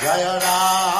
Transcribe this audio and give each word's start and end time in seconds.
Jaya 0.00 0.40
Ram. 0.40 0.99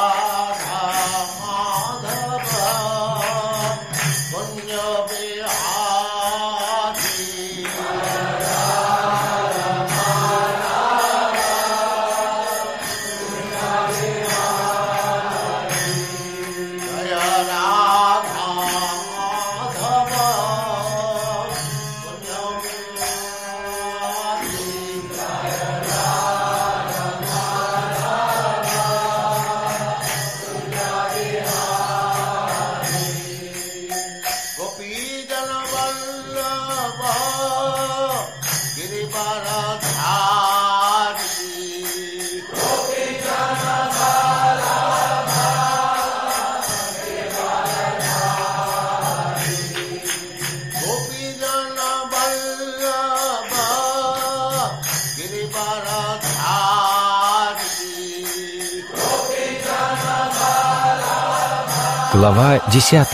Глава 62.21 62.61
10. 62.71 63.07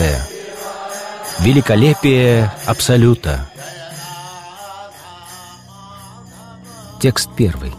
Великолепие 1.39 2.51
Абсолюта. 2.65 3.47
Текст 6.99 7.29
первый. 7.37 7.71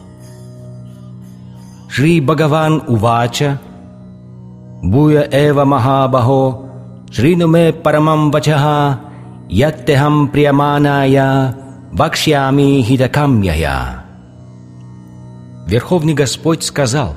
Шри 1.91 2.23
Бхагаван 2.23 2.83
Увача 2.87 3.61
Буя 4.83 5.29
Эва 5.31 5.67
Махабахо 5.67 6.63
Шринуме 7.11 7.75
Парамам 7.75 8.31
Вачаха 8.31 8.99
Яттехам 9.51 10.29
Прияманая 10.29 11.55
Бакшьями 11.93 12.81
Хитакамьяя 12.81 14.07
Верховный 15.67 16.15
Господь 16.15 16.63
сказал 16.63 17.17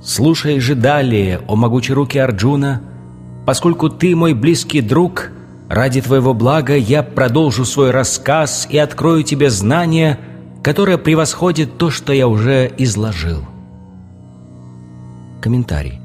«Слушай 0.00 0.60
же 0.60 0.76
далее, 0.76 1.40
о 1.48 1.56
могучей 1.56 1.94
руки 1.94 2.16
Арджуна, 2.16 2.93
поскольку 3.44 3.88
ты 3.88 4.14
мой 4.16 4.34
близкий 4.34 4.80
друг, 4.80 5.30
ради 5.68 6.00
твоего 6.00 6.34
блага 6.34 6.76
я 6.76 7.02
продолжу 7.02 7.64
свой 7.64 7.90
рассказ 7.90 8.66
и 8.70 8.78
открою 8.78 9.22
тебе 9.22 9.50
знание, 9.50 10.18
которое 10.62 10.98
превосходит 10.98 11.78
то, 11.78 11.90
что 11.90 12.12
я 12.12 12.28
уже 12.28 12.72
изложил». 12.78 13.44
Комментарий. 15.40 16.00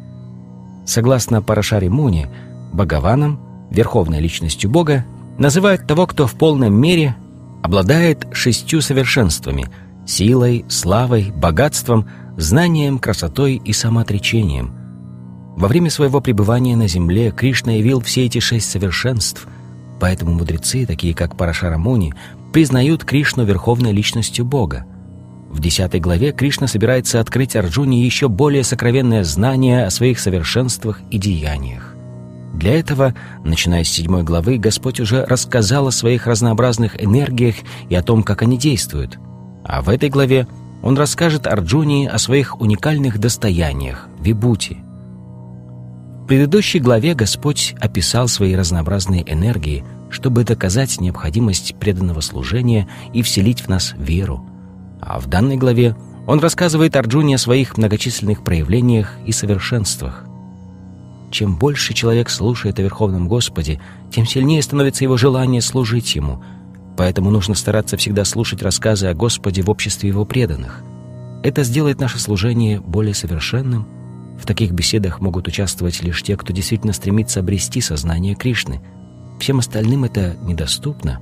Согласно 0.86 1.42
Парашари 1.42 1.88
Муни, 1.88 2.28
Бхагаваном, 2.74 3.40
верховной 3.70 4.20
личностью 4.20 4.70
Бога, 4.70 5.06
называют 5.38 5.88
того, 5.88 6.08
кто 6.08 6.28
в 6.28 6.34
полном 6.34 6.74
мере 6.74 7.16
обладает 7.62 8.28
шестью 8.34 8.82
совершенствами– 8.82 9.68
силой, 10.10 10.66
славой, 10.68 11.32
богатством, 11.32 12.08
знанием, 12.36 13.00
красотой 13.00 13.62
и 13.64 13.72
самоотречением. 13.72 14.74
Во 15.60 15.68
время 15.68 15.90
своего 15.90 16.22
пребывания 16.22 16.78
на 16.78 16.88
земле 16.88 17.32
Кришна 17.32 17.74
явил 17.74 18.00
все 18.00 18.26
эти 18.26 18.40
шесть 18.40 18.72
совершенств, 18.72 19.46
поэтому 20.00 20.32
мудрецы, 20.32 20.86
такие 20.86 21.14
как 21.14 21.36
Парашара 21.36 21.78
Муни, 21.78 22.14
признают 22.54 23.04
Кришну 23.04 23.44
верховной 23.44 23.92
личностью 23.92 24.46
Бога. 24.46 24.86
В 25.50 25.60
10 25.60 26.00
главе 26.00 26.32
Кришна 26.32 26.68
собирается 26.68 27.20
открыть 27.20 27.58
Арджуне 27.58 28.06
еще 28.06 28.30
более 28.30 28.64
сокровенное 28.64 29.26
знание 29.26 29.86
о 29.86 29.90
своих 29.90 30.22
совершенствах 30.22 31.02
и 31.12 31.18
деяниях. 31.18 31.94
Для 32.54 32.80
этого, 32.80 33.14
начиная 33.44 33.84
с 33.84 33.90
7 33.90 34.24
главы, 34.24 34.60
Господь 34.60 35.02
уже 35.02 35.26
рассказал 35.26 35.88
о 35.88 35.92
своих 35.92 36.26
разнообразных 36.26 37.04
энергиях 37.04 37.56
и 37.90 37.96
о 37.96 38.02
том, 38.02 38.24
как 38.24 38.44
они 38.44 38.58
действуют. 38.58 39.20
А 39.66 39.82
в 39.82 39.90
этой 39.90 40.08
главе 40.08 40.48
Он 40.82 40.98
расскажет 40.98 41.48
Арджуне 41.48 42.10
о 42.10 42.18
своих 42.18 42.62
уникальных 42.62 43.18
достояниях– 43.18 44.08
вибути. 44.22 44.78
Предыдущей 46.30 46.78
главе 46.78 47.16
Господь 47.16 47.74
описал 47.82 48.28
свои 48.28 48.54
разнообразные 48.54 49.24
энергии, 49.26 49.84
чтобы 50.12 50.44
доказать 50.44 51.02
необходимость 51.02 51.74
преданного 51.80 52.22
служения 52.22 52.88
и 53.14 53.24
вселить 53.24 53.62
в 53.62 53.68
нас 53.68 53.96
веру. 53.98 54.46
А 55.02 55.20
в 55.20 55.26
данной 55.26 55.58
главе 55.58 55.96
Он 56.28 56.40
рассказывает 56.40 56.96
Арджуне 56.96 57.34
о 57.34 57.40
своих 57.40 57.80
многочисленных 57.80 58.44
проявлениях 58.44 59.18
и 59.26 59.32
совершенствах. 59.32 60.26
Чем 61.32 61.58
больше 61.58 61.96
человек 61.96 62.30
слушает 62.30 62.78
о 62.78 62.84
Верховном 62.84 63.28
Господе, 63.28 63.82
тем 64.12 64.28
сильнее 64.28 64.62
становится 64.62 65.06
его 65.06 65.18
желание 65.18 65.64
служить 65.64 66.14
Ему. 66.14 66.44
Поэтому 66.96 67.32
нужно 67.32 67.56
стараться 67.56 67.98
всегда 67.98 68.24
слушать 68.24 68.62
рассказы 68.62 69.08
о 69.08 69.16
Господе 69.16 69.64
в 69.64 69.70
обществе 69.72 70.10
Его 70.10 70.26
преданных. 70.26 70.84
Это 71.42 71.64
сделает 71.64 72.00
наше 72.00 72.20
служение 72.20 72.80
более 72.80 73.16
совершенным. 73.16 73.99
В 74.40 74.46
таких 74.46 74.72
беседах 74.72 75.20
могут 75.20 75.48
участвовать 75.48 76.02
лишь 76.02 76.24
те, 76.24 76.38
кто 76.38 76.54
действительно 76.54 76.94
стремится 76.94 77.42
обрести 77.42 77.82
сознание 77.82 78.36
Кришны. 78.36 78.82
Всем 79.40 79.60
остальным 79.60 80.06
это 80.06 80.36
недоступно. 80.44 81.20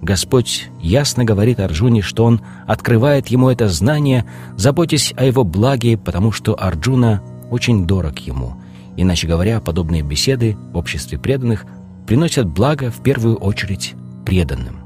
Господь 0.00 0.68
ясно 0.80 1.24
говорит 1.24 1.60
Арджуне, 1.60 2.02
что 2.02 2.24
Он 2.24 2.40
открывает 2.66 3.28
ему 3.28 3.50
это 3.50 3.68
знание, 3.68 4.24
заботясь 4.56 5.12
о 5.16 5.24
его 5.24 5.44
благе, 5.44 5.96
потому 5.96 6.32
что 6.32 6.54
Арджуна 6.58 7.22
очень 7.50 7.86
дорог 7.86 8.18
ему– 8.18 8.56
Иначе 8.96 9.26
говоря, 9.26 9.60
подобные 9.60 10.02
беседы 10.02 10.56
в 10.72 10.76
обществе 10.76 11.18
преданных 11.18 11.64
приносят 12.06 12.46
благо 12.46 12.90
в 12.90 13.02
первую 13.02 13.36
очередь 13.36 13.94
преданным. 14.26 14.76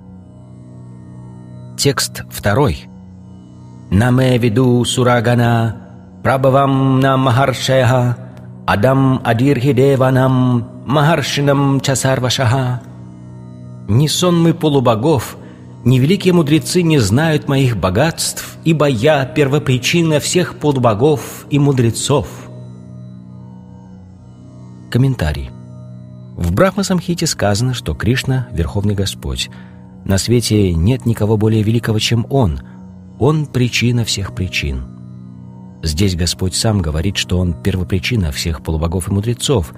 Текст 1.76 2.22
второй. 2.30 2.86
«Наме 3.90 4.38
виду 4.38 4.84
сурагана, 4.84 5.85
прабавам 6.26 6.98
на 6.98 7.16
махаршеха, 7.16 8.16
адам 8.66 9.20
адирхидеванам, 9.22 10.66
махаршинам 10.84 11.80
часарвашаха». 11.80 12.80
«Ни 13.86 14.08
сонмы 14.08 14.52
полубогов, 14.52 15.36
ни 15.84 16.00
великие 16.00 16.32
мудрецы 16.32 16.82
не 16.82 16.98
знают 16.98 17.46
моих 17.46 17.76
богатств, 17.76 18.58
ибо 18.64 18.86
я 18.86 19.24
первопричина 19.24 20.18
всех 20.18 20.56
полубогов 20.58 21.46
и 21.48 21.60
мудрецов». 21.60 22.26
Комментарий. 24.90 25.50
В 26.36 26.52
Брахма-самхите 26.52 27.28
сказано, 27.28 27.72
что 27.72 27.94
Кришна– 27.94 28.48
Верховный 28.50 28.96
Господь. 28.96 29.48
На 30.04 30.18
свете 30.18 30.74
нет 30.74 31.06
никого 31.06 31.36
более 31.36 31.62
великого, 31.62 32.00
чем 32.00 32.26
Он. 32.30 32.58
Он– 33.20 33.46
причина 33.54 34.04
всех 34.04 34.34
причин. 34.34 34.95
Здесь 35.86 36.16
Господь 36.16 36.54
сам 36.54 36.82
говорит, 36.82 37.16
что 37.16 37.38
Он– 37.38 37.54
первопричина 37.62 38.32
всех 38.32 38.62
полубогов 38.62 39.08
и 39.08 39.12
мудрецов. 39.12 39.72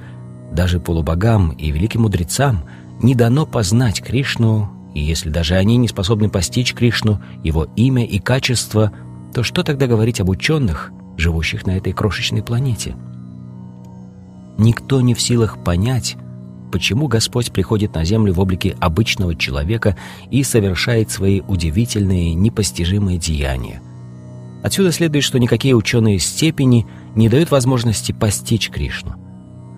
Даже 0.53 0.81
полубогам 0.81 1.51
и 1.51 1.71
великим 1.71 2.03
мудрецам 2.03 2.65
не 3.03 3.15
дано 3.15 3.47
познать 3.47 4.03
Кришну, 4.03 4.71
и 4.95 5.01
если 5.01 5.29
даже 5.29 5.55
они 5.55 5.77
не 5.77 5.89
способны 5.89 6.31
постичь 6.31 6.75
Кришну, 6.75 7.21
Его 7.45 7.67
имя 7.77 8.05
и 8.05 8.19
качество, 8.19 8.93
то 9.35 9.43
что 9.43 9.63
тогда 9.63 9.87
говорить 9.87 10.21
об 10.21 10.31
ученых, 10.31 10.91
живущих 11.17 11.67
на 11.67 11.77
этой 11.77 11.93
крошечной 11.93 12.43
планете– 12.43 12.97
Никто 14.59 15.01
не 15.01 15.15
в 15.15 15.23
силах 15.23 15.63
понять, 15.63 16.17
почему 16.73 17.07
Господь 17.07 17.53
приходит 17.53 17.95
на 17.95 18.05
землю 18.05 18.35
в 18.35 18.41
облике 18.41 18.77
обычного 18.81 19.37
человека 19.37 19.97
и 20.33 20.43
совершает 20.43 21.13
свои 21.13 21.43
удивительные, 21.43 22.35
непостижимые 22.35 23.19
деяния. 23.19 23.81
Отсюда 24.63 24.93
следует, 24.93 25.25
что 25.25 25.39
никакие 25.39 25.75
ученые 25.75 26.19
степени 26.19 26.87
не 27.15 27.29
дают 27.29 27.51
возможности 27.51 28.13
постичь 28.13 28.71
Кришну. 28.71 29.15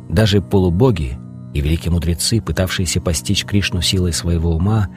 Даже 0.08 0.40
полубоги 0.40 1.18
и 1.54 1.60
великие 1.60 1.92
мудрецы, 1.92 2.40
пытавшиеся 2.40 3.00
постичь 3.00 3.44
Кришну 3.44 3.82
силой 3.82 4.12
своего 4.12 4.54
ума, 4.54 4.88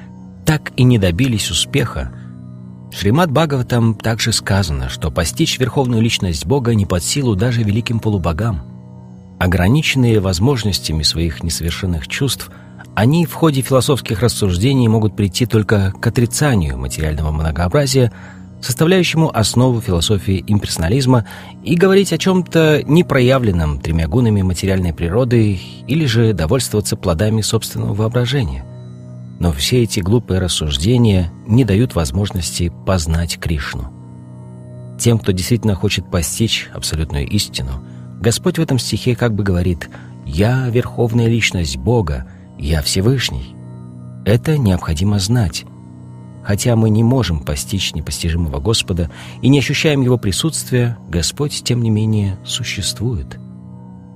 так 0.46 0.72
и 0.78 0.84
не 0.84 0.98
добились 0.98 1.52
успеха. 1.52 2.14
В 2.92 2.98
Шримад 2.98 3.32
Бхагаватам 3.32 3.96
также 3.96 4.32
сказано, 4.32 4.90
что 4.90 5.12
постичь 5.12 5.60
верховную 5.60 6.02
личность 6.02 6.46
Бога 6.46 6.76
не 6.76 6.86
под 6.86 7.04
силу 7.04 7.36
даже 7.36 7.64
великим 7.64 8.00
полубогам– 8.00 8.64
Ограниченные 9.44 10.22
возможностями 10.22 11.04
своих 11.04 11.44
несовершенных 11.44 12.08
чувств, 12.08 12.50
они 12.96 13.26
в 13.26 13.34
ходе 13.34 13.60
философских 13.62 14.22
рассуждений 14.22 14.88
могут 14.88 15.18
прийти 15.18 15.46
только 15.46 15.92
к 15.92 16.08
отрицанию 16.08 16.78
материального 16.78 17.32
многообразия, 17.32 18.14
составляющему 18.64 19.36
основу 19.36 19.82
философии 19.82 20.44
имперсонализма, 20.48 21.26
и 21.64 21.76
говорить 21.76 22.14
о 22.14 22.18
чем-то 22.18 22.84
непроявленном 22.86 23.80
тремя 23.80 24.08
гунами 24.08 24.42
материальной 24.42 24.94
природы 24.94 25.60
или 25.88 26.06
же 26.06 26.34
довольствоваться 26.34 26.96
плодами 26.96 27.42
собственного 27.42 27.94
воображения. 27.94 28.66
Но 29.40 29.52
все 29.52 29.84
эти 29.84 30.00
глупые 30.00 30.40
рассуждения 30.40 31.32
не 31.46 31.66
дают 31.66 31.96
возможности 31.96 32.72
познать 32.86 33.38
Кришну. 33.40 33.92
Тем, 34.98 35.20
кто 35.20 35.32
действительно 35.32 35.76
хочет 35.76 36.10
постичь 36.10 36.70
абсолютную 36.74 37.28
истину, 37.28 37.84
Господь 38.22 38.58
в 38.58 38.62
этом 38.62 38.80
стихе 38.80 39.16
как 39.16 39.34
бы 39.34 39.44
говорит 39.44 39.90
«Я— 40.26 40.68
верховная 40.70 41.28
личность 41.28 41.78
Бога, 41.78 42.26
я 42.58 42.82
Всевышний». 42.82 43.56
Это 44.26 44.58
необходимо 44.58 45.20
знать, 45.20 45.66
Хотя 46.44 46.76
мы 46.76 46.90
не 46.90 47.04
можем 47.04 47.40
постичь 47.40 47.94
непостижимого 47.96 48.60
Господа 48.60 49.10
и 49.42 49.48
не 49.48 49.60
ощущаем 49.60 50.02
Его 50.02 50.18
присутствия, 50.18 50.98
Господь, 51.10 51.64
тем 51.64 51.82
не 51.82 51.90
менее, 51.90 52.38
существует. 52.46 53.40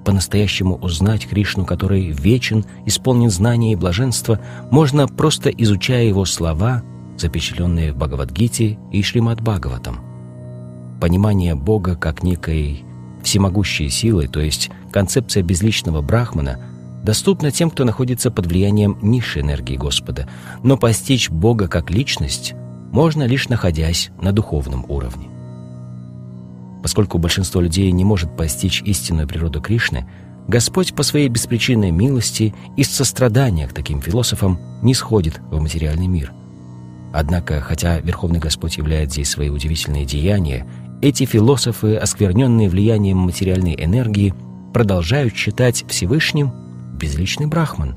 По-настоящему 0.06 0.76
узнать 0.76 1.28
Кришну, 1.28 1.66
который 1.66 2.12
вечен, 2.12 2.66
исполнен 2.86 3.30
знания 3.30 3.74
и 3.74 3.76
блаженства, 3.76 4.40
можно 4.72 5.08
просто 5.08 5.50
изучая 5.50 6.06
Его 6.06 6.26
слова, 6.26 6.84
запечатленные 7.18 7.94
в 7.94 7.98
Бхагавадгите 7.98 8.78
и 8.92 9.02
Шримад 9.02 9.42
Бхагаватам. 9.42 10.00
Понимание 11.02 11.56
Бога 11.56 11.96
как 11.96 12.24
некой 12.24 12.84
всемогущей 13.24 13.90
силы, 13.90 14.28
то 14.28 14.40
есть 14.40 14.70
концепция 14.92 15.44
безличного 15.44 16.02
брахмана– 16.02 16.60
доступна 17.08 17.52
тем, 17.52 17.70
кто 17.70 17.86
находится 17.86 18.30
под 18.32 18.48
влиянием 18.48 18.98
низшей 19.02 19.42
энергии 19.42 19.78
Господа, 19.78 20.28
но 20.62 20.76
постичь 20.76 21.30
Бога 21.30 21.70
как 21.70 21.90
личность 21.90 22.54
можно 22.92 23.24
лишь 23.24 23.48
находясь 23.48 24.10
на 24.22 24.34
духовном 24.34 24.84
уровне. 24.90 25.30
Поскольку 26.84 27.18
большинство 27.18 27.62
людей 27.62 27.90
не 27.94 28.04
может 28.04 28.36
постичь 28.36 28.82
истинную 28.82 29.26
природу 29.26 29.62
Кришны, 29.62 30.06
Господь 30.50 30.96
по 30.96 31.04
своей 31.04 31.30
беспричинной 31.30 31.92
милости 31.92 32.54
и 32.76 32.84
сострадания 32.84 33.70
к 33.70 33.74
таким 33.74 34.02
философам 34.02 34.60
не 34.82 34.94
сходит 34.94 35.40
в 35.50 35.62
материальный 35.62 36.08
мир. 36.08 36.34
Однако, 37.14 37.62
хотя 37.62 38.00
Верховный 38.02 38.40
Господь 38.40 38.76
являет 38.76 39.14
здесь 39.14 39.30
свои 39.30 39.48
удивительные 39.48 40.04
деяния, 40.04 40.68
эти 41.02 41.24
философы, 41.24 41.96
оскверненные 41.96 42.68
влиянием 42.68 43.18
материальной 43.18 43.78
энергии, 43.80 44.34
продолжают 44.74 45.38
считать 45.38 45.86
Всевышним 45.88 46.67
безличный 46.98 47.48
брахман. 47.48 47.96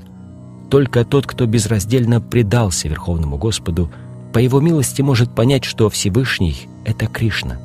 Только 0.69 1.03
тот, 1.03 1.27
кто 1.27 1.45
безраздельно 1.45 2.21
предался 2.21 2.87
Верховному 2.87 3.37
Господу, 3.37 3.91
по 4.33 4.37
его 4.37 4.61
милости 4.61 5.01
может 5.01 5.35
понять, 5.35 5.65
что 5.65 5.89
Всевышний— 5.89 6.69
это 6.85 7.07
Кришна. 7.07 7.59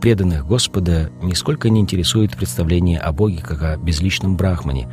Преданных 0.00 0.46
Господа 0.46 1.10
нисколько 1.22 1.70
не 1.70 1.80
интересует 1.80 2.36
представление 2.36 2.98
о 2.98 3.12
Боге 3.12 3.40
как 3.40 3.62
о 3.62 3.76
безличном 3.76 4.36
брахмане. 4.36 4.88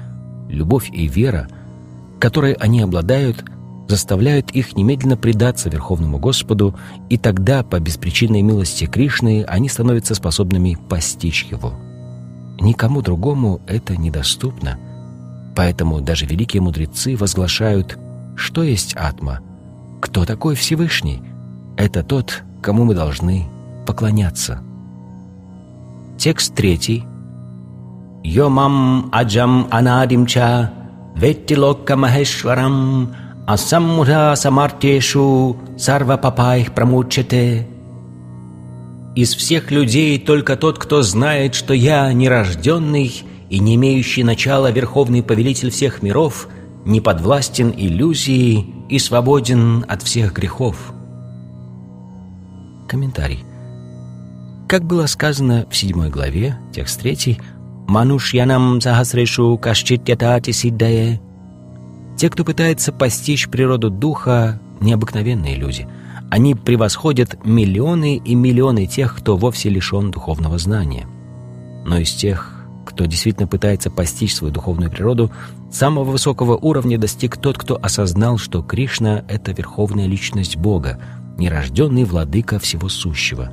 Любовь 0.50 0.90
и 0.92 1.08
вера, 1.08 1.48
которой 2.20 2.54
они 2.54 2.82
обладают, 2.82 3.44
заставляют 3.88 4.52
их 4.52 4.76
немедленно 4.76 5.18
предаться 5.18 5.70
Верховному 5.70 6.20
Господу, 6.20 6.76
и 7.10 7.18
тогда, 7.18 7.64
по 7.64 7.80
беспричинной 7.80 8.44
милости 8.44 8.86
Кришны, 8.86 9.44
они 9.48 9.68
становятся 9.68 10.16
способными 10.16 10.78
постичь 10.90 11.46
Его. 11.46 11.74
Никому 12.60 13.02
другому 13.02 13.62
это 13.68 13.98
недоступно— 13.98 14.80
Поэтому 15.56 16.02
даже 16.02 16.26
великие 16.26 16.62
мудрецы 16.62 17.16
возглашают, 17.16 17.98
что 18.36 18.64
есть 18.64 18.96
Атма, 18.96 19.40
кто 20.02 20.26
такой 20.26 20.56
Всевышний. 20.56 21.22
Это 21.78 22.04
тот, 22.04 22.44
кому 22.62 22.86
мы 22.86 22.96
должны 22.96 23.46
поклоняться. 23.86 24.62
Текст 26.18 26.56
третий. 26.56 27.06
«Йомам 28.24 29.10
аджам 29.12 29.68
анадимча 29.70 30.72
веттилокка 31.16 31.98
махешварам 31.98 33.14
асаммура 33.46 34.36
самартешу 34.36 35.58
сарва 35.78 36.16
папайх 36.16 36.74
прамучете». 36.74 37.68
«Из 39.16 39.36
всех 39.36 39.72
людей 39.72 40.18
только 40.20 40.56
тот, 40.56 40.80
кто 40.80 41.02
знает, 41.02 41.54
что 41.54 41.74
я 41.74 42.12
нерожденный, 42.14 43.24
и 43.54 43.60
не 43.60 43.76
имеющий 43.76 44.24
начала 44.24 44.72
Верховный 44.72 45.22
Повелитель 45.22 45.70
всех 45.70 46.02
миров 46.02 46.48
не 46.86 47.02
подвластен 47.02 47.72
иллюзии 47.78 48.66
и 48.90 48.98
свободен 48.98 49.86
от 49.88 50.02
всех 50.02 50.34
грехов. 50.34 50.92
Комментарий. 52.88 53.46
Как 54.68 54.84
было 54.84 55.06
сказано 55.06 55.68
в 55.70 55.76
седьмой 55.76 56.10
главе, 56.10 56.58
текст 56.74 57.00
третий, 57.00 57.40
«Манушьянам 57.88 58.82
сахасрешу 58.82 59.56
кашчитятати 59.60 60.50
сиддае» 60.50 61.22
Те, 62.18 62.32
кто 62.32 62.44
пытается 62.44 62.92
постичь 62.92 63.50
природу 63.50 63.92
духа, 63.92 64.60
необыкновенные 64.82 65.58
люди. 65.58 65.88
Они 66.32 66.56
превосходят 66.56 67.38
миллионы 67.46 68.16
и 68.16 68.34
миллионы 68.34 68.88
тех, 68.88 69.16
кто 69.16 69.38
вовсе 69.38 69.70
лишен 69.70 70.10
духовного 70.10 70.58
знания. 70.58 71.06
Но 71.86 72.00
из 72.00 72.14
тех, 72.14 72.63
кто 72.84 73.06
действительно 73.06 73.48
пытается 73.48 73.90
постичь 73.90 74.36
свою 74.36 74.54
духовную 74.54 74.92
природу, 74.92 75.32
самого 75.72 76.06
высокого 76.06 76.56
уровня 76.56 76.98
достиг 76.98 77.38
тот, 77.38 77.58
кто 77.58 77.80
осознал, 77.82 78.38
что 78.38 78.62
Кришна— 78.62 79.24
это 79.28 79.52
верховная 79.52 80.06
личность 80.06 80.58
Бога, 80.58 81.00
нерожденный 81.38 82.04
владыка 82.04 82.60
всего 82.60 82.90
сущего. 82.90 83.52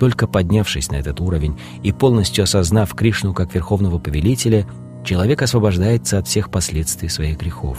Только 0.00 0.26
поднявшись 0.26 0.90
на 0.90 0.96
этот 0.96 1.20
уровень 1.20 1.58
и 1.82 1.92
полностью 1.92 2.44
осознав 2.44 2.94
Кришну 2.94 3.34
как 3.34 3.54
верховного 3.54 3.98
повелителя, 3.98 4.66
человек 5.04 5.42
освобождается 5.42 6.18
от 6.18 6.26
всех 6.26 6.50
последствий 6.50 7.08
своих 7.08 7.38
грехов. 7.38 7.78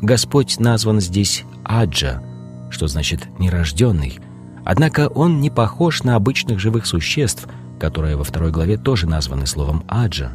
Господь 0.00 0.60
назван 0.60 1.00
здесь 1.00 1.44
Аджа, 1.64 2.22
что 2.70 2.86
значит 2.86 3.28
«нерожденный», 3.38 4.20
однако 4.64 5.08
он 5.08 5.40
не 5.40 5.50
похож 5.50 6.04
на 6.04 6.14
обычных 6.14 6.60
живых 6.60 6.86
существ— 6.86 7.48
которые 7.78 8.16
во 8.16 8.24
второй 8.24 8.50
главе 8.50 8.76
тоже 8.76 9.06
названы 9.06 9.46
словом 9.46 9.84
«аджа». 9.88 10.32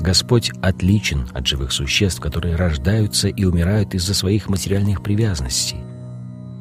Господь 0.00 0.50
отличен 0.62 1.28
от 1.34 1.46
живых 1.46 1.72
существ, 1.72 2.20
которые 2.20 2.56
рождаются 2.56 3.28
и 3.28 3.44
умирают 3.44 3.94
из-за 3.94 4.14
своих 4.14 4.48
материальных 4.48 5.02
привязанностей. 5.02 5.76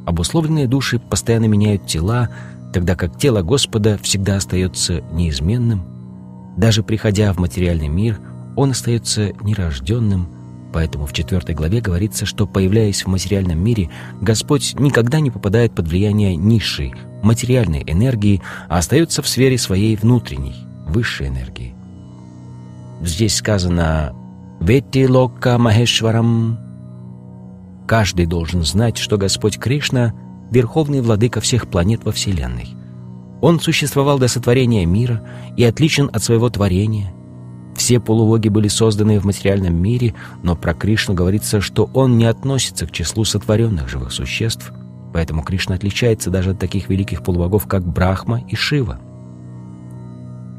Обусловленные 0.05 0.67
души 0.67 0.99
постоянно 0.99 1.45
меняют 1.45 1.85
тела, 1.85 2.29
тогда 2.73 2.95
как 2.95 3.17
тело 3.17 3.41
Господа 3.41 3.97
всегда 4.01 4.37
остается 4.37 5.01
неизменным. 5.11 5.83
Даже 6.57 6.83
приходя 6.83 7.31
в 7.31 7.39
материальный 7.39 7.87
мир, 7.87 8.19
он 8.57 8.71
остается 8.71 9.31
нерожденным, 9.41 10.27
поэтому 10.73 11.05
в 11.05 11.13
четвертой 11.13 11.55
главе 11.55 11.79
говорится, 11.79 12.25
что, 12.25 12.45
появляясь 12.45 13.03
в 13.03 13.07
материальном 13.07 13.63
мире, 13.63 13.89
Господь 14.19 14.75
никогда 14.77 15.21
не 15.21 15.31
попадает 15.31 15.73
под 15.73 15.87
влияние 15.87 16.35
низшей, 16.35 16.93
материальной 17.23 17.83
энергии, 17.85 18.41
а 18.67 18.77
остается 18.77 19.21
в 19.21 19.27
сфере 19.27 19.57
своей 19.57 19.95
внутренней, 19.95 20.55
высшей 20.87 21.27
энергии. 21.27 21.75
Здесь 23.01 23.35
сказано 23.35 24.13
«Ветти 24.59 25.07
локка 25.07 25.57
махешварам». 25.57 26.59
Каждый 27.87 28.25
должен 28.25 28.63
знать, 28.63 28.97
что 28.97 29.17
Господь 29.17 29.57
Кришна— 29.57 30.13
верховный 30.51 31.01
владыка 31.01 31.41
всех 31.41 31.67
планет 31.69 32.03
во 32.03 32.11
Вселенной. 32.11 32.69
Он 33.41 33.59
существовал 33.59 34.19
до 34.19 34.27
сотворения 34.27 34.85
мира 34.85 35.23
и 35.55 35.63
отличен 35.63 36.09
от 36.11 36.23
своего 36.23 36.49
творения. 36.49 37.13
Все 37.75 37.99
полувоги 37.99 38.49
были 38.49 38.67
созданы 38.67 39.19
в 39.19 39.25
материальном 39.25 39.75
мире, 39.75 40.13
но 40.43 40.55
про 40.55 40.73
Кришну 40.73 41.13
говорится, 41.13 41.61
что 41.61 41.89
он 41.93 42.17
не 42.17 42.25
относится 42.25 42.85
к 42.85 42.91
числу 42.91 43.23
сотворенных 43.23 43.87
живых 43.87 44.11
существ— 44.11 44.73
Поэтому 45.13 45.41
Кришна 45.41 45.75
отличается 45.75 46.29
даже 46.29 46.51
от 46.51 46.59
таких 46.59 46.89
великих 46.89 47.23
полубогов, 47.23 47.67
как 47.67 47.83
Брахма 47.83 48.41
и 48.47 48.55
Шива. 48.55 48.99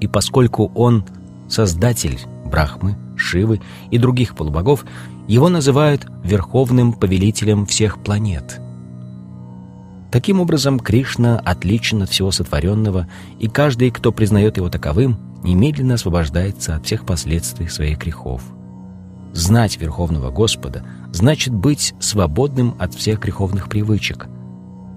И 0.00 0.08
поскольку 0.08 0.72
он 0.74 1.04
создатель 1.48 2.18
Брахмы, 2.44 2.96
Шивы 3.16 3.60
и 3.90 3.98
других 3.98 4.34
полубогов, 4.34 4.84
его 5.28 5.48
называют 5.48 6.06
верховным 6.24 6.92
повелителем 6.92 7.66
всех 7.66 8.02
планет. 8.02 8.60
Таким 10.10 10.40
образом, 10.40 10.80
Кришна 10.80 11.38
отличен 11.38 12.02
от 12.02 12.10
всего 12.10 12.32
сотворенного, 12.32 13.06
и 13.38 13.46
каждый, 13.46 13.92
кто 13.92 14.10
признает 14.10 14.56
его 14.56 14.68
таковым, 14.68 15.18
немедленно 15.44 15.94
освобождается 15.94 16.74
от 16.74 16.86
всех 16.86 17.06
последствий 17.06 17.68
своих 17.68 17.98
грехов. 17.98 18.42
Знать 19.32 19.80
Верховного 19.80 20.32
Господа 20.32 20.84
значит 21.12 21.54
быть 21.54 21.94
свободным 22.00 22.74
от 22.80 22.94
всех 22.94 23.20
греховных 23.20 23.68
привычек– 23.68 24.26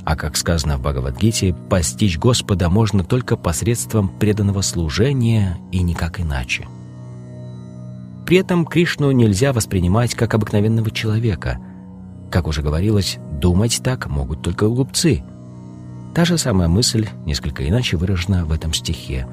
а 0.05 0.15
как 0.15 0.35
сказано 0.35 0.77
в 0.77 0.81
Бхагавадгите, 0.81 1.55
постичь 1.69 2.17
Господа 2.17 2.69
можно 2.69 3.03
только 3.03 3.37
посредством 3.37 4.09
преданного 4.09 4.61
служения 4.61 5.57
и 5.71 5.81
никак 5.81 6.19
иначе. 6.19 6.67
При 8.25 8.37
этом 8.37 8.65
Кришну 8.65 9.11
нельзя 9.11 9.53
воспринимать 9.53 10.15
как 10.15 10.33
обыкновенного 10.33 10.91
человека. 10.91 11.59
Как 12.31 12.47
уже 12.47 12.61
говорилось, 12.61 13.17
думать 13.31 13.81
так 13.83 14.07
могут 14.07 14.41
только 14.41 14.67
глупцы. 14.67 15.23
Та 16.13 16.25
же 16.25 16.37
самая 16.37 16.67
мысль, 16.67 17.07
несколько 17.25 17.67
иначе 17.67 17.97
выражена 17.97 18.45
в 18.45 18.51
этом 18.51 18.73
стихе. 18.73 19.27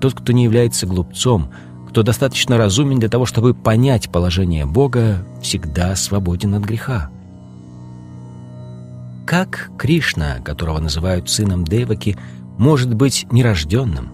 Тот, 0.00 0.14
кто 0.14 0.32
не 0.32 0.44
является 0.44 0.86
глупцом, 0.86 1.50
кто 1.88 2.02
достаточно 2.02 2.56
разумен 2.56 2.98
для 2.98 3.08
того, 3.08 3.26
чтобы 3.26 3.54
понять 3.54 4.10
положение 4.10 4.66
Бога, 4.66 5.24
всегда 5.42 5.94
свободен 5.94 6.54
от 6.54 6.62
греха. 6.62 7.10
Как 9.26 9.70
Кришна, 9.78 10.40
которого 10.40 10.80
называют 10.80 11.30
сыном 11.30 11.64
Деваки, 11.64 12.16
может 12.58 12.92
быть 12.94 13.26
нерожденным? 13.30 14.10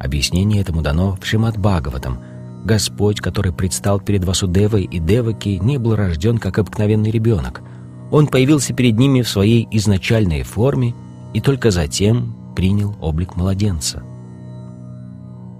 Объяснение 0.00 0.60
этому 0.60 0.82
дано 0.82 1.16
в 1.20 1.26
Шримад 1.26 1.58
Бхагаватам. 1.58 2.18
Господь, 2.64 3.20
который 3.20 3.52
предстал 3.52 4.00
перед 4.00 4.24
Васудевой 4.24 4.84
и 4.84 4.98
Деваки, 4.98 5.58
не 5.60 5.78
был 5.78 5.96
рожден 5.96 6.38
как 6.38 6.58
обыкновенный 6.58 7.10
ребенок. 7.10 7.62
Он 8.10 8.26
появился 8.26 8.72
перед 8.72 8.98
ними 8.98 9.22
в 9.22 9.28
своей 9.28 9.66
изначальной 9.70 10.42
форме 10.42 10.94
и 11.32 11.40
только 11.40 11.70
затем 11.70 12.36
принял 12.54 12.96
облик 13.00 13.36
младенца. 13.36 14.02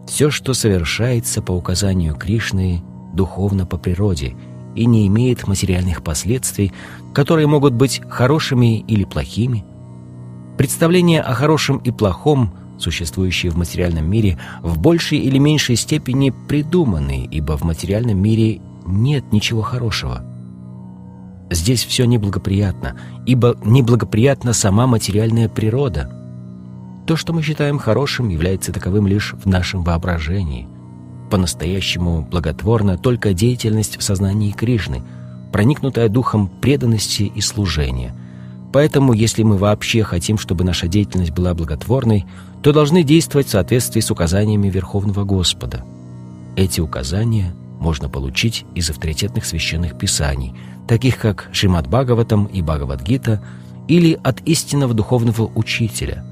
Все, 0.06 0.30
что 0.30 0.54
совершается 0.54 1.42
по 1.42 1.52
указанию 1.52 2.14
Кришны, 2.14 2.82
духовно 3.14 3.66
по 3.66 3.78
природе 3.78 4.34
и 4.74 4.86
не 4.86 5.06
имеет 5.06 5.46
материальных 5.46 6.02
последствий, 6.02 6.72
которые 7.12 7.46
могут 7.46 7.74
быть 7.74 8.00
хорошими 8.08 8.80
или 8.80 9.04
плохими. 9.04 9.64
Представления 10.56 11.20
о 11.20 11.34
хорошем 11.34 11.78
и 11.78 11.90
плохом, 11.90 12.52
существующие 12.78 13.50
в 13.50 13.56
материальном 13.56 14.08
мире, 14.08 14.38
в 14.62 14.78
большей 14.78 15.18
или 15.18 15.38
меньшей 15.38 15.76
степени 15.76 16.32
придуманы, 16.48 17.28
ибо 17.30 17.56
в 17.56 17.62
материальном 17.62 18.18
мире 18.18 18.60
нет 18.86 19.32
ничего 19.32 19.62
хорошего. 19.62 20.24
Здесь 21.50 21.84
все 21.84 22.04
неблагоприятно, 22.04 22.96
ибо 23.26 23.56
неблагоприятна 23.64 24.52
сама 24.52 24.86
материальная 24.86 25.48
природа. 25.48 26.10
То, 27.06 27.16
что 27.16 27.32
мы 27.32 27.42
считаем 27.42 27.78
хорошим, 27.78 28.28
является 28.28 28.72
таковым 28.72 29.06
лишь 29.06 29.34
в 29.34 29.46
нашем 29.46 29.84
воображении. 29.84 30.66
По-настоящему 31.34 32.22
благотворна 32.22 32.96
только 32.96 33.34
деятельность 33.34 33.98
в 33.98 34.04
сознании 34.04 34.52
Кришны– 34.52 35.02
проникнутая 35.52 36.08
духом 36.08 36.46
преданности 36.46 37.24
и 37.24 37.40
служения. 37.40 38.14
Поэтому, 38.72 39.12
если 39.12 39.42
мы 39.42 39.56
вообще 39.56 40.04
хотим, 40.04 40.38
чтобы 40.38 40.62
наша 40.62 40.86
деятельность 40.86 41.32
была 41.32 41.52
благотворной, 41.52 42.24
то 42.62 42.72
должны 42.72 43.02
действовать 43.02 43.48
в 43.48 43.50
соответствии 43.50 43.98
с 43.98 44.12
указаниями 44.12 44.68
Верховного 44.68 45.24
Господа. 45.24 45.84
Эти 46.54 46.80
указания 46.80 47.52
можно 47.80 48.08
получить 48.08 48.64
из 48.76 48.88
авторитетных 48.90 49.44
священных 49.44 49.98
писаний, 49.98 50.54
таких 50.86 51.18
как 51.18 51.48
Шримад 51.50 51.88
Бхагаватам 51.88 52.44
и 52.44 52.62
Бхагавадгита, 52.62 53.42
или 53.88 54.20
от 54.22 54.40
истинного 54.42 54.94
духовного 54.94 55.50
учителя. 55.56 56.24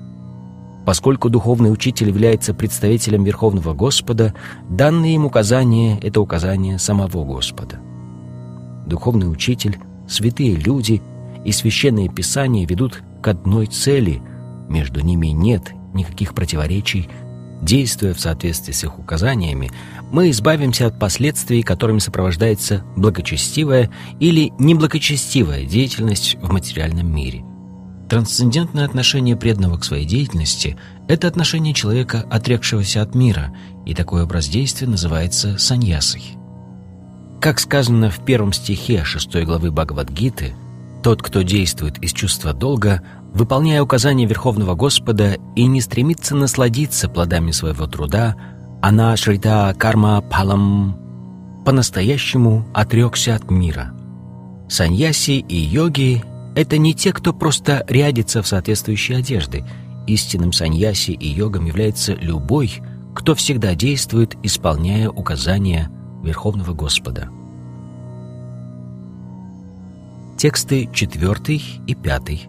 Поскольку 0.84 1.30
духовный 1.30 1.72
учитель 1.72 2.08
является 2.08 2.54
представителем 2.54 3.24
Верховного 3.24 3.72
Господа, 3.74 4.34
данные 4.68 5.14
им 5.14 5.24
указания— 5.24 5.98
это 6.02 6.20
указания 6.20 6.78
самого 6.78 7.24
Господа 7.24 7.80
духовный 8.86 9.30
учитель, 9.30 9.78
святые 10.08 10.54
люди 10.54 11.02
и 11.44 11.52
священные 11.52 12.08
писания 12.08 12.66
ведут 12.66 13.02
к 13.22 13.28
одной 13.28 13.66
цели, 13.66 14.22
между 14.68 15.00
ними 15.00 15.28
нет 15.28 15.72
никаких 15.94 16.34
противоречий. 16.34 17.08
Действуя 17.60 18.12
в 18.12 18.20
соответствии 18.20 18.72
с 18.72 18.82
их 18.82 18.98
указаниями, 18.98 19.70
мы 20.10 20.30
избавимся 20.30 20.88
от 20.88 20.98
последствий, 20.98 21.62
которыми 21.62 22.00
сопровождается 22.00 22.84
благочестивая 22.96 23.90
или 24.18 24.52
неблагочестивая 24.58 25.64
деятельность 25.64 26.36
в 26.42 26.52
материальном 26.52 27.14
мире. 27.14 27.44
Трансцендентное 28.12 28.84
отношение 28.84 29.36
преданного 29.36 29.78
к 29.78 29.84
своей 29.84 30.04
деятельности– 30.04 30.76
это 31.08 31.28
отношение 31.28 31.72
человека, 31.72 32.26
отрекшегося 32.30 33.00
от 33.00 33.14
мира, 33.14 33.56
и 33.86 33.94
такой 33.94 34.24
образ 34.24 34.48
действия 34.48 34.86
называется 34.86 35.56
саньясой. 35.56 36.22
Как 37.40 37.58
сказано 37.58 38.10
в 38.10 38.22
первом 38.22 38.52
стихе 38.52 39.02
шестой 39.04 39.46
главы 39.46 39.70
Бхагавадгиты, 39.70 40.52
«Тот, 41.02 41.22
кто 41.22 41.40
действует 41.40 42.04
из 42.04 42.12
чувства 42.12 42.52
долга, 42.52 43.00
выполняя 43.32 43.80
указания 43.80 44.26
Верховного 44.26 44.74
Господа 44.74 45.38
и 45.56 45.64
не 45.64 45.80
стремится 45.80 46.36
насладиться 46.36 47.08
плодами 47.08 47.50
своего 47.50 47.86
труда, 47.86 48.36
она 48.82 49.16
шрита 49.16 49.74
карма 49.78 50.20
палам 50.20 50.98
по-настоящему 51.64 52.68
отрекся 52.74 53.36
от 53.36 53.50
мира». 53.50 53.94
Саньяси 54.68 55.38
и 55.38 55.56
йоги— 55.56 56.22
это 56.54 56.78
не 56.78 56.94
те, 56.94 57.12
кто 57.12 57.32
просто 57.32 57.84
рядится 57.88 58.42
в 58.42 58.46
соответствующей 58.46 59.14
одежды. 59.14 59.64
Истинным 60.06 60.52
саньяси 60.52 61.12
и 61.12 61.28
йогом 61.28 61.64
является 61.66 62.14
любой, 62.14 62.72
кто 63.14 63.34
всегда 63.34 63.74
действует, 63.74 64.36
исполняя 64.42 65.08
указания 65.08 65.90
Верховного 66.22 66.72
Господа. 66.72 67.28
Тексты 70.36 70.88
4 70.92 71.60
и 71.86 71.94
5. 71.94 72.48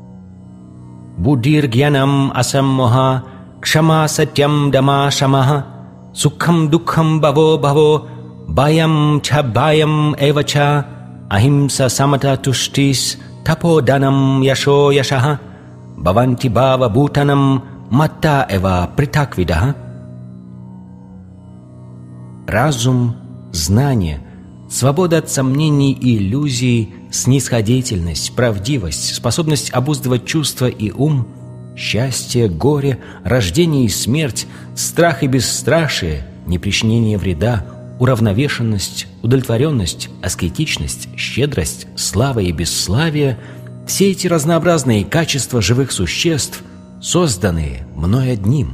Будир 1.17 1.67
гьянам 1.67 2.31
асаммоха, 2.33 3.24
кшама 3.62 4.07
сатьям 4.07 4.72
дама 4.72 5.12
шамаха, 5.12 5.65
сукхам 6.13 6.69
дукхам 6.69 7.22
баво 7.22 7.57
баво, 7.57 8.07
баям 8.48 9.22
ча 9.22 9.43
баям 9.43 10.15
эвача, 10.19 10.88
ahimsa 11.29 11.89
samata 11.89 12.38
tushtis 12.38 13.17
yasho 13.45 14.91
yashaha 14.91 15.39
bhavanti 15.97 16.50
bhava 16.50 16.89
bhutanam 16.89 17.62
matta 17.89 18.47
эва 18.50 18.89
притаквидаха. 18.95 19.75
Разум 22.47 23.15
знание, 23.51 24.19
свобода 24.69 25.17
от 25.19 25.29
сомнений 25.29 25.93
и 25.93 26.17
иллюзий, 26.17 26.93
снисходительность, 27.12 28.35
правдивость, 28.35 29.15
способность 29.15 29.71
обуздывать 29.71 30.25
чувства 30.25 30.67
и 30.67 30.91
ум, 30.91 31.27
счастье, 31.75 32.50
горе, 32.50 33.00
рождение 33.23 33.85
и 33.85 33.89
смерть, 33.89 34.47
страх 34.75 35.23
и 35.23 35.27
бесстрашие, 35.27 36.25
непричинение 36.45 37.17
вреда, 37.17 37.65
уравновешенность, 38.00 39.07
удовлетворенность, 39.21 40.09
аскетичность, 40.21 41.09
щедрость, 41.17 41.88
слава 41.95 42.39
и 42.39 42.51
бесславие– 42.51 43.38
все 43.85 44.12
эти 44.12 44.27
разнообразные 44.27 45.03
качества 45.03 45.62
живых 45.62 45.91
существ, 45.91 46.63
созданные 47.01 47.85
мной 47.95 48.31
одним. 48.31 48.73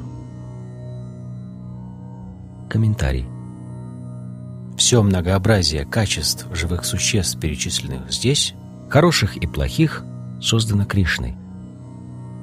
Комментарий. 2.69 3.25
Все 4.77 5.01
многообразие 5.01 5.85
качеств 5.85 6.45
живых 6.53 6.85
существ, 6.85 7.39
перечисленных 7.39 8.11
здесь, 8.11 8.53
хороших 8.89 9.35
и 9.37 9.47
плохих, 9.47 10.03
создано 10.39 10.85
Кришной. 10.85 11.35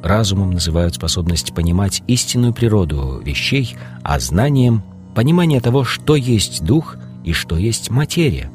Разумом 0.02 0.50
называют 0.50 0.96
способность 0.96 1.54
понимать 1.54 2.02
истинную 2.08 2.52
природу 2.52 3.22
вещей, 3.24 3.76
а 4.02 4.18
знанием— 4.18 4.82
понимание 5.16 5.62
того, 5.62 5.82
что 5.82 6.14
есть 6.14 6.62
дух 6.62 6.98
и 7.24 7.32
что 7.32 7.56
есть 7.56 7.88
материя. 7.88 8.50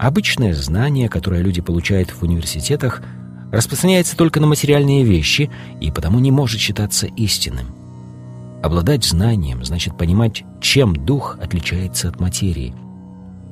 Обычное 0.00 0.52
знание, 0.52 1.08
которое 1.08 1.42
люди 1.42 1.60
получают 1.60 2.10
в 2.10 2.24
университетах, 2.24 3.00
распространяется 3.52 4.16
только 4.16 4.40
на 4.40 4.48
материальные 4.48 5.04
вещи 5.04 5.52
и 5.80 5.92
потому 5.92 6.18
не 6.18 6.32
может 6.32 6.60
считаться 6.60 7.06
истинным. 7.06 7.66
Обладать 8.64 9.04
знанием 9.04 9.64
значит 9.64 9.96
понимать, 9.96 10.42
чем 10.60 10.96
дух 10.96 11.38
отличается 11.40 12.08
от 12.08 12.18
материи. 12.18 12.74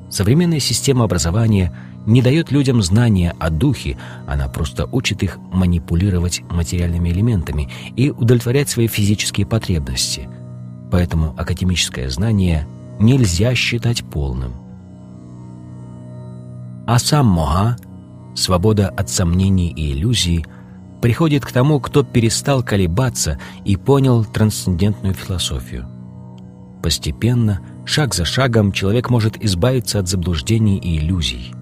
Современная 0.09 0.59
система 0.59 1.05
образования 1.05 1.73
не 2.05 2.21
дает 2.21 2.51
людям 2.51 2.83
знания 2.83 3.33
о 3.39 3.49
духе, 3.49 3.97
она 4.27 4.49
просто 4.49 4.89
учит 4.91 5.23
их 5.23 5.37
манипулировать 5.53 6.41
материальными 6.49 7.11
элементами 7.11 7.69
и 7.95 8.09
удовлетворять 8.09 8.67
свои 8.67 8.87
физические 8.87 9.47
потребности. 9.47 10.27
Поэтому 10.93 11.33
академическое 11.37 12.09
знание 12.09 12.67
нельзя 12.99 13.53
считать 13.55 14.05
полным. 14.05 14.53
А 16.87 16.99
сам 16.99 17.27
Моха, 17.27 17.77
свобода 18.35 18.87
от 18.89 19.09
сомнений 19.09 19.69
и 19.69 19.91
иллюзий– 19.91 20.45
приходит 21.03 21.43
к 21.43 21.51
тому, 21.51 21.81
кто 21.81 22.03
перестал 22.03 22.63
колебаться 22.63 23.37
и 23.65 23.75
понял 23.75 24.23
трансцендентную 24.23 25.13
философию. 25.13 25.85
Постепенно, 26.81 27.59
шаг 27.83 28.15
за 28.15 28.23
шагом, 28.23 28.71
человек 28.71 29.09
может 29.09 29.35
избавиться 29.43 29.99
от 29.99 30.07
заблуждений 30.07 30.77
и 30.77 30.99
иллюзий. 30.99 31.53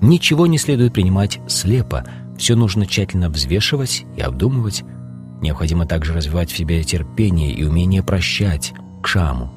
Ничего 0.00 0.46
не 0.46 0.56
следует 0.56 0.94
принимать 0.94 1.40
слепо, 1.46 2.06
все 2.38 2.56
нужно 2.56 2.86
тщательно 2.86 3.28
взвешивать 3.28 4.06
и 4.16 4.22
обдумывать. 4.22 4.82
Необходимо 5.40 5.86
также 5.86 6.14
развивать 6.14 6.50
в 6.50 6.56
себе 6.56 6.82
терпение 6.82 7.52
и 7.52 7.64
умение 7.64 8.02
прощать, 8.02 8.74
к 9.02 9.06
шаму. 9.06 9.50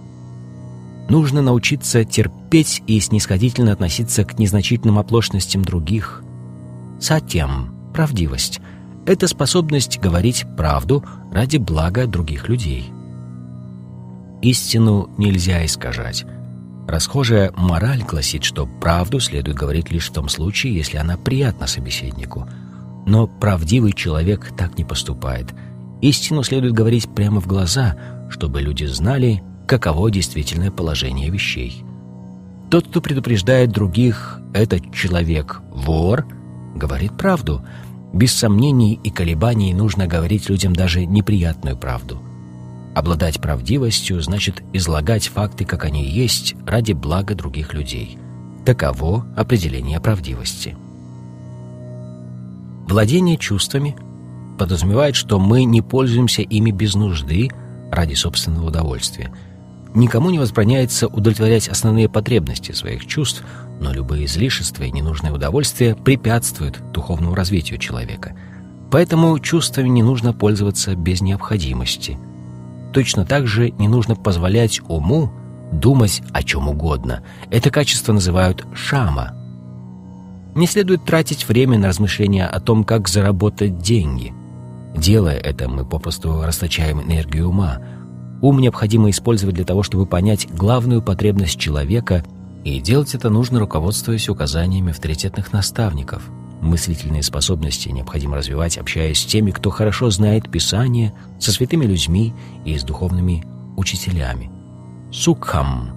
Нужно 1.10 1.42
научиться 1.42 2.06
терпеть 2.06 2.84
и 2.88 3.00
снисходительно 3.00 3.74
относиться 3.74 4.24
к 4.24 4.38
незначительным 4.38 5.00
оплошностям 5.00 5.64
других. 5.64 6.24
Сатьям– 7.00 7.74
правдивость–— 7.94 8.60
это 9.06 9.28
способность 9.28 10.00
говорить 10.00 10.46
правду 10.56 11.04
ради 11.32 11.58
блага 11.58 12.06
других 12.06 12.50
людей. 12.50 12.92
Истину 14.42 15.10
нельзя 15.18 15.66
искажать. 15.66 16.26
Расхожая 16.88 17.52
мораль 17.56 18.04
гласит, 18.04 18.44
что 18.44 18.68
правду 18.68 19.20
следует 19.20 19.58
говорить 19.58 19.92
лишь 19.92 20.10
в 20.10 20.14
том 20.14 20.30
случае, 20.30 20.76
если 20.76 20.98
она 20.98 21.18
приятна 21.18 21.68
собеседнику. 21.68 22.48
Но 23.06 23.28
правдивый 23.28 23.94
человек 23.94 24.52
так 24.56 24.78
не 24.78 24.84
поступает. 24.84 25.48
Истину 26.02 26.42
следует 26.44 26.74
говорить 26.74 27.08
прямо 27.14 27.40
в 27.40 27.48
глаза, 27.48 27.96
чтобы 28.30 28.62
люди 28.62 28.86
знали, 28.86 29.44
каково 29.68 30.10
действительное 30.10 30.72
положение 30.72 31.30
вещей. 31.30 31.84
Тот, 32.72 32.88
кто 32.88 33.02
предупреждает 33.02 33.72
других 33.72 34.40
«этот 34.54 34.94
человек 34.94 35.62
вор», 35.72 36.26
говорит 36.76 37.18
правду. 37.18 37.64
Без 38.14 38.34
сомнений 38.34 39.00
и 39.04 39.10
колебаний 39.10 39.74
нужно 39.74 40.08
говорить 40.08 40.50
людям 40.50 40.74
даже 40.74 41.06
неприятную 41.06 41.78
правду. 41.78 42.22
Обладать 42.96 43.40
правдивостью 43.40 44.22
значит 44.22 44.64
излагать 44.74 45.28
факты, 45.28 45.66
как 45.66 45.86
они 45.86 46.04
есть, 46.04 46.56
ради 46.66 46.94
блага 46.94 47.36
других 47.36 47.74
людей. 47.74 48.18
Таково 48.66 49.26
определение 49.38 50.00
правдивости. 50.00 50.76
Владение 52.88 53.38
чувствами 53.38 53.96
подразумевает, 54.62 55.16
что 55.16 55.40
мы 55.40 55.64
не 55.64 55.82
пользуемся 55.82 56.44
ими 56.44 56.70
без 56.70 56.94
нужды 56.94 57.50
ради 57.92 58.14
собственного 58.14 58.68
удовольствия. 58.68 59.34
Никому 59.96 60.30
не 60.30 60.38
возбраняется 60.38 61.08
удовлетворять 61.08 61.68
основные 61.68 62.08
потребности 62.08 62.72
своих 62.72 63.08
чувств, 63.08 63.44
но 63.80 63.92
любые 63.92 64.26
излишества 64.26 64.84
и 64.84 64.92
ненужные 64.92 65.34
удовольствия 65.34 65.96
препятствуют 65.96 66.80
духовному 66.94 67.34
развитию 67.34 67.80
человека. 67.80 68.36
Поэтому 68.92 69.40
чувствами 69.40 69.90
не 69.90 70.04
нужно 70.04 70.32
пользоваться 70.32 70.96
без 70.96 71.22
необходимости. 71.22 72.20
Точно 72.94 73.26
так 73.26 73.48
же 73.48 73.72
не 73.72 73.88
нужно 73.88 74.16
позволять 74.16 74.80
уму 74.88 75.32
думать 75.72 76.22
о 76.34 76.44
чем 76.44 76.70
угодно. 76.70 77.24
Это 77.50 77.72
качество 77.72 78.14
называют 78.14 78.64
шама. 78.76 79.34
Не 80.54 80.68
следует 80.68 81.04
тратить 81.04 81.48
время 81.48 81.80
на 81.80 81.88
размышления 81.88 82.46
о 82.46 82.60
том, 82.60 82.84
как 82.84 83.08
заработать 83.08 83.80
деньги. 83.80 84.36
Делая 85.02 85.38
это, 85.38 85.68
мы 85.68 85.86
попросту 85.86 86.44
расточаем 86.44 87.02
энергию 87.02 87.50
ума. 87.50 87.82
Ум 88.42 88.60
необходимо 88.60 89.10
использовать 89.10 89.56
для 89.56 89.66
того, 89.66 89.84
чтобы 89.84 90.06
понять 90.06 90.48
главную 90.54 91.02
потребность 91.02 91.60
человека– 91.60 92.24
и 92.64 92.80
делать 92.80 93.16
это 93.16 93.30
нужно, 93.30 93.60
руководствуясь 93.60 94.30
указаниями 94.30 94.92
авторитетных 94.92 95.52
наставников. 95.52 96.30
Мыслительные 96.62 97.24
способности 97.24 97.90
необходимо 97.90 98.38
развивать, 98.38 98.78
общаясь 98.78 99.20
с 99.20 99.26
теми, 99.26 99.50
кто 99.50 99.72
хорошо 99.72 100.12
знает 100.12 100.52
Писание, 100.52 101.14
со 101.40 101.52
святыми 101.52 101.86
людьми 101.86 102.36
и 102.64 102.78
с 102.78 102.84
духовными 102.84 103.44
учителями. 103.78 104.52
Сукхам 105.12 105.96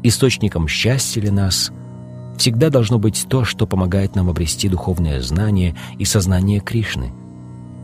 –источником 0.02 0.66
счастья 0.66 1.20
для 1.20 1.32
нас– 1.32 1.70
всегда 2.36 2.70
должно 2.70 2.98
быть 2.98 3.26
то, 3.28 3.44
что 3.44 3.66
помогает 3.66 4.16
нам 4.16 4.28
обрести 4.28 4.68
духовное 4.68 5.20
знание 5.20 5.76
и 5.98 6.04
сознание 6.04 6.58
Кришны. 6.58 7.12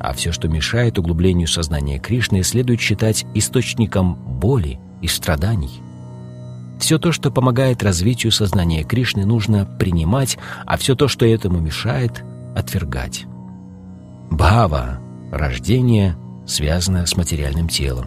А 0.01 0.13
все, 0.13 0.33
что 0.33 0.49
мешает 0.49 0.99
углублению 0.99 1.49
сознания 1.49 1.99
Кришны, 1.99 2.43
следует 2.43 2.81
считать 2.81 3.27
источником 3.35 4.15
боли 4.15 4.79
и 5.03 5.09
страданий– 5.09 5.83
все 6.79 6.99
то, 6.99 7.13
что 7.13 7.31
помогает 7.31 7.83
развитию 7.83 8.33
сознания 8.33 8.85
Кришны, 8.85 9.27
нужно 9.27 9.67
принимать, 9.67 10.39
а 10.65 10.77
все 10.77 10.95
то, 10.95 11.09
что 11.09 11.27
этому 11.27 11.59
мешает, 11.59 12.25
отвергать. 12.55 13.27
Бхава– 14.31 15.01
рождение, 15.33 16.17
связано 16.47 17.05
с 17.05 17.17
материальным 17.17 17.69
телом. 17.69 18.07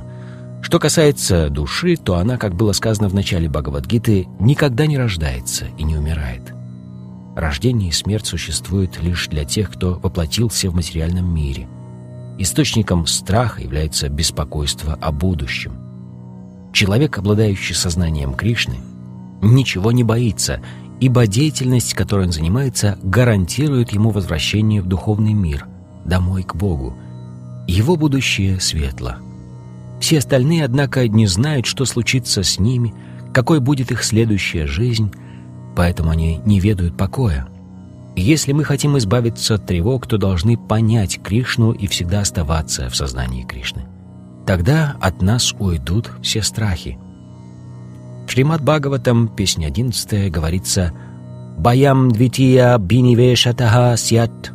Что 0.61 0.79
касается 0.79 1.49
души, 1.49 1.97
то 1.97 2.15
она, 2.15 2.37
как 2.37 2.55
было 2.55 2.71
сказано 2.71 3.09
в 3.09 3.13
начале 3.13 3.49
Бхагавадгиты, 3.49 4.27
никогда 4.39 4.85
не 4.85 4.97
рождается 4.97 5.65
и 5.77 5.83
не 5.83 5.97
умирает. 5.97 6.53
Рождение 7.35 7.89
и 7.89 7.93
смерть 7.93 8.27
существуют 8.27 9.01
лишь 9.01 9.27
для 9.27 9.43
тех, 9.43 9.71
кто 9.71 9.95
воплотился 9.95 10.69
в 10.69 10.75
материальном 10.75 11.33
мире. 11.33 11.67
Источником 12.41 13.05
страха 13.05 13.61
является 13.61 14.09
беспокойство 14.09 14.97
о 14.99 15.11
будущем. 15.11 15.73
Человек, 16.73 17.19
обладающий 17.19 17.75
сознанием 17.75 18.33
Кришны, 18.33 18.77
ничего 19.43 19.91
не 19.91 20.03
боится, 20.03 20.59
ибо 20.99 21.27
деятельность, 21.27 21.93
которой 21.93 22.25
он 22.25 22.31
занимается, 22.31 22.97
гарантирует 23.03 23.91
ему 23.91 24.09
возвращение 24.09 24.81
в 24.81 24.87
духовный 24.87 25.33
мир, 25.33 25.67
домой 26.03 26.41
к 26.41 26.55
Богу. 26.55 26.97
Его 27.67 27.95
будущее 27.95 28.59
светло. 28.59 29.17
Все 29.99 30.17
остальные, 30.17 30.65
однако, 30.65 31.07
не 31.07 31.27
знают, 31.27 31.67
что 31.67 31.85
случится 31.85 32.41
с 32.41 32.57
ними, 32.57 32.91
какой 33.35 33.59
будет 33.59 33.91
их 33.91 34.03
следующая 34.03 34.65
жизнь, 34.65 35.13
поэтому 35.75 36.09
они 36.09 36.41
не 36.43 36.59
ведают 36.59 36.97
покоя. 36.97 37.47
Если 38.15 38.51
мы 38.51 38.63
хотим 38.63 38.97
избавиться 38.97 39.55
от 39.55 39.65
тревог, 39.65 40.05
то 40.05 40.17
должны 40.17 40.57
понять 40.57 41.21
Кришну 41.21 41.71
и 41.71 41.87
всегда 41.87 42.21
оставаться 42.21 42.89
в 42.89 42.95
сознании 42.95 43.43
Кришны. 43.43 43.85
Тогда 44.45 44.95
от 44.99 45.21
нас 45.21 45.53
уйдут 45.57 46.11
все 46.21 46.41
страхи. 46.41 46.97
В 48.27 48.31
Шримад 48.31 48.61
Бхагаватам, 48.61 49.27
песня 49.27 49.67
11, 49.67 50.31
говорится 50.31 50.93
«Баям 51.57 52.11
двития 52.11 52.77
бинивешатаха 52.77 53.95
сят». 53.97 54.51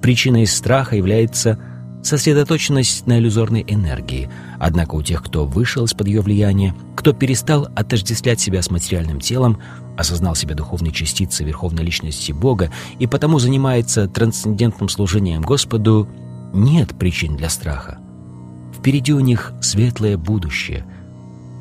Причиной 0.00 0.46
страха 0.46 0.96
является 0.96 1.58
сосредоточенность 2.02 3.06
на 3.06 3.18
иллюзорной 3.18 3.64
энергии. 3.66 4.30
Однако 4.58 4.94
у 4.94 5.02
тех, 5.02 5.22
кто 5.22 5.44
вышел 5.44 5.84
из-под 5.84 6.06
ее 6.06 6.20
влияния, 6.20 6.74
кто 6.96 7.12
перестал 7.12 7.68
отождествлять 7.74 8.40
себя 8.40 8.62
с 8.62 8.70
материальным 8.70 9.20
телом, 9.20 9.58
осознал 9.98 10.36
себя 10.36 10.54
духовной 10.54 10.92
частицей 10.92 11.44
Верховной 11.44 11.82
Личности 11.82 12.30
Бога 12.30 12.70
и 13.00 13.06
потому 13.08 13.40
занимается 13.40 14.06
трансцендентным 14.06 14.88
служением 14.88 15.42
Господу, 15.42 16.08
нет 16.54 16.96
причин 16.96 17.36
для 17.36 17.50
страха. 17.50 17.98
Впереди 18.72 19.12
у 19.12 19.20
них 19.20 19.52
светлое 19.60 20.16
будущее. 20.16 20.86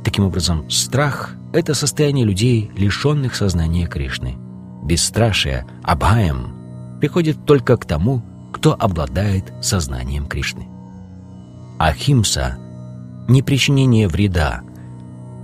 Таким 0.03 0.25
образом, 0.25 0.69
страх— 0.69 1.33
это 1.51 1.73
состояние 1.73 2.25
людей, 2.25 2.71
лишенных 2.77 3.35
сознания 3.35 3.87
Кришны. 3.87 4.35
Бесстрашие, 4.83 5.65
абхаям, 5.83 6.53
приходит 7.01 7.43
только 7.45 7.75
к 7.75 7.85
тому, 7.85 8.21
кто 8.53 8.75
обладает 8.79 9.51
сознанием 9.61 10.27
Кришны. 10.27 10.67
Ахимса— 11.79 12.57
непричинение 13.27 14.07
вреда, 14.07 14.61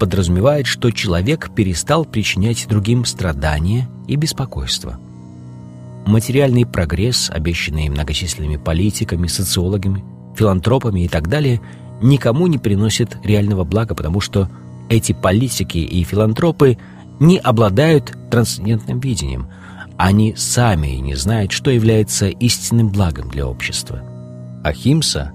подразумевает, 0.04 0.68
что 0.68 0.92
человек 0.92 1.52
перестал 1.56 2.04
причинять 2.04 2.68
другим 2.68 3.06
страдания 3.06 3.88
и 4.06 4.18
беспокойство. 4.18 5.00
Материальный 6.06 6.66
прогресс, 6.66 7.30
обещанный 7.30 7.88
многочисленными 7.88 8.58
политиками, 8.58 9.28
социологами, 9.28 10.04
филантропами 10.36 11.06
и 11.06 11.08
так 11.08 11.30
далее, 11.30 11.62
никому 12.02 12.48
не 12.48 12.58
приносит 12.58 13.16
реального 13.24 13.63
блага, 13.63 13.96
потому 13.96 14.20
что 14.20 14.50
эти 14.89 15.13
политики 15.13 15.78
и 15.78 16.04
филантропы 16.04 16.78
не 17.22 17.38
обладают 17.38 18.13
трансцендентным 18.30 19.00
видением. 19.00 19.48
Они 19.96 20.36
сами 20.36 20.98
не 20.98 21.16
знают, 21.16 21.54
что 21.54 21.72
является 21.72 22.28
истинным 22.28 22.89
благом 22.89 23.30
для 23.30 23.48
общества. 23.48 24.04
Ахимса 24.66 25.32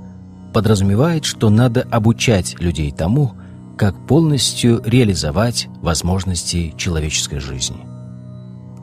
подразумевает, 0.52 1.24
что 1.24 1.48
надо 1.48 1.88
обучать 1.90 2.60
людей 2.60 2.90
тому, 2.92 3.32
как 3.78 3.94
полностью 4.06 4.82
реализовать 4.84 5.68
возможности 5.80 6.74
человеческой 6.76 7.38
жизни. 7.38 7.78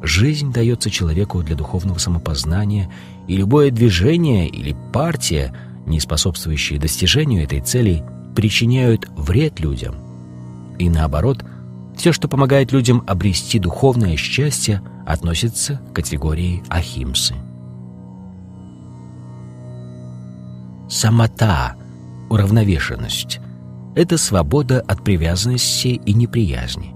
Жизнь 0.01 0.53
дается 0.53 0.89
человеку 0.89 1.43
для 1.43 1.55
духовного 1.55 1.97
самопознания, 1.97 2.89
и 3.27 3.36
любое 3.36 3.71
движение 3.71 4.47
или 4.47 4.75
партия– 4.93 5.53
не 5.86 5.99
способствующие 5.99 6.79
достижению 6.79 7.43
этой 7.43 7.62
цели, 7.62 8.03
причиняют 8.36 9.08
вред 9.15 9.60
людям. 9.60 9.95
И 10.79 10.89
наоборот, 10.89 11.45
все, 11.95 12.12
что 12.12 12.27
помогает 12.27 12.71
людям 12.71 13.03
обрести 13.05 13.60
духовное 13.60 14.15
счастье, 14.15 14.81
относится 15.05 15.79
к 15.91 15.95
категории 15.97 16.63
ахимсы. 16.69 17.36
Самота, 20.89 21.75
уравновешенность– 22.29 23.39
это 23.95 24.17
свобода 24.17 24.81
от 24.81 25.03
привязанности 25.03 25.88
и 26.05 26.13
неприязни. 26.13 26.93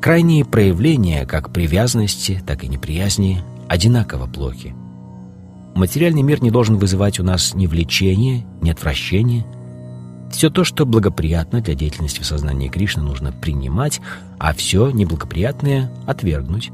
Крайние 0.00 0.46
проявления 0.46 1.26
как 1.26 1.52
привязанности, 1.52 2.42
так 2.46 2.64
и 2.64 2.68
неприязни 2.68 3.42
одинаково 3.68 4.26
плохи. 4.26 4.74
Материальный 5.74 6.22
мир 6.22 6.42
не 6.42 6.50
должен 6.50 6.78
вызывать 6.78 7.20
у 7.20 7.22
нас 7.22 7.54
ни 7.54 7.66
влечения, 7.66 8.44
ни 8.62 8.70
отвращения. 8.70 9.46
Все 10.32 10.48
то, 10.48 10.64
что 10.64 10.86
благоприятно 10.86 11.60
для 11.60 11.74
деятельности 11.74 12.20
в 12.20 12.26
сознании 12.26 12.68
Кришны, 12.68 13.02
нужно 13.02 13.32
принимать, 13.32 14.00
а 14.38 14.54
все 14.54 14.90
неблагоприятное— 14.90 15.92
отвергнуть. 16.06 16.70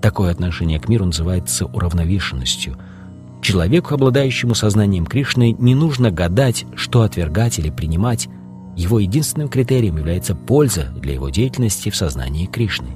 Такое 0.00 0.30
отношение 0.32 0.80
к 0.80 0.88
миру 0.88 1.04
называется 1.04 1.66
уравновешенностью. 1.66 2.76
Человеку, 3.42 3.94
обладающему 3.94 4.54
сознанием 4.54 5.06
Кришны, 5.06 5.52
не 5.58 5.74
нужно 5.74 6.10
гадать, 6.10 6.66
что 6.74 7.02
отвергать 7.02 7.58
или 7.58 7.70
принимать. 7.70 8.28
Его 8.76 8.98
единственным 8.98 9.48
критерием 9.48 9.96
является 9.96 10.34
польза 10.34 10.92
для 10.96 11.14
его 11.14 11.28
деятельности 11.28 11.90
в 11.90 11.96
сознании 11.96 12.46
Кришны. 12.46 12.90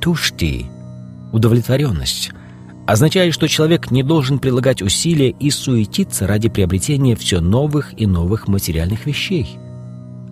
Тушти– 0.00 0.66
удовлетворенность– 1.32 2.32
означает, 2.88 3.34
что 3.34 3.48
человек 3.48 3.90
не 3.90 4.02
должен 4.02 4.38
прилагать 4.38 4.80
усилия 4.80 5.28
и 5.28 5.50
суетиться 5.50 6.26
ради 6.26 6.48
приобретения 6.48 7.16
все 7.16 7.38
новых 7.38 7.92
и 8.00 8.06
новых 8.06 8.48
материальных 8.48 9.04
вещей. 9.04 9.58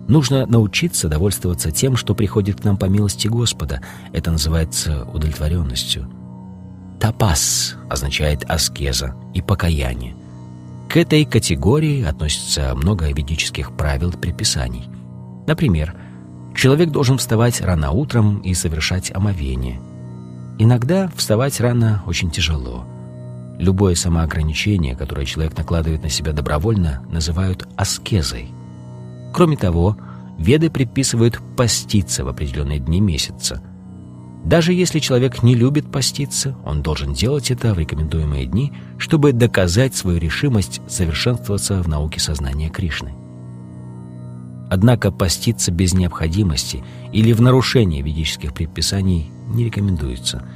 Нужно 0.07 0.47
научиться 0.47 1.07
довольствоваться 1.07 1.69
тем, 1.69 1.95
что 1.95 2.15
приходит 2.15 2.61
к 2.61 2.63
нам 2.63 2.75
по 2.75 2.85
милости 2.85 3.27
Господа. 3.27 3.83
Это 4.11 4.31
называется 4.31 5.03
удовлетворенностью. 5.03 6.09
Тапас 6.99 7.75
означает 7.91 8.43
аскеза 8.49 9.13
и 9.35 9.43
покаяние. 9.43 10.15
К 10.89 10.97
этой 10.97 11.25
категории 11.25 12.03
относится 12.03 12.73
много 12.73 13.11
ведических 13.11 13.75
правил 13.75 14.11
и 14.11 14.17
предписаний. 14.17 14.87
Например, 15.45 15.95
человек 16.55 16.91
должен 16.91 17.17
вставать 17.17 17.59
рано 17.61 17.91
утром 17.91 18.39
и 18.39 18.53
совершать 18.53 19.11
омовение. 19.13 19.81
Иногда 20.59 21.11
вставать 21.15 21.59
рано 21.59 22.03
очень 22.07 22.31
тяжело. 22.31 22.85
Любое 23.59 23.95
самоограничение, 23.95 24.95
которое 24.95 25.25
человек 25.25 25.57
накладывает 25.57 26.03
на 26.03 26.09
себя 26.09 26.31
добровольно, 26.31 27.03
называют 27.11 27.67
аскезой. 27.75 28.49
Кроме 29.33 29.57
того, 29.57 29.97
веды 30.37 30.69
предписывают 30.69 31.39
поститься 31.57 32.23
в 32.23 32.29
определенные 32.29 32.79
дни 32.79 33.01
месяца– 33.01 33.61
даже 34.47 34.71
если 34.71 34.99
человек 34.99 35.43
не 35.43 35.55
любит 35.55 35.91
поститься, 35.91 36.55
он 36.63 36.81
должен 36.81 37.11
делать 37.11 37.51
это 37.51 37.73
в 37.73 37.79
рекомендуемые 37.79 38.45
дни, 38.45 38.71
чтобы 38.97 39.33
доказать 39.33 39.93
свою 39.93 40.19
решимость 40.19 40.79
совершенствоваться 40.87 41.83
в 41.83 41.89
науке 41.89 42.21
сознания 42.21 42.69
Кришны. 42.69 43.13
Однако 44.69 45.11
поститься 45.11 45.69
без 45.69 45.93
необходимости 45.93 46.81
или 47.11 47.33
в 47.33 47.41
нарушении 47.41 48.01
ведических 48.01 48.53
предписаний 48.53 49.29
не 49.49 49.65
рекомендуется. 49.65 50.47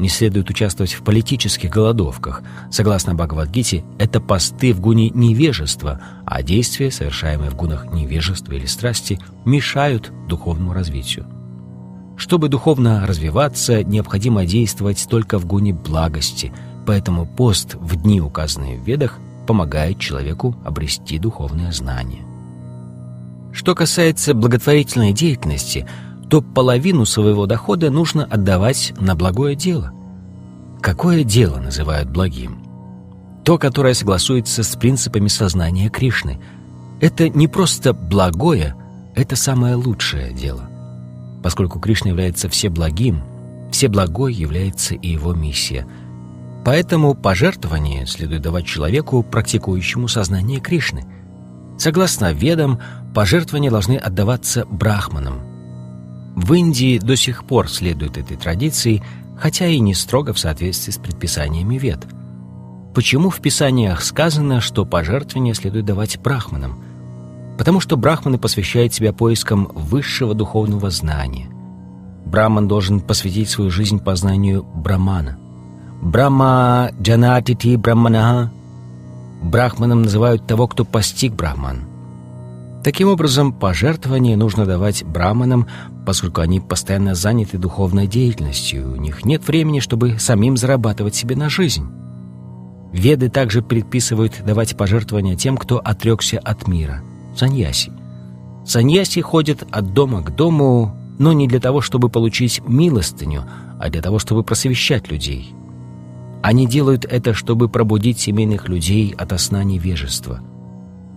Не 0.00 0.08
следует 0.08 0.50
участвовать 0.50 0.92
в 0.92 1.02
политических 1.04 1.70
голодовках. 1.70 2.42
Согласно 2.72 3.14
Бхагавадгите, 3.14 3.84
это 4.00 4.20
посты 4.20 4.72
в 4.72 4.80
гуне 4.80 5.10
невежества, 5.10 6.00
а 6.24 6.42
действия, 6.42 6.90
совершаемые 6.90 7.52
в 7.52 7.54
гунах 7.54 7.92
невежества 7.92 8.54
или 8.54 8.66
страсти, 8.66 9.20
мешают 9.44 10.10
духовному 10.26 10.72
развитию. 10.72 11.24
Чтобы 12.16 12.48
духовно 12.48 13.06
развиваться, 13.06 13.84
необходимо 13.84 14.46
действовать 14.46 15.06
только 15.08 15.38
в 15.38 15.46
гуне 15.46 15.74
благости, 15.74 16.52
поэтому 16.86 17.26
пост 17.26 17.74
в 17.74 17.96
дни, 17.96 18.20
указанные 18.20 18.78
в 18.78 18.84
Ведах, 18.84 19.18
помогает 19.46 19.98
человеку 19.98 20.56
обрести 20.64 21.18
духовное 21.18 21.72
знание. 21.72 22.22
Что 23.52 23.74
касается 23.74 24.34
благотворительной 24.34 25.12
деятельности, 25.12 25.86
то 26.28 26.42
половину 26.42 27.04
своего 27.04 27.46
дохода 27.46 27.90
нужно 27.90 28.24
отдавать 28.24 28.92
на 28.98 29.14
благое 29.14 29.54
дело. 29.54 29.92
Какое 30.80 31.22
дело 31.22 31.58
называют 31.58 32.10
благим? 32.10 32.58
То, 33.44 33.58
которое 33.58 33.94
согласуется 33.94 34.62
с 34.62 34.74
принципами 34.74 35.28
сознания 35.28 35.88
Кришны. 35.88 36.40
Это 37.00 37.28
не 37.28 37.46
просто 37.46 37.92
благое, 37.92 38.74
это 39.14 39.36
самое 39.36 39.76
лучшее 39.76 40.32
дело– 40.32 40.68
Поскольку 41.46 41.78
Кришна 41.78 42.10
является 42.10 42.48
всеблагим, 42.48 43.22
всеблагой 43.70 44.34
является 44.34 44.96
и 44.96 45.10
его 45.10 45.32
миссия. 45.32 45.86
Поэтому 46.64 47.14
пожертвование 47.14 48.04
следует 48.04 48.42
давать 48.42 48.66
человеку, 48.66 49.22
практикующему 49.22 50.08
сознание 50.08 50.58
Кришны. 50.58 51.04
Согласно 51.78 52.32
ведам, 52.32 52.80
пожертвования 53.14 53.70
должны 53.70 53.96
отдаваться 53.96 54.66
брахманам. 54.66 55.38
В 56.34 56.52
Индии 56.52 56.98
до 56.98 57.14
сих 57.14 57.44
пор 57.44 57.70
следует 57.70 58.18
этой 58.18 58.36
традиции, 58.36 59.04
хотя 59.38 59.68
и 59.68 59.78
не 59.78 59.94
строго 59.94 60.32
в 60.32 60.40
соответствии 60.40 60.90
с 60.90 60.98
предписаниями 60.98 61.78
вед. 61.78 62.08
Почему 62.92 63.30
в 63.30 63.38
Писаниях 63.38 64.02
сказано, 64.02 64.60
что 64.60 64.84
пожертвования 64.84 65.54
следует 65.54 65.84
давать 65.84 66.18
брахманам? 66.18 66.82
Потому 67.56 67.80
что 67.80 67.96
брахманы 67.96 68.38
посвящают 68.38 68.92
себя 68.92 69.12
поискам 69.12 69.68
высшего 69.74 70.34
духовного 70.34 70.90
знания. 70.90 71.48
Браман 72.26 72.68
должен 72.68 73.00
посвятить 73.00 73.48
свою 73.48 73.70
жизнь 73.70 74.00
познанию 74.00 74.64
Брамана. 74.74 75.38
Брахма 76.02 76.90
джанатити 77.00 77.76
браманаха. 77.76 78.52
Брахманом 79.42 80.02
называют 80.02 80.46
того, 80.46 80.66
кто 80.66 80.84
постиг 80.84 81.34
Брахман. 81.34 81.84
Таким 82.82 83.08
образом, 83.08 83.52
пожертвования 83.52 84.36
нужно 84.36 84.64
давать 84.64 85.04
браманам, 85.04 85.66
поскольку 86.04 86.40
они 86.40 86.60
постоянно 86.60 87.14
заняты 87.14 87.58
духовной 87.58 88.06
деятельностью, 88.06 88.92
у 88.92 88.96
них 88.96 89.24
нет 89.24 89.46
времени, 89.46 89.80
чтобы 89.80 90.18
самим 90.20 90.56
зарабатывать 90.56 91.14
себе 91.14 91.34
на 91.34 91.48
жизнь. 91.48 91.88
Веды 92.92 93.28
также 93.28 93.62
предписывают 93.62 94.42
давать 94.44 94.76
пожертвования 94.76 95.36
тем, 95.36 95.56
кто 95.56 95.78
отрекся 95.78 96.38
от 96.38 96.68
мира– 96.68 97.02
саньяси. 97.36 97.92
Саньяси 98.64 99.20
ходят 99.20 99.64
от 99.70 99.92
дома 99.92 100.22
к 100.22 100.34
дому, 100.34 100.96
но 101.18 101.32
не 101.32 101.46
для 101.46 101.60
того, 101.60 101.80
чтобы 101.80 102.08
получить 102.08 102.60
милостыню, 102.66 103.44
а 103.78 103.88
для 103.90 104.02
того, 104.02 104.18
чтобы 104.18 104.42
просвещать 104.42 105.10
людей. 105.10 105.54
Они 106.42 106.66
делают 106.66 107.04
это, 107.04 107.34
чтобы 107.34 107.68
пробудить 107.68 108.18
семейных 108.18 108.68
людей 108.68 109.14
от 109.16 109.38
сна 109.40 109.64
невежества. 109.64 110.40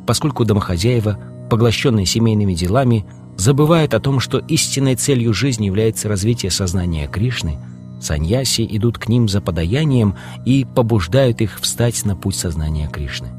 Поскольку 0.07 0.45
домохозяева, 0.45 1.19
поглощенные 1.49 2.05
семейными 2.05 2.53
делами, 2.53 3.05
забывают 3.37 3.93
о 3.93 3.99
том, 3.99 4.19
что 4.19 4.39
истинной 4.39 4.95
целью 4.95 5.33
жизни 5.33 5.67
является 5.67 6.09
развитие 6.09 6.51
сознания 6.51 7.07
Кришны, 7.07 7.57
саньяси 8.01 8.67
идут 8.69 8.97
к 8.97 9.07
ним 9.07 9.27
за 9.27 9.41
подаянием 9.41 10.15
и 10.45 10.65
побуждают 10.65 11.41
их 11.41 11.59
встать 11.59 12.05
на 12.05 12.15
путь 12.15 12.35
сознания 12.35 12.87
Кришны. 12.87 13.29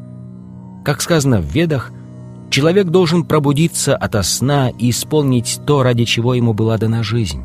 Как 0.84 1.00
сказано 1.02 1.40
в 1.40 1.52
Ведах, 1.52 1.92
Человек 2.50 2.88
должен 2.88 3.24
пробудиться 3.24 3.96
ото 3.96 4.24
сна 4.24 4.70
и 4.70 4.90
исполнить 4.90 5.60
то, 5.66 5.84
ради 5.84 6.04
чего 6.04 6.34
ему 6.34 6.52
была 6.52 6.78
дана 6.78 7.04
жизнь. 7.04 7.44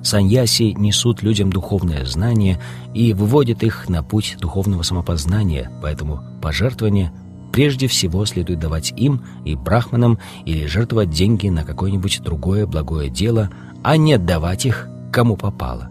Саньяси 0.00 0.74
несут 0.78 1.22
людям 1.22 1.50
духовное 1.50 2.04
знание 2.06 2.60
и 2.94 3.12
выводят 3.12 3.64
их 3.64 3.88
на 3.88 4.04
путь 4.04 4.36
духовного 4.38 4.82
самопознания, 4.82 5.72
поэтому 5.82 6.22
пожертвования 6.40 7.12
прежде 7.52 7.88
всего 7.88 8.24
следует 8.26 8.60
давать 8.60 8.92
им 8.96 9.22
и 9.44 9.56
брахманам 9.56 10.20
или 10.44 10.66
жертвовать 10.66 11.10
деньги 11.10 11.48
на 11.48 11.64
какое-нибудь 11.64 12.20
другое 12.22 12.64
благое 12.64 13.10
дело, 13.10 13.50
а 13.82 13.96
не 13.96 14.14
отдавать 14.14 14.66
их 14.66 14.88
кому 15.12 15.36
попало. 15.36 15.90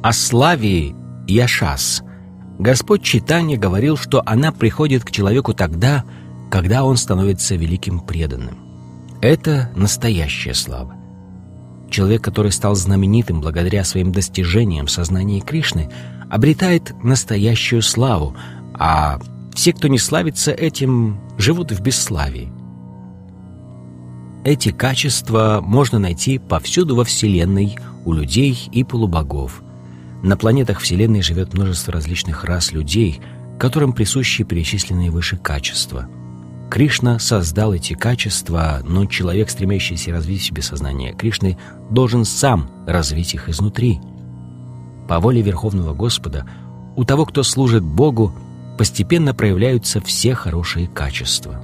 О 0.00 0.12
славе 0.12 0.94
Яшас 1.26 2.04
Господь 2.60 3.02
Читания 3.02 3.58
говорил, 3.58 3.96
что 3.96 4.22
она 4.24 4.52
приходит 4.52 5.04
к 5.04 5.10
человеку 5.10 5.54
тогда, 5.54 6.02
когда 6.02 6.27
он 6.84 6.96
становится 6.96 7.56
великим 7.56 8.00
преданным. 8.00 8.58
Это 9.20 9.70
настоящая 9.74 10.54
слава. 10.54 10.94
Человек, 11.90 12.22
который 12.22 12.52
стал 12.52 12.74
знаменитым 12.74 13.40
благодаря 13.40 13.84
своим 13.84 14.12
достижениям 14.12 14.86
в 14.86 14.90
сознании 14.90 15.40
Кришны, 15.40 15.90
обретает 16.30 16.92
настоящую 17.02 17.82
славу, 17.82 18.36
а 18.74 19.18
все, 19.54 19.72
кто 19.72 19.88
не 19.88 19.98
славится 19.98 20.52
этим, 20.52 21.18
живут 21.38 21.72
в 21.72 21.80
бесславии. 21.80 22.52
Эти 24.44 24.70
качества 24.70 25.60
можно 25.62 25.98
найти 25.98 26.38
повсюду 26.38 26.94
во 26.94 27.04
Вселенной, 27.04 27.76
у 28.04 28.12
людей 28.12 28.68
и 28.72 28.84
полубогов. 28.84 29.62
На 30.22 30.36
планетах 30.36 30.80
Вселенной 30.80 31.22
живет 31.22 31.52
множество 31.52 31.92
различных 31.92 32.44
рас 32.44 32.72
людей, 32.72 33.20
которым 33.58 33.92
присущи 33.92 34.44
перечисленные 34.44 35.10
выше 35.10 35.36
качества– 35.36 36.08
Кришна 36.70 37.18
создал 37.18 37.72
эти 37.72 37.94
качества, 37.94 38.80
но 38.84 39.06
человек, 39.06 39.48
стремящийся 39.48 40.12
развить 40.12 40.42
в 40.42 40.44
себе 40.44 40.62
сознание 40.62 41.14
Кришны, 41.14 41.56
должен 41.90 42.24
сам 42.24 42.70
развить 42.86 43.34
их 43.34 43.48
изнутри. 43.48 44.00
По 45.08 45.18
воле 45.18 45.40
Верховного 45.40 45.94
Господа, 45.94 46.46
у 46.96 47.04
того, 47.04 47.24
кто 47.24 47.42
служит 47.42 47.82
Богу, 47.82 48.34
постепенно 48.76 49.34
проявляются 49.34 50.00
все 50.00 50.34
хорошие 50.34 50.88
качества. 50.88 51.62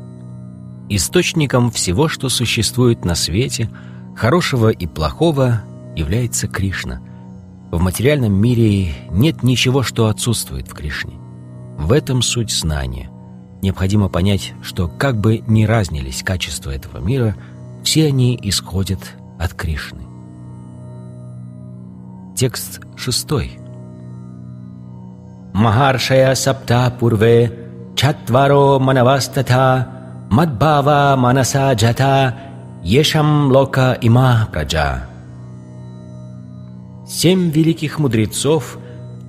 Источником 0.88 1.70
всего, 1.70 2.08
что 2.08 2.28
существует 2.28 3.04
на 3.04 3.14
свете, 3.14 3.70
хорошего 4.16 4.70
и 4.70 4.86
плохого, 4.86 5.62
является 5.96 6.48
Кришна. 6.48 7.00
В 7.70 7.80
материальном 7.80 8.32
мире 8.34 8.94
нет 9.10 9.42
ничего, 9.42 9.82
что 9.82 10.08
отсутствует 10.08 10.68
в 10.68 10.74
Кришне. 10.74 11.14
В 11.76 11.92
этом 11.92 12.22
суть 12.22 12.52
знания. 12.52 13.10
Необходимо 13.64 14.10
понять, 14.10 14.52
что 14.60 14.88
как 14.88 15.18
бы 15.18 15.42
ни 15.46 15.64
разнились 15.64 16.22
качества 16.22 16.70
этого 16.70 16.98
мира, 16.98 17.34
все 17.82 18.08
они 18.08 18.38
исходят 18.42 18.98
от 19.38 19.54
Кришны. 19.54 20.02
Текст 22.36 22.82
шестой. 22.94 23.58
Махаршая 25.54 26.34
сапта 26.34 26.92
пурве 27.00 27.70
Чатваро 27.96 28.78
манавастата 28.78 29.88
Мадбава 30.28 31.16
манаса 31.16 31.72
джата 31.72 32.36
Ешам 32.82 33.50
лока 33.50 33.96
има 34.02 34.46
праджа 34.52 35.06
Семь 37.08 37.48
великих 37.48 37.98
мудрецов, 37.98 38.76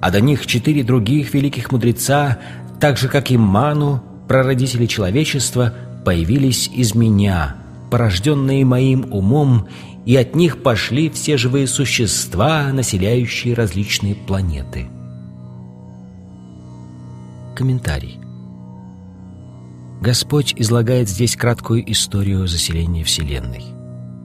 а 0.01 0.11
до 0.11 0.19
них 0.19 0.45
четыре 0.45 0.83
других 0.83 1.33
великих 1.33 1.71
мудреца, 1.71 2.37
так 2.81 2.97
же, 2.97 3.07
как 3.07 3.31
и 3.31 3.37
Ману, 3.37 4.03
прародители 4.27 4.85
человечества, 4.85 5.73
появились 6.03 6.69
из 6.73 6.95
меня, 6.95 7.55
порожденные 7.91 8.65
моим 8.65 9.11
умом, 9.11 9.67
и 10.05 10.15
от 10.15 10.35
них 10.35 10.61
пошли 10.61 11.09
все 11.09 11.38
живые 11.38 11.67
существа, 11.67 12.71
населяющие 12.71 13.53
различные 13.55 14.15
планеты. 14.15 14.88
Комментарий. 17.55 18.19
Господь 20.01 20.53
излагает 20.57 21.09
здесь 21.09 21.35
краткую 21.35 21.89
историю 21.91 22.47
заселения 22.47 23.03
Вселенной. 23.03 23.63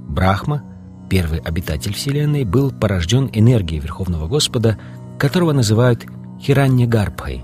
Брахма, 0.08 0.62
первый 1.08 1.38
обитатель 1.38 1.94
Вселенной, 1.94 2.44
был 2.44 2.72
порожден 2.72 3.30
энергией 3.32 3.80
Верховного 3.80 4.26
Господа, 4.26 4.78
которого 5.18 5.52
называют 5.52 6.04
Хиранья 6.40 6.86
Гарбхой. 6.86 7.42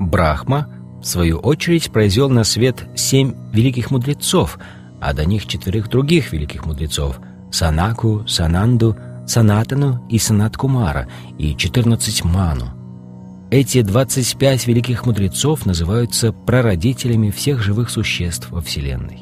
Брахма, 0.00 0.68
в 1.06 1.08
свою 1.08 1.38
очередь, 1.38 1.92
произвел 1.92 2.28
на 2.28 2.42
свет 2.42 2.84
семь 2.96 3.32
великих 3.52 3.92
мудрецов, 3.92 4.58
а 5.00 5.12
до 5.12 5.24
них 5.24 5.46
четверых 5.46 5.88
других 5.88 6.32
великих 6.32 6.66
мудрецов– 6.66 7.20
Санаку, 7.52 8.26
Сананду, 8.26 8.96
Санатану 9.24 10.04
и 10.10 10.18
Санаткумара, 10.18 11.06
и 11.38 11.54
четырнадцать 11.56 12.24
Ману. 12.24 12.72
Эти 13.52 13.82
25 13.82 14.66
великих 14.66 15.06
мудрецов 15.06 15.64
называются 15.64 16.32
прародителями 16.32 17.30
всех 17.30 17.62
живых 17.62 17.88
существ 17.88 18.50
во 18.50 18.60
Вселенной. 18.60 19.20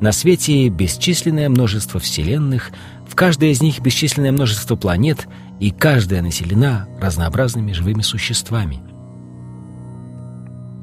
На 0.00 0.12
свете 0.12 0.70
бесчисленное 0.70 1.50
множество 1.50 2.00
вселенных, 2.00 2.70
в 3.06 3.14
каждой 3.14 3.50
из 3.50 3.60
них 3.60 3.80
бесчисленное 3.80 4.32
множество 4.32 4.74
планет, 4.74 5.28
и 5.60 5.70
каждая 5.70 6.22
населена 6.22 6.88
разнообразными 6.98 7.72
живыми 7.72 8.00
существами. 8.00 8.80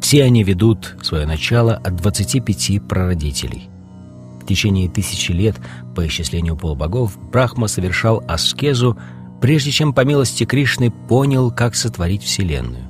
Все 0.08 0.24
они 0.24 0.42
ведут 0.42 0.96
свое 1.02 1.26
начало 1.26 1.76
от 1.76 1.98
25 1.98 2.88
прародителей. 2.88 3.70
В 4.42 4.46
течение 4.46 4.88
тысячи 4.88 5.34
лет, 5.34 5.58
по 5.98 6.08
исчислению 6.08 6.56
полубогов, 6.56 7.20
Брахма 7.30 7.68
совершал 7.68 8.24
аскезу– 8.26 8.98
прежде 9.42 9.72
чем 9.72 9.92
по 9.92 10.06
милости 10.06 10.46
Кришны 10.46 10.92
понял, 10.92 11.52
как 11.52 11.76
сотворить 11.76 12.24
Вселенную. 12.24 12.86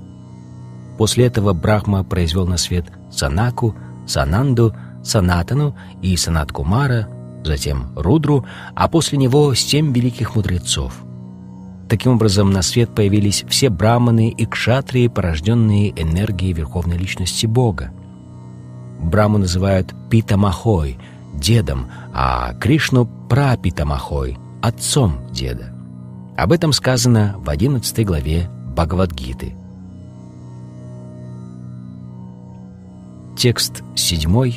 После 1.00 1.26
этого 1.26 1.54
Брахма 1.54 2.04
произвел 2.04 2.46
на 2.46 2.58
свет 2.58 2.86
Санаку, 3.12 3.76
Сананду, 4.06 4.76
Санатану 5.04 5.76
и 6.04 6.16
Санаткумара, 6.18 7.08
затем 7.44 7.94
Рудру, 7.96 8.46
а 8.76 8.88
после 8.88 9.18
него 9.18 9.56
семь 9.56 9.92
великих 9.92 10.36
мудрецов. 10.36 10.94
Таким 11.90 12.14
образом, 12.14 12.52
на 12.52 12.62
свет 12.62 12.94
появились 12.94 13.46
все 13.48 13.70
браманы 13.70 14.30
и 14.30 14.46
кшатрии, 14.46 15.08
порожденные 15.08 15.92
энергией 15.92 16.52
Верховной 16.54 16.98
Личности 16.98 17.46
Бога. 17.46 17.92
Браму 19.00 19.38
называют 19.38 19.94
Питамахой, 20.10 21.00
дедом, 21.34 21.88
а 22.14 22.54
Кришну– 22.56 23.10
Прапитамахой, 23.30 24.38
отцом 24.62 25.20
деда. 25.32 25.74
Об 26.38 26.52
этом 26.52 26.74
сказано 26.74 27.36
в 27.40 27.50
11 27.50 28.06
главе 28.06 28.50
Бхагавадгиты. 28.76 29.56
Текст 33.38 33.84
7. 33.96 34.54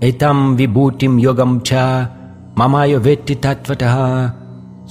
«Этам 0.00 0.56
вибутим 0.56 1.16
йогам 1.16 1.62
ча 1.62 2.10
мамайо 2.54 2.98
ветти 2.98 3.34
татватаха 3.34 4.41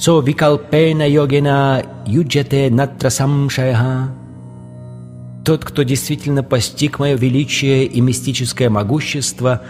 со 0.01 0.19
викалпена 0.19 1.07
йогена 1.07 1.83
юджате 2.05 2.69
натра 2.69 3.09
самшаяха». 3.09 4.09
Тот, 5.45 5.63
кто 5.63 5.83
действительно 5.83 6.43
постиг 6.43 6.99
мое 6.99 7.15
величие 7.15 7.85
и 7.85 8.01
мистическое 8.01 8.69
могущество, 8.69 9.61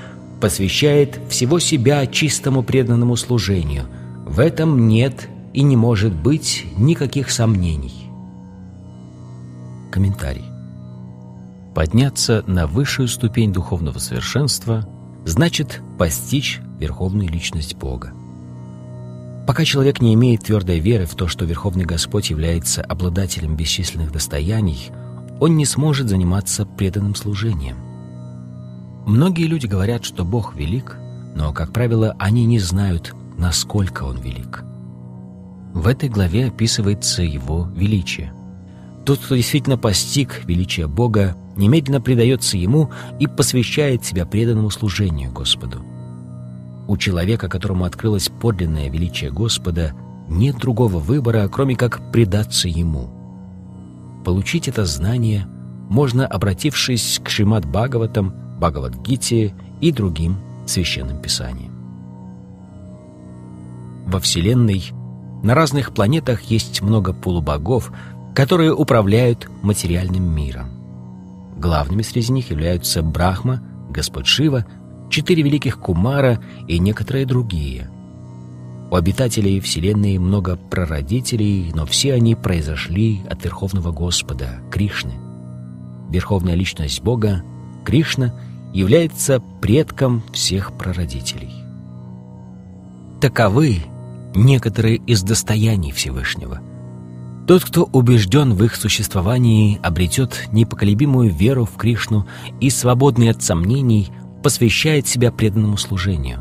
посвящает 0.41 1.19
всего 1.29 1.59
себя 1.59 2.07
чистому 2.07 2.63
преданному 2.63 3.15
служению– 3.15 3.85
в 4.31 4.39
этом 4.39 4.87
нет 4.87 5.27
и 5.51 5.61
не 5.61 5.75
может 5.75 6.13
быть 6.13 6.65
никаких 6.77 7.31
сомнений. 7.31 8.09
Комментарий. 9.91 10.45
Подняться 11.75 12.41
на 12.47 12.65
высшую 12.65 13.09
ступень 13.09 13.51
духовного 13.51 13.99
совершенства 13.99 14.87
значит 15.25 15.81
постичь 15.97 16.61
верховную 16.79 17.27
личность 17.27 17.75
Бога. 17.75 18.13
Пока 19.51 19.65
человек 19.65 19.99
не 20.01 20.13
имеет 20.13 20.43
твердой 20.43 20.79
веры 20.79 21.05
в 21.05 21.15
то, 21.15 21.27
что 21.27 21.43
Верховный 21.43 21.83
Господь 21.83 22.29
является 22.29 22.81
обладателем 22.81 23.57
бесчисленных 23.57 24.09
достояний, 24.09 24.91
он 25.41 25.57
не 25.57 25.65
сможет 25.65 26.07
заниматься 26.07 26.65
преданным 26.65 27.15
служением. 27.15 27.75
Многие 29.05 29.47
люди 29.47 29.67
говорят, 29.67 30.05
что 30.05 30.23
Бог 30.23 30.55
велик, 30.55 30.95
но, 31.35 31.51
как 31.51 31.73
правило, 31.73 32.15
они 32.17 32.45
не 32.45 32.59
знают, 32.59 33.13
насколько 33.37 34.03
Он 34.03 34.21
велик. 34.21 34.63
В 35.73 35.85
этой 35.85 36.07
главе 36.07 36.45
описывается 36.45 37.21
Его 37.21 37.69
величие. 37.75 38.31
Тот, 39.05 39.19
кто 39.19 39.35
действительно 39.35 39.77
постиг 39.77 40.45
величие 40.45 40.87
Бога, 40.87 41.35
немедленно 41.57 41.99
предается 41.99 42.55
Ему 42.55 42.89
и 43.19 43.27
посвящает 43.27 44.05
себя 44.05 44.25
преданному 44.25 44.69
служению 44.69 45.29
Господу. 45.33 45.83
У 46.91 46.97
человека, 46.97 47.47
которому 47.47 47.85
открылось 47.85 48.27
подлинное 48.27 48.89
величие 48.89 49.31
Господа, 49.31 49.93
нет 50.27 50.57
другого 50.57 50.99
выбора, 50.99 51.47
кроме 51.47 51.77
как 51.77 52.11
предаться 52.11 52.67
Ему. 52.67 53.09
Получить 54.25 54.67
это 54.67 54.83
знание 54.83 55.47
можно, 55.89 56.27
обратившись 56.27 57.21
к 57.23 57.29
Шримад 57.29 57.65
Бхагаватам, 57.65 58.33
Бхагавадгите 58.59 59.55
и 59.79 59.91
другим 59.93 60.35
священным 60.65 61.21
писаниям. 61.21 61.71
Во 64.05 64.19
Вселенной 64.19 64.91
на 65.43 65.55
разных 65.55 65.93
планетах 65.93 66.41
есть 66.41 66.81
много 66.81 67.13
полубогов, 67.13 67.93
которые 68.35 68.73
управляют 68.73 69.49
материальным 69.61 70.25
миром. 70.35 70.67
Главными 71.57 72.01
среди 72.01 72.33
них 72.33 72.49
являются 72.49 73.01
Брахма, 73.01 73.63
Господь 73.89 74.27
Шива, 74.27 74.65
четыре 75.11 75.43
великих 75.43 75.79
Кумара 75.79 76.41
и 76.67 76.79
некоторые 76.79 77.25
другие. 77.27 77.89
У 78.89 78.95
обитателей 78.95 79.59
Вселенной 79.59 80.17
много 80.17 80.57
прародителей, 80.57 81.71
но 81.73 81.85
все 81.85 82.13
они 82.13 82.35
произошли 82.35 83.21
от 83.29 83.43
Верховного 83.43 83.91
Господа, 83.91 84.61
Кришны. 84.71 85.13
Верховная 86.09 86.55
личность 86.55 87.01
Бога, 87.01 87.43
Кришна, 87.85 88.33
является 88.73 89.41
предком 89.61 90.23
всех 90.33 90.73
прародителей. 90.77 91.53
Таковы 93.21 93.77
некоторые 94.33 94.97
из 94.97 95.23
достояний 95.23 95.91
Всевышнего. 95.91 96.59
Тот, 97.47 97.63
кто 97.63 97.83
убежден 97.83 98.53
в 98.53 98.63
их 98.63 98.75
существовании, 98.75 99.79
обретет 99.83 100.49
непоколебимую 100.51 101.31
веру 101.31 101.65
в 101.65 101.75
Кришну 101.75 102.25
и, 102.59 102.69
свободный 102.69 103.29
от 103.29 103.41
сомнений, 103.41 104.09
посвящает 104.41 105.07
себя 105.07 105.31
преданному 105.31 105.77
служению. 105.77 106.39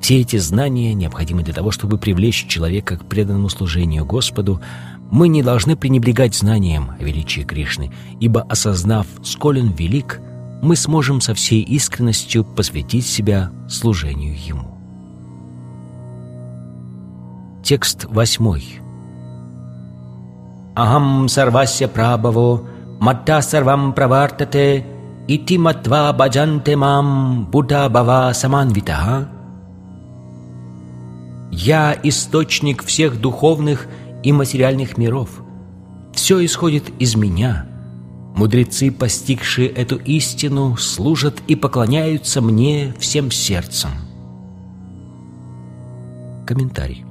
Все 0.00 0.20
эти 0.20 0.36
знания 0.38 0.94
необходимы 0.94 1.42
для 1.42 1.52
того, 1.52 1.70
чтобы 1.70 1.98
привлечь 1.98 2.46
человека 2.46 2.96
к 2.96 3.04
преданному 3.04 3.48
служению 3.48 4.04
Господу. 4.04 4.60
Мы 5.10 5.28
не 5.28 5.42
должны 5.42 5.76
пренебрегать 5.76 6.34
знанием 6.34 6.92
о 6.98 7.02
величии 7.02 7.42
Кришны, 7.42 7.92
ибо, 8.18 8.42
осознав, 8.42 9.06
сколь 9.22 9.60
он 9.60 9.72
велик, 9.72 10.20
мы 10.62 10.76
сможем 10.76 11.20
со 11.20 11.34
всей 11.34 11.62
искренностью 11.62 12.44
посвятить 12.44 13.06
себя 13.06 13.50
служению 13.68 14.36
Ему. 14.36 14.76
Текст 17.62 18.06
восьмой. 18.06 18.80
«Ахам 20.74 21.28
сарвася 21.28 21.88
прабаво, 21.88 22.64
матта 23.00 23.42
сарвам 23.42 23.92
правартате, 23.92 24.86
ити 25.28 25.58
матва 25.58 26.12
баджанте 26.12 26.76
мам, 26.76 27.48
будда 27.52 27.88
бава 27.88 28.34
саманвитаха». 28.34 29.28
«Я 31.50 31.96
источник 32.02 32.84
всех 32.84 33.20
духовных 33.20 33.86
и 34.22 34.32
материальных 34.32 34.98
миров. 34.98 35.42
Все 36.12 36.44
исходит 36.44 36.90
из 36.98 37.16
меня». 37.16 37.66
Мудрецы, 38.34 38.90
постигшие 38.90 39.68
эту 39.68 39.96
истину, 39.96 40.76
служат 40.76 41.42
и 41.48 41.56
поклоняются 41.56 42.40
мне 42.40 42.94
всем 42.98 43.30
сердцем. 43.30 43.90
Комментарий. 46.46 47.04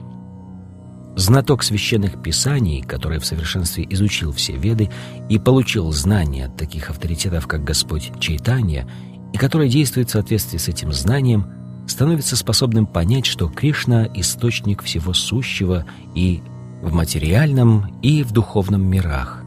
Знаток 1.20 1.64
священных 1.64 2.22
писаний, 2.22 2.82
который 2.82 3.20
в 3.20 3.26
совершенстве 3.26 3.86
изучил 3.90 4.32
все 4.32 4.54
веды 4.54 4.90
и 5.30 5.38
получил 5.38 5.92
знания 5.92 6.46
от 6.46 6.58
таких 6.58 6.90
авторитетов, 6.90 7.48
как 7.48 7.64
Господь 7.64 8.12
Чайтанья, 8.20 8.88
и 9.34 9.38
который 9.38 9.70
действует 9.70 10.10
в 10.10 10.12
соответствии 10.14 10.58
с 10.58 10.68
этим 10.68 10.92
знанием, 10.94 11.46
становится 11.88 12.36
способным 12.36 12.86
понять, 12.86 13.26
что 13.26 13.50
Кришна— 13.50 14.08
источник 14.14 14.84
всего 14.84 15.14
сущего 15.14 15.86
и 16.16 16.42
в 16.82 16.94
материальном, 16.94 18.00
и 18.02 18.24
в 18.24 18.32
духовном 18.32 18.84
мирах. 18.84 19.44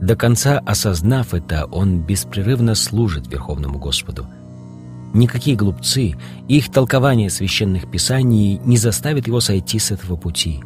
До 0.00 0.16
конца 0.16 0.58
осознав 0.58 1.34
это, 1.34 1.66
он 1.66 2.00
беспрерывно 2.00 2.74
служит 2.74 3.28
Верховному 3.28 3.78
Господу. 3.78 4.26
Никакие 5.14 5.56
глупцы, 5.56 6.14
их 6.48 6.70
толкование 6.70 7.28
священных 7.28 7.90
писаний 7.90 8.58
не 8.64 8.76
заставит 8.76 9.26
его 9.26 9.40
сойти 9.40 9.78
с 9.78 9.90
этого 9.90 10.16
пути. 10.16 10.60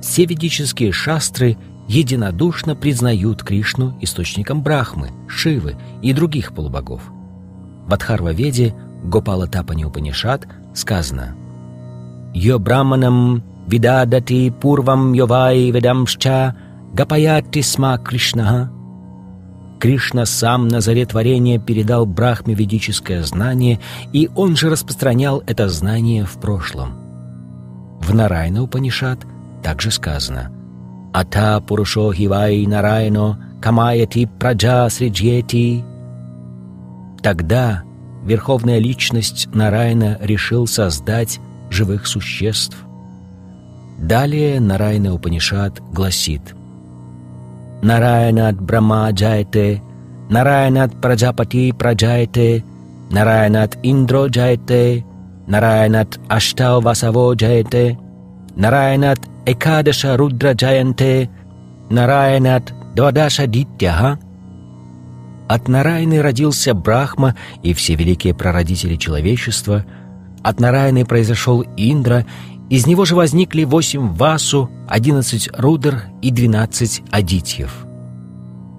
Все 0.00 0.24
ведические 0.24 0.92
шастры 0.92 1.58
единодушно 1.88 2.76
признают 2.76 3.42
Кришну 3.42 3.98
источником 4.00 4.62
Брахмы, 4.62 5.10
Шивы 5.28 5.76
и 6.00 6.12
других 6.12 6.54
полубогов. 6.54 7.02
В 7.86 7.92
Адхарва-веде 7.92 8.74
Гопала 9.02 9.48
Тапани 9.48 9.84
Упанишат 9.84 10.46
сказано 10.74 11.34
«Йо 12.34 12.58
браманам 12.58 13.42
видадати 13.66 14.52
пурвам 14.60 15.12
йовай 15.12 15.70
ведамшча 15.70 16.54
гапаяти 16.94 17.62
сма 17.62 17.98
Кришнаха» 17.98 18.70
Кришна 19.80 20.26
сам 20.26 20.68
на 20.68 20.82
заре 20.82 21.06
творения 21.06 21.58
передал 21.58 22.04
Брахме 22.04 22.54
ведическое 22.54 23.22
знание, 23.22 23.80
и 24.12 24.28
он 24.36 24.54
же 24.54 24.68
распространял 24.68 25.42
это 25.46 25.70
знание 25.70 26.26
в 26.26 26.38
прошлом. 26.38 26.92
В 28.00 28.14
Нарайна 28.14 28.62
Упанишат 28.62 29.20
также 29.62 29.90
сказано 29.90 30.52
«Ата 31.14 31.62
Пурушо 31.66 32.12
Хивай 32.12 32.66
Нарайно 32.66 33.56
Камаяти 33.62 34.28
Праджа 34.38 34.86
Сриджьети» 34.90 35.82
Тогда 37.22 37.82
Верховная 38.22 38.78
Личность 38.80 39.48
Нарайна 39.54 40.18
решил 40.20 40.66
создать 40.66 41.40
живых 41.70 42.06
существ. 42.06 42.76
Далее 43.98 44.60
Нарайна 44.60 45.14
Упанишат 45.14 45.80
гласит 45.90 46.54
Нараянат 47.82 48.60
Брахма 48.60 49.10
Джайте, 49.12 49.82
Нараянат 50.30 51.00
Праджапати 51.00 51.72
Праджайте, 51.78 52.62
Нараянат 53.10 53.78
Индро 53.82 54.28
Джайте, 54.28 55.04
Нараянат 55.48 56.20
Аштау 56.28 56.80
Васаво 56.80 57.34
Джайте, 57.34 57.98
Нараянат 58.56 59.20
Экадаша 59.46 60.16
Рудра 60.16 60.54
Джаянте, 60.54 61.28
Нараянат 61.90 62.72
Двадаша 62.94 63.46
Дитяха— 63.46 64.18
от 65.50 65.66
Нараяны 65.66 66.22
родился 66.22 66.74
Брахма 66.74 67.34
и 67.64 67.74
все 67.74 67.96
великие 67.96 68.34
прародители 68.34 68.94
человечества. 68.94 69.84
От 70.44 70.60
Нараяны 70.60 71.04
произошел 71.04 71.64
Индра, 71.76 72.24
из 72.70 72.86
него 72.86 73.04
же 73.04 73.16
возникли 73.16 73.64
восемь 73.64 74.08
Васу, 74.14 74.70
одиннадцать 74.88 75.50
Рудр 75.58 76.04
и 76.22 76.30
двенадцать 76.30 77.02
Адитьев. 77.10 77.84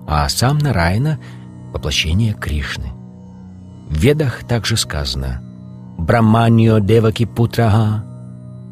А 0.07 0.27
сам 0.29 0.57
Нараяна— 0.57 1.19
воплощение 1.73 2.33
Кришны. 2.33 2.93
В 3.89 3.97
Ведах 3.97 4.45
также 4.45 4.77
сказано 4.77 5.41
«Браманьо 5.97 6.79
Деваки 6.79 7.25
Путрага» 7.25 8.05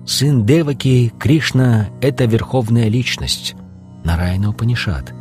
Сын 0.07 0.45
Деваки, 0.45 1.13
Кришна— 1.19 1.89
это 2.01 2.25
верховная 2.25 2.87
личность. 2.87 3.55
Нараяна 4.03 4.49
Упанишат. 4.49 5.13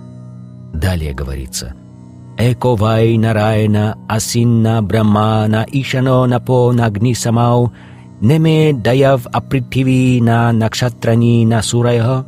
Далее 0.73 1.13
говорится— 1.13 1.75
Эковай 2.39 3.19
Нарайна 3.19 3.99
Асинна 4.09 4.81
Брамана 4.81 5.67
Ишано 5.69 6.25
Напо 6.27 6.73
Нагни 6.73 7.13
Самау 7.13 7.73
Неме 8.21 8.73
Даяв 8.73 9.27
Апритиви 9.33 10.21
на 10.21 10.53
Накшатрани 10.53 11.47
на 11.47 11.63
Сурайха. 11.63 12.25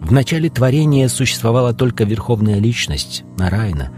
В 0.00 0.12
начале 0.12 0.48
творения 0.48 1.08
существовала 1.08 1.74
только 1.74 2.04
Верховная 2.04 2.60
Личность, 2.60 3.24
Нарайна. 3.36 3.90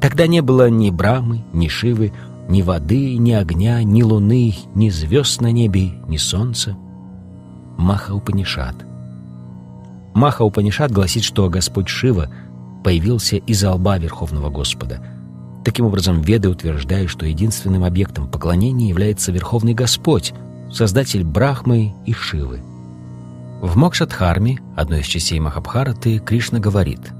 Тогда 0.00 0.26
не 0.26 0.42
было 0.42 0.68
ни 0.68 0.90
Брамы, 0.90 1.42
ни 1.52 1.68
Шивы, 1.68 2.12
ни 2.48 2.62
воды, 2.62 3.16
ни 3.16 3.32
огня, 3.32 3.82
ни 3.82 4.02
луны, 4.02 4.54
ни 4.74 4.90
звезд 4.90 5.40
на 5.40 5.50
небе, 5.50 5.92
ни 6.06 6.18
солнца. 6.18 6.76
Маха 7.78 8.12
Упанишат. 8.12 8.76
Маха 10.14 10.42
Упанишат 10.42 10.92
гласит, 10.92 11.24
что 11.24 11.48
Господь 11.48 11.88
Шива— 11.88 12.30
появился 12.84 13.36
из-за 13.36 13.72
лба 13.72 13.98
Верховного 13.98 14.50
Господа. 14.50 15.02
Таким 15.68 15.84
образом, 15.84 16.22
Веды 16.22 16.48
утверждают, 16.48 17.10
что 17.10 17.26
единственным 17.26 17.84
объектом 17.84 18.26
поклонения 18.26 18.88
является 18.88 19.32
Верховный 19.32 19.74
Господь, 19.74 20.32
Создатель 20.72 21.24
Брахмы 21.24 21.92
и 22.06 22.14
Шивы. 22.14 22.62
В 23.60 23.76
Мокшатхарме, 23.76 24.60
одной 24.76 25.00
из 25.00 25.04
частей 25.04 25.38
Махабхараты, 25.38 26.20
Кришна 26.20 26.58
говорит 26.58 27.12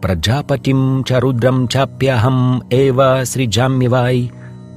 «Праджапатим 0.00 1.02
чарудрам 1.02 1.66
чапьяхам 1.66 2.62
эва 2.70 3.22
сриджаммивай 3.24 4.30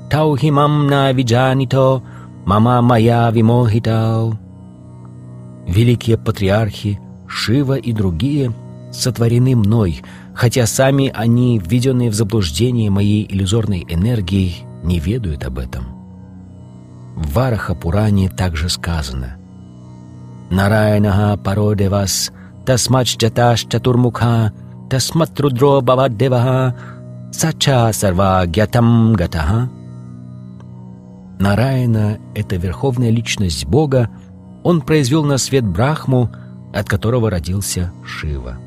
таухимам 0.09 0.87
на 0.87 1.11
виджанито 1.11 2.01
мама 2.47 2.81
моя 2.81 3.29
вимохитау». 3.29 4.39
Великие 5.67 6.17
патриархи, 6.17 6.99
Шива 7.27 7.75
и 7.75 7.93
другие– 7.93 8.55
сотворены 8.91 9.55
мной, 9.55 10.01
хотя 10.37 10.67
сами 10.67 11.11
они, 11.15 11.57
введенные 11.59 12.11
в 12.11 12.13
заблуждение 12.13 12.91
моей 12.91 13.25
иллюзорной 13.27 13.83
энергией, 13.89 14.67
не 14.83 14.99
ведают 14.99 15.43
об 15.43 15.57
этом. 15.57 15.85
В 17.15 17.33
Вараха 17.33 17.73
Пуране 17.73 18.29
также 18.29 18.69
сказано 18.69 19.37
«Нарайнага 20.51 21.37
пародевас 21.37 22.31
тасмач 22.67 23.17
джаташ 23.17 23.65
чатурмукха 23.65 24.53
тасматрудро 24.91 25.81
баваддеваха 25.81 26.75
сача 27.31 27.91
сарва 27.91 28.45
гятам 28.45 29.13
гатаха» 29.13 29.69
Нарайна— 31.39 32.19
это 32.35 32.57
верховная 32.57 33.09
личность 33.09 33.65
Бога, 33.65 34.09
он 34.63 34.81
произвел 34.81 35.23
на 35.23 35.39
свет 35.39 35.65
Брахму, 35.65 36.29
от 36.73 36.87
которого 36.87 37.29
родился 37.31 37.91
Шива. 38.05 38.57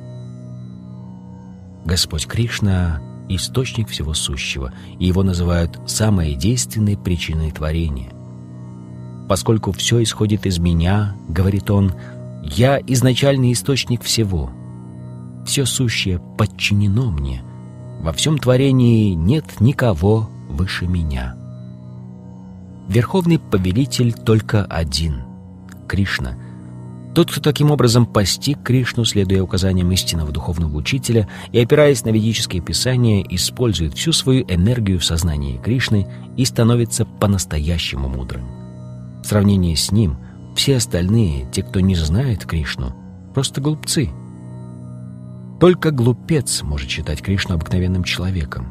Господь 1.85 2.27
Кришна— 2.27 3.01
источник 3.29 3.89
всего 3.89 4.15
сущего, 4.15 4.73
и 4.99 5.07
его 5.07 5.23
называют 5.23 5.79
самой 5.87 6.35
действенной 6.35 6.97
причиной 6.97 7.51
творения. 7.51 8.11
«Поскольку 9.29 9.73
все 9.73 10.03
исходит 10.03 10.47
из 10.47 10.59
меня,— 10.59 11.15
говорит 11.29 11.71
он,— 11.71 11.93
я 12.43 12.79
изначальный 12.79 13.53
источник 13.53 14.03
всего. 14.03 14.51
Все 15.47 15.65
сущее 15.65 16.21
подчинено 16.37 17.11
мне. 17.11 17.43
Во 18.01 18.13
всем 18.13 18.39
творении 18.39 19.15
нет 19.15 19.61
никого 19.61 20.29
выше 20.49 20.87
меня». 20.87 21.37
Верховный 22.89 23.39
повелитель 23.39 24.13
только 24.13 24.65
один— 24.65 25.23
Кришна— 25.89 26.35
тот, 27.15 27.31
кто 27.31 27.41
таким 27.41 27.71
образом 27.73 28.07
постиг 28.07 28.63
Кришну, 28.63 29.05
следуя 29.05 29.43
указаниям 29.43 29.91
истинного 29.91 30.31
духовного 30.31 30.77
учителя 30.77 31.29
и 31.51 31.61
опираясь 31.61 32.05
на 32.05 32.11
ведические 32.11 32.63
писания, 32.63 33.25
использует 33.29 33.95
всю 33.95 34.13
свою 34.13 34.45
энергию 34.49 35.01
в 35.01 35.05
сознании 35.05 35.59
Кришны 35.59 36.07
и 36.37 36.45
становится 36.45 37.05
по-настоящему 37.05 38.09
мудрым. 38.09 38.45
В 39.23 39.27
сравнении 39.27 39.75
с 39.75 39.91
ним 39.91 40.19
все 40.55 40.77
остальные, 40.77 41.49
те, 41.51 41.63
кто 41.63 41.81
не 41.81 41.97
знает 41.97 42.45
Кришну, 42.45 42.95
просто 43.35 43.61
глупцы. 43.61 44.11
Только 45.59 45.91
глупец 45.91 46.63
может 46.63 46.89
считать 46.89 47.23
Кришну 47.23 47.57
обыкновенным 47.57 48.05
человеком. 48.05 48.69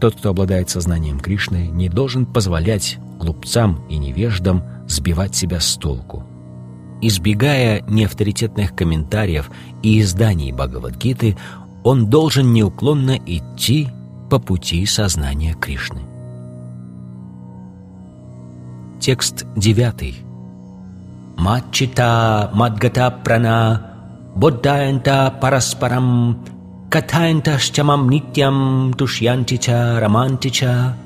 Тот, 0.00 0.16
кто 0.16 0.30
обладает 0.30 0.68
сознанием 0.68 1.20
Кришны, 1.20 1.68
не 1.68 1.88
должен 1.88 2.26
позволять 2.26 2.98
глупцам 3.18 3.86
и 3.88 3.96
невеждам 3.96 4.62
сбивать 4.88 5.36
себя 5.36 5.60
с 5.60 5.76
толку– 5.76 6.24
Избегая 7.02 7.82
неавторитетных 7.88 8.74
комментариев 8.74 9.50
и 9.82 10.00
изданий 10.00 10.52
Бхагавадгиты, 10.52 11.36
он 11.84 12.06
должен 12.06 12.52
неуклонно 12.52 13.18
идти 13.26 13.88
по 14.30 14.38
пути 14.38 14.84
сознания 14.86 15.54
Кришны. 15.54 16.00
Текст 18.98 19.44
девятый. 19.56 20.16
Матчита 21.36 22.50
мадгата 22.54 23.10
прана 23.22 23.92
боддаянта 24.34 25.36
параспарам 25.38 26.42
катаянта 26.90 27.58
штамам 27.58 28.08
нитям 28.08 28.94
тушьянтича 28.96 30.00
романтича 30.00 30.96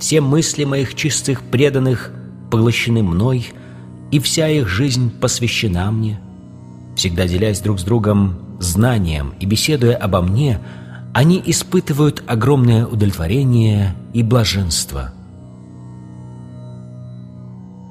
Все 0.00 0.20
мысли 0.20 0.64
моих 0.64 0.96
чистых 0.96 1.42
преданных 1.44 2.12
поглощены 2.50 3.04
мной— 3.04 3.46
и 4.10 4.18
вся 4.18 4.48
их 4.48 4.68
жизнь 4.68 5.10
посвящена 5.10 5.90
мне. 5.90 6.20
Всегда 6.96 7.26
делясь 7.26 7.60
друг 7.60 7.80
с 7.80 7.84
другом 7.84 8.38
знанием 8.60 9.34
и 9.40 9.46
беседуя 9.46 9.96
обо 9.96 10.22
мне, 10.22 10.60
они 11.12 11.42
испытывают 11.44 12.22
огромное 12.26 12.86
удовлетворение 12.86 13.94
и 14.12 14.22
блаженство. 14.22 15.12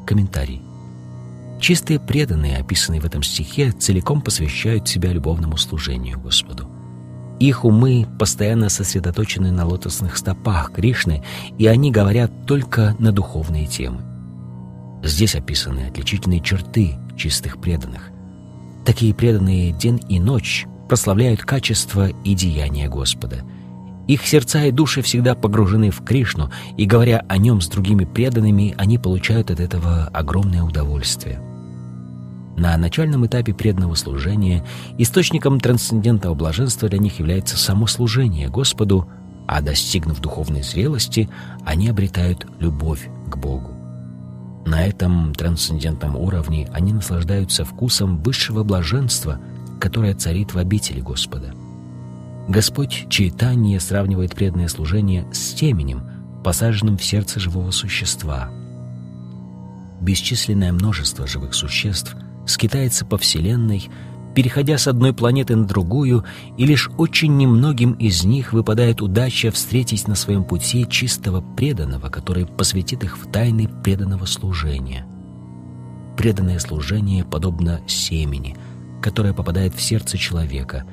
Комментарий. 0.06 0.62
Чистые 1.60 2.00
преданные, 2.00 2.58
описанные 2.58 3.02
в 3.02 3.06
этом 3.06 3.24
стихе, 3.24 3.72
целиком 3.72 4.22
посвящают 4.22 4.88
себя 4.88 5.12
любовному 5.12 5.58
служению 5.58 6.20
Господу. 6.20 6.70
Их 7.40 7.66
умы 7.66 8.08
постоянно 8.20 8.70
сосредоточены 8.70 9.52
на 9.52 9.66
лотосных 9.66 10.18
стопах 10.18 10.72
Кришны, 10.72 11.24
и 11.58 11.66
они 11.68 11.92
говорят 11.92 12.32
только 12.46 12.96
на 13.00 13.12
духовные 13.12 13.68
темы. 13.68 14.02
Здесь 15.04 15.36
описаны 15.36 15.88
отличительные 15.88 16.42
черты 16.42 16.96
чистых 17.16 17.60
преданных. 17.60 18.12
Такие 18.86 19.14
преданные 19.14 19.72
день 19.72 20.02
и 20.10 20.20
ночь 20.20 20.66
прославляют 20.88 21.42
качество 21.42 22.08
и 22.08 22.36
деяния 22.36 22.88
Господа. 22.88 23.44
Их 24.08 24.26
сердца 24.28 24.66
и 24.66 24.72
души 24.72 25.02
всегда 25.02 25.34
погружены 25.34 25.90
в 25.90 26.04
Кришну, 26.04 26.52
и, 26.78 26.86
говоря 26.86 27.26
о 27.28 27.38
нем 27.38 27.62
с 27.62 27.68
другими 27.68 28.06
преданными, 28.06 28.76
они 28.78 29.00
получают 29.00 29.50
от 29.50 29.60
этого 29.60 30.06
огромное 30.14 30.62
удовольствие. 30.62 31.42
На 32.56 32.78
начальном 32.78 33.26
этапе 33.26 33.54
преданного 33.54 33.96
служения 33.96 34.64
источником 34.98 35.60
трансцендентного 35.60 36.36
блаженства 36.36 36.88
для 36.88 37.00
них 37.00 37.20
является 37.20 37.58
само 37.58 37.88
служение 37.88 38.48
Господу, 38.48 39.10
а 39.48 39.62
достигнув 39.62 40.22
духовной 40.22 40.64
зрелости, 40.64 41.30
они 41.66 41.90
обретают 41.90 42.48
любовь 42.60 43.10
к 43.28 43.38
Богу. 43.38 43.75
На 44.66 44.86
этом 44.86 45.34
трансцендентном 45.34 46.16
уровне 46.16 46.70
они 46.74 46.94
наслаждаются 46.94 47.66
вкусом 47.66 48.18
высшего 48.18 48.64
блаженства, 48.64 49.40
которое 49.80 50.16
царит 50.16 50.54
в 50.54 50.58
обители 50.58 51.02
Господа. 51.02 51.54
Господь 52.48 53.08
Чайтанья 53.10 53.80
сравнивает 53.80 54.36
преданное 54.36 54.68
служение 54.68 55.26
с 55.32 55.54
теменем, 55.54 56.04
посаженным 56.44 56.98
в 56.98 57.04
сердце 57.04 57.40
живого 57.40 57.72
существа. 57.72 58.50
Бесчисленное 60.02 60.72
множество 60.72 61.26
живых 61.26 61.54
существ– 61.54 62.16
скитается 62.46 63.06
по 63.06 63.18
Вселенной, 63.18 63.90
переходя 64.36 64.78
с 64.78 64.88
одной 64.88 65.14
планеты 65.14 65.56
на 65.56 65.66
другую, 65.66 66.26
и 66.58 66.66
лишь 66.66 66.90
очень 66.98 67.38
немногим 67.38 67.94
из 67.94 68.26
них 68.26 68.52
выпадает 68.52 69.02
удача 69.02 69.50
встретить 69.50 70.08
на 70.08 70.16
своем 70.16 70.44
пути 70.44 70.86
чистого 70.88 71.42
преданного, 71.42 72.10
который 72.10 72.46
посвятит 72.46 73.04
их 73.04 73.18
в 73.18 73.32
тайны 73.32 73.70
преданного 73.84 74.26
служения. 74.26 75.08
Преданное 76.18 76.60
служение 76.60 77.24
подобно 77.24 77.82
семени, 77.88 78.58
которое 79.02 79.34
попадает 79.34 79.74
в 79.74 79.82
сердце 79.82 80.18
человека. 80.18 80.84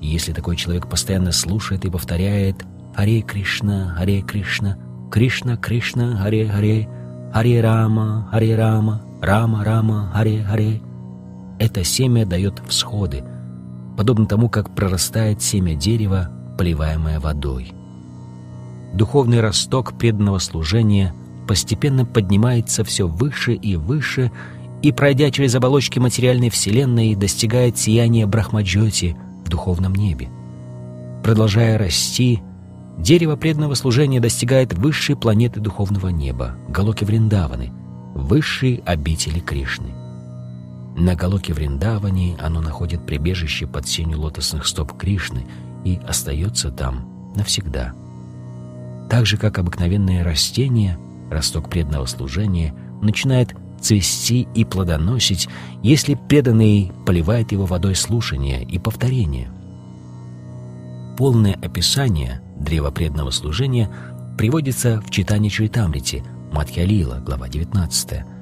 И 0.00 0.06
если 0.06 0.32
такой 0.32 0.56
человек 0.56 0.88
постоянно 0.88 1.32
слушает 1.32 1.84
и 1.84 1.90
повторяет 1.90 2.64
«Харе 2.94 3.20
Кришна, 3.20 3.94
Харе 3.96 4.22
Кришна, 4.22 4.78
Кришна, 5.10 5.56
Кришна, 5.56 6.16
Харе 6.16 6.48
Харе, 6.48 6.88
Харе 7.32 7.60
Рама, 7.60 8.28
Харе 8.30 8.56
Рама, 8.56 9.02
Рама, 9.20 9.64
Рама, 9.64 10.10
Харе 10.14 10.42
Харе», 10.42 10.80
это 11.58 11.84
семя 11.84 12.26
дает 12.26 12.62
всходы, 12.66 13.24
подобно 13.96 14.26
тому, 14.26 14.48
как 14.48 14.74
прорастает 14.74 15.42
семя 15.42 15.74
дерева, 15.74 16.30
поливаемое 16.58 17.20
водой. 17.20 17.72
Духовный 18.92 19.40
росток 19.40 19.98
преданного 19.98 20.38
служения 20.38 21.14
постепенно 21.46 22.04
поднимается 22.04 22.84
все 22.84 23.06
выше 23.06 23.54
и 23.54 23.76
выше 23.76 24.32
и, 24.82 24.92
пройдя 24.92 25.30
через 25.30 25.54
оболочки 25.54 25.98
материальной 25.98 26.50
вселенной, 26.50 27.14
достигает 27.14 27.78
сияния 27.78 28.26
Брахмаджоти 28.26 29.16
в 29.44 29.48
духовном 29.48 29.94
небе. 29.94 30.28
Продолжая 31.22 31.78
расти, 31.78 32.42
дерево 32.98 33.36
преданного 33.36 33.74
служения 33.74 34.20
достигает 34.20 34.74
высшей 34.74 35.16
планеты 35.16 35.60
духовного 35.60 36.08
неба, 36.08 36.56
Галоки 36.68 37.04
Вриндаваны, 37.04 37.72
высшей 38.14 38.82
обители 38.84 39.40
Кришны. 39.40 40.05
На 40.96 41.14
Галоке 41.14 41.52
Вриндаване 41.52 42.36
оно 42.40 42.62
находит 42.62 43.04
прибежище 43.04 43.66
под 43.66 43.86
сенью 43.86 44.20
лотосных 44.20 44.66
стоп 44.66 44.96
Кришны 44.96 45.46
и 45.84 46.00
остается 46.08 46.70
там 46.70 47.32
навсегда. 47.36 47.92
Так 49.10 49.26
же, 49.26 49.36
как 49.36 49.58
обыкновенное 49.58 50.24
растение, 50.24 50.98
росток 51.30 51.68
преданного 51.68 52.06
служения 52.06 52.74
начинает 53.02 53.54
цвести 53.80 54.48
и 54.54 54.64
плодоносить, 54.64 55.48
если 55.82 56.14
преданный 56.14 56.90
поливает 57.04 57.52
его 57.52 57.66
водой 57.66 57.94
слушания 57.94 58.60
и 58.60 58.78
повторения. 58.78 59.50
Полное 61.18 61.58
описание 61.62 62.40
древа 62.58 62.90
преданного 62.90 63.30
служения 63.30 63.90
приводится 64.38 65.02
в 65.02 65.10
читании 65.10 65.50
Чайтамрити, 65.50 66.24
Матхья 66.52 66.86
глава 67.20 67.48
19 67.48 68.35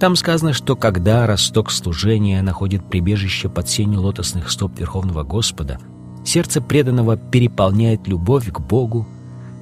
там 0.00 0.16
сказано, 0.16 0.54
что 0.54 0.76
когда 0.76 1.26
росток 1.26 1.70
служения 1.70 2.40
находит 2.40 2.82
прибежище 2.88 3.50
под 3.50 3.68
сенью 3.68 4.00
лотосных 4.00 4.50
стоп 4.50 4.80
Верховного 4.80 5.24
Господа, 5.24 5.78
сердце 6.24 6.62
преданного 6.62 7.18
переполняет 7.18 8.08
любовь 8.08 8.50
к 8.50 8.60
Богу. 8.60 9.06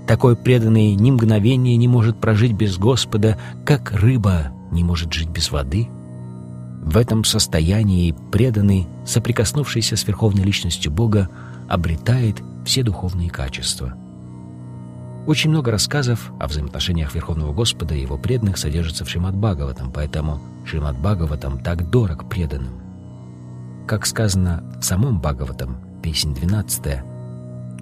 Такой 0.07 0.37
преданный 0.37 0.95
ни 0.95 1.11
мгновения 1.11 1.77
не 1.77 1.89
может 1.89 2.21
прожить 2.21 2.53
без 2.53 2.79
Господа, 2.79 3.37
как 3.67 3.91
рыба 3.93 4.53
не 4.71 4.85
может 4.85 5.13
жить 5.13 5.29
без 5.29 5.51
воды. 5.51 5.89
В 6.83 6.97
этом 6.97 7.25
состоянии 7.25 8.15
преданный, 8.31 8.87
соприкоснувшийся 9.05 9.97
с 9.97 10.07
Верховной 10.07 10.45
Личностью 10.45 10.93
Бога, 10.93 11.29
обретает 11.69 12.37
все 12.65 12.85
духовные 12.85 13.29
качества– 13.29 13.95
очень 15.29 15.51
много 15.51 15.71
рассказов 15.71 16.33
о 16.41 16.49
взаимоотношениях 16.49 17.15
Верховного 17.15 17.53
Господа 17.53 17.95
и 17.95 18.01
его 18.01 18.17
преданных 18.17 18.57
содержится 18.57 19.05
в 19.05 19.11
Шримад 19.11 19.37
Бхагаватам, 19.37 19.93
поэтому 19.93 20.41
Шримад 20.65 20.99
Бхагаватам 20.99 21.59
так 21.59 21.91
дорог 21.91 22.31
преданным. 22.31 22.73
Как 23.87 24.07
сказано 24.07 24.65
в 24.81 24.83
самом 24.83 25.21
Бхагаватам, 25.21 25.77
песнь 26.03 26.35
12 26.35 27.03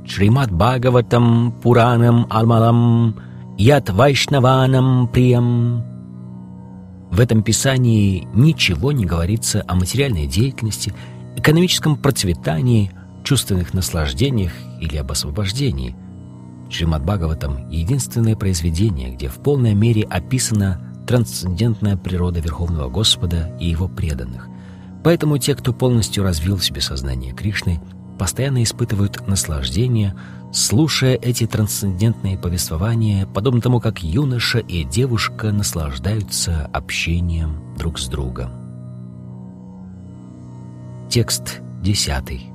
Шримад 0.04 0.50
Бхагаватам 0.50 1.52
Пуранам 1.62 2.26
Алмалам 2.30 3.14
Ят 3.56 3.90
Вайшнаванам 3.90 5.06
Приям 5.06 5.84
В 7.12 7.20
этом 7.20 7.44
писании 7.44 8.26
ничего 8.34 8.90
не 8.90 9.06
говорится 9.06 9.64
о 9.68 9.76
материальной 9.76 10.26
деятельности, 10.26 10.92
экономическом 11.36 11.96
процветании, 11.96 12.90
чувственных 13.22 13.72
наслаждениях 13.72 14.52
или 14.80 14.96
об 14.96 15.12
освобождении– 15.12 15.94
Шримад 16.68 17.04
Бхагаватам— 17.04 17.68
единственное 17.70 18.36
произведение, 18.36 19.10
где 19.10 19.28
в 19.28 19.36
полной 19.36 19.74
мере 19.74 20.02
описана 20.02 20.80
трансцендентная 21.06 21.96
природа 21.96 22.40
Верховного 22.40 22.88
Господа 22.90 23.56
и 23.60 23.68
Его 23.68 23.88
преданных. 23.88 24.48
Поэтому 25.04 25.38
те, 25.38 25.54
кто 25.54 25.72
полностью 25.72 26.24
развил 26.24 26.56
в 26.56 26.64
себе 26.64 26.80
сознание 26.80 27.32
Кришны, 27.32 27.80
постоянно 28.18 28.62
испытывают 28.62 29.28
наслаждение, 29.28 30.16
слушая 30.52 31.14
эти 31.14 31.46
трансцендентные 31.46 32.36
повествования, 32.36 33.26
подобно 33.26 33.60
тому, 33.60 33.80
как 33.80 34.02
юноша 34.02 34.58
и 34.58 34.82
девушка 34.82 35.52
наслаждаются 35.52 36.68
общением 36.72 37.60
друг 37.78 38.00
с 38.00 38.08
другом. 38.08 38.50
Текст 41.08 41.60
десятый. 41.82 42.46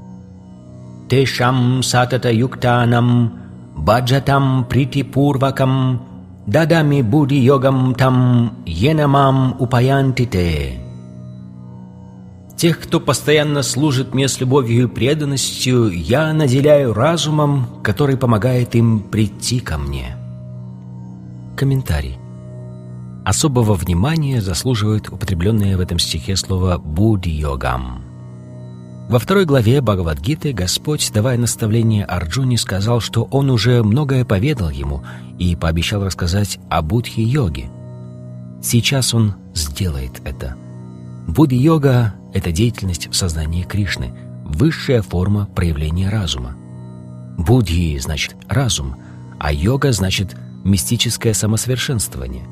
«Тешам 1.09 1.83
сатата 1.83 2.31
юктанам 2.31 3.41
Баджатам 3.85 4.65
притипурвакам 4.69 6.01
дадами 6.45 7.01
буди 7.01 7.35
йогам 7.35 7.95
там 7.95 8.51
енамам 8.65 9.55
упаянтите. 9.59 10.79
Тех, 12.55 12.79
кто 12.79 12.99
постоянно 12.99 13.63
служит 13.63 14.13
мне 14.13 14.27
с 14.27 14.39
любовью 14.39 14.83
и 14.83 14.87
преданностью, 14.87 15.89
я 15.89 16.31
наделяю 16.31 16.93
разумом, 16.93 17.65
который 17.81 18.17
помогает 18.17 18.75
им 18.75 18.99
прийти 18.99 19.59
ко 19.59 19.79
мне. 19.79 20.15
Комментарий. 21.55 22.19
Особого 23.25 23.73
внимания 23.73 24.41
заслуживает 24.41 25.09
употребленное 25.09 25.75
в 25.75 25.79
этом 25.79 25.97
стихе 25.97 26.35
слово 26.35 26.77
«буди-йогам». 26.77 28.00
Во 29.11 29.19
второй 29.19 29.43
главе 29.43 29.81
Бхагавадгиты 29.81 30.53
Господь, 30.53 31.11
давая 31.13 31.37
наставление 31.37 32.05
Арджуне, 32.05 32.57
сказал, 32.57 33.01
что 33.01 33.27
Он 33.29 33.49
уже 33.49 33.83
многое 33.83 34.23
поведал 34.23 34.69
ему 34.69 35.03
и 35.37 35.57
пообещал 35.57 36.05
рассказать 36.05 36.59
о 36.69 36.81
будхи-йоге. 36.81 37.69
Сейчас 38.63 39.13
Он 39.13 39.35
сделает 39.53 40.21
это. 40.23 40.55
Будхи-йога— 41.27 42.15
это 42.33 42.53
деятельность 42.53 43.09
в 43.09 43.13
сознании 43.13 43.63
Кришны, 43.63 44.13
высшая 44.45 45.01
форма 45.01 45.45
проявления 45.45 46.09
разума. 46.09 46.55
Будхи 47.37 47.99
значит 47.99 48.37
разум, 48.47 48.95
а 49.41 49.51
йога 49.51 49.91
значит 49.91 50.37
мистическое 50.63 51.33
самосовершенствование. 51.33 52.45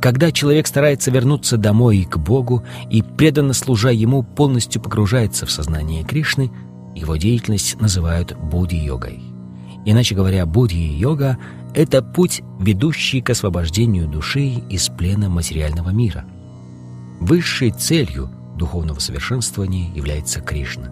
Когда 0.00 0.30
человек 0.30 0.66
старается 0.66 1.10
вернуться 1.10 1.56
домой 1.56 2.06
к 2.08 2.18
Богу 2.18 2.62
и, 2.90 3.02
преданно 3.02 3.54
служа 3.54 3.90
Ему, 3.90 4.22
полностью 4.22 4.80
погружается 4.80 5.46
в 5.46 5.50
сознание 5.50 6.04
Кришны, 6.04 6.50
его 6.94 7.16
деятельность 7.16 7.80
называют 7.80 8.36
будди-йогой. 8.36 9.20
Иначе 9.84 10.14
говоря, 10.14 10.46
будди-йога— 10.46 11.38
это 11.74 12.02
путь, 12.02 12.42
ведущий 12.58 13.20
к 13.20 13.30
освобождению 13.30 14.08
души 14.08 14.62
из 14.70 14.88
плена 14.88 15.28
материального 15.28 15.90
мира. 15.90 16.24
Высшей 17.20 17.70
целью 17.70 18.30
духовного 18.56 18.98
совершенствования 18.98 19.90
является 19.94 20.40
Кришна. 20.40 20.90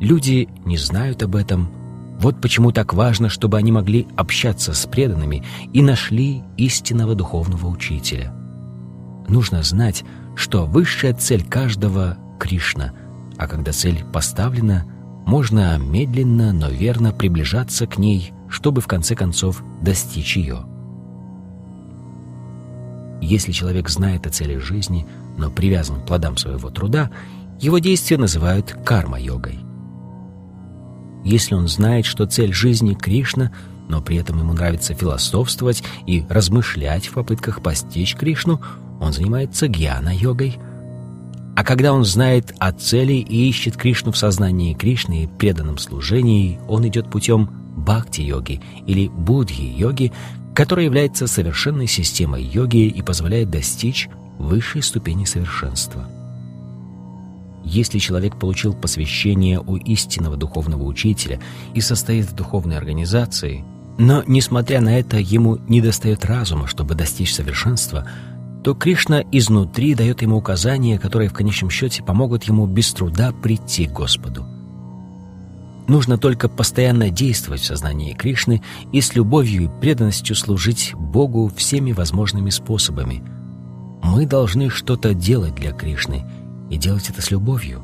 Люди 0.00 0.48
не 0.64 0.76
знают 0.76 1.22
об 1.22 1.36
этом, 1.36 1.70
вот 2.20 2.38
почему 2.40 2.70
так 2.70 2.92
важно, 2.92 3.30
чтобы 3.30 3.56
они 3.56 3.72
могли 3.72 4.06
общаться 4.14 4.74
с 4.74 4.86
преданными 4.86 5.42
и 5.72 5.80
нашли 5.80 6.42
истинного 6.58 7.14
духовного 7.14 7.66
учителя. 7.66 8.32
Нужно 9.26 9.62
знать, 9.62 10.04
что 10.36 10.66
высшая 10.66 11.14
цель 11.14 11.42
каждого— 11.42 12.18
Кришна, 12.38 12.92
а 13.38 13.46
когда 13.46 13.72
цель 13.72 14.04
поставлена, 14.12 14.84
можно 15.26 15.78
медленно, 15.78 16.52
но 16.52 16.68
верно 16.68 17.12
приближаться 17.12 17.86
к 17.86 17.96
ней, 17.96 18.32
чтобы 18.50 18.82
в 18.82 18.86
конце 18.86 19.14
концов 19.14 19.62
достичь 19.80 20.36
ее. 20.36 20.64
Если 23.22 23.52
человек 23.52 23.88
знает 23.88 24.26
о 24.26 24.30
цели 24.30 24.58
жизни, 24.58 25.06
но 25.38 25.50
привязан 25.50 26.00
к 26.00 26.06
плодам 26.06 26.36
своего 26.36 26.68
труда, 26.68 27.10
его 27.60 27.78
действия 27.78 28.18
называют 28.18 28.76
карма-йогой. 28.84 29.69
Если 31.24 31.54
он 31.54 31.68
знает, 31.68 32.06
что 32.06 32.26
цель 32.26 32.52
жизни— 32.52 32.94
Кришна, 33.00 33.52
но 33.88 34.00
при 34.00 34.16
этом 34.16 34.38
ему 34.38 34.52
нравится 34.52 34.94
философствовать 34.94 35.82
и 36.06 36.24
размышлять 36.28 37.06
в 37.06 37.14
попытках 37.14 37.62
постичь 37.62 38.14
Кришну, 38.14 38.60
он 39.00 39.12
занимается 39.12 39.66
гьяна-йогой. 39.66 40.58
А 41.56 41.64
когда 41.64 41.92
он 41.92 42.04
знает 42.04 42.54
о 42.58 42.72
цели 42.72 43.14
и 43.14 43.48
ищет 43.48 43.76
Кришну 43.76 44.12
в 44.12 44.16
сознании 44.16 44.74
Кришны 44.74 45.24
и 45.24 45.26
преданном 45.26 45.78
служении, 45.78 46.58
он 46.68 46.86
идет 46.86 47.10
путем 47.10 47.50
бхакти-йоги 47.76 48.60
или 48.86 49.08
будхи-йоги, 49.08 50.12
которая 50.54 50.86
является 50.86 51.26
совершенной 51.26 51.86
системой 51.86 52.42
йоги 52.42 52.86
и 52.86 53.02
позволяет 53.02 53.50
достичь 53.50 54.08
высшей 54.38 54.82
ступени 54.82 55.24
совершенства. 55.24 56.08
Если 57.64 57.98
человек 57.98 58.36
получил 58.36 58.74
посвящение 58.74 59.60
у 59.60 59.76
истинного 59.76 60.36
духовного 60.36 60.82
учителя 60.84 61.40
и 61.74 61.80
состоит 61.80 62.26
в 62.26 62.34
духовной 62.34 62.76
организации, 62.76 63.64
но, 63.98 64.24
несмотря 64.26 64.80
на 64.80 64.98
это, 64.98 65.18
ему 65.18 65.58
недостает 65.68 66.24
разума, 66.24 66.66
чтобы 66.66 66.94
достичь 66.94 67.34
совершенства, 67.34 68.08
то 68.64 68.74
Кришна 68.74 69.22
изнутри 69.30 69.94
дает 69.94 70.22
ему 70.22 70.36
указания, 70.36 70.98
которые 70.98 71.28
в 71.28 71.34
конечном 71.34 71.70
счете 71.70 72.02
помогут 72.02 72.44
ему 72.44 72.66
без 72.66 72.92
труда 72.92 73.32
прийти 73.32 73.86
к 73.86 73.92
Господу. 73.92 74.46
Нужно 75.86 76.18
только 76.18 76.48
постоянно 76.48 77.10
действовать 77.10 77.62
в 77.62 77.66
сознании 77.66 78.14
Кришны 78.14 78.62
и 78.92 79.00
с 79.00 79.14
любовью 79.14 79.64
и 79.64 79.80
преданностью 79.80 80.36
служить 80.36 80.94
Богу 80.94 81.50
всеми 81.54 81.92
возможными 81.92 82.50
способами. 82.50 83.22
Мы 84.02 84.24
должны 84.24 84.70
что-то 84.70 85.14
делать 85.14 85.54
для 85.54 85.72
Кришны– 85.72 86.24
и 86.70 86.76
делать 86.78 87.10
это 87.10 87.20
с 87.20 87.30
любовью. 87.30 87.82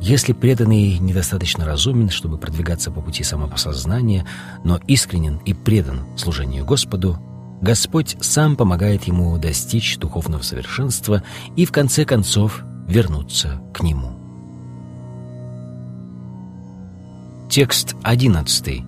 Если 0.00 0.34
преданный 0.34 0.98
недостаточно 0.98 1.64
разумен, 1.64 2.10
чтобы 2.10 2.36
продвигаться 2.36 2.90
по 2.90 3.00
пути 3.00 3.24
самопосознания, 3.24 4.26
но 4.62 4.78
искренен 4.86 5.40
и 5.46 5.54
предан 5.54 6.00
служению 6.16 6.66
Господу, 6.66 7.18
Господь 7.62 8.16
сам 8.20 8.56
помогает 8.56 9.04
ему 9.04 9.38
достичь 9.38 9.96
духовного 9.96 10.42
совершенства 10.42 11.22
и 11.56 11.64
в 11.64 11.72
конце 11.72 12.04
концов 12.04 12.62
вернуться 12.86 13.62
к 13.72 13.82
Нему. 13.82 14.10
Текст 17.48 17.96
одиннадцатый. 18.02 18.84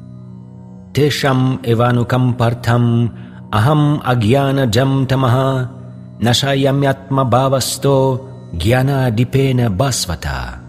Тешам 0.92 1.60
эванукам 1.62 2.34
партам 2.34 3.14
ахам 3.50 4.02
агьяна 4.04 4.66
джам 4.66 5.06
тамаха 5.06 5.70
нашаямятма 6.20 7.24
бавасто 7.24 8.27
Гьяна 8.52 9.10
Дипена 9.10 9.70
Басвата. 9.70 10.60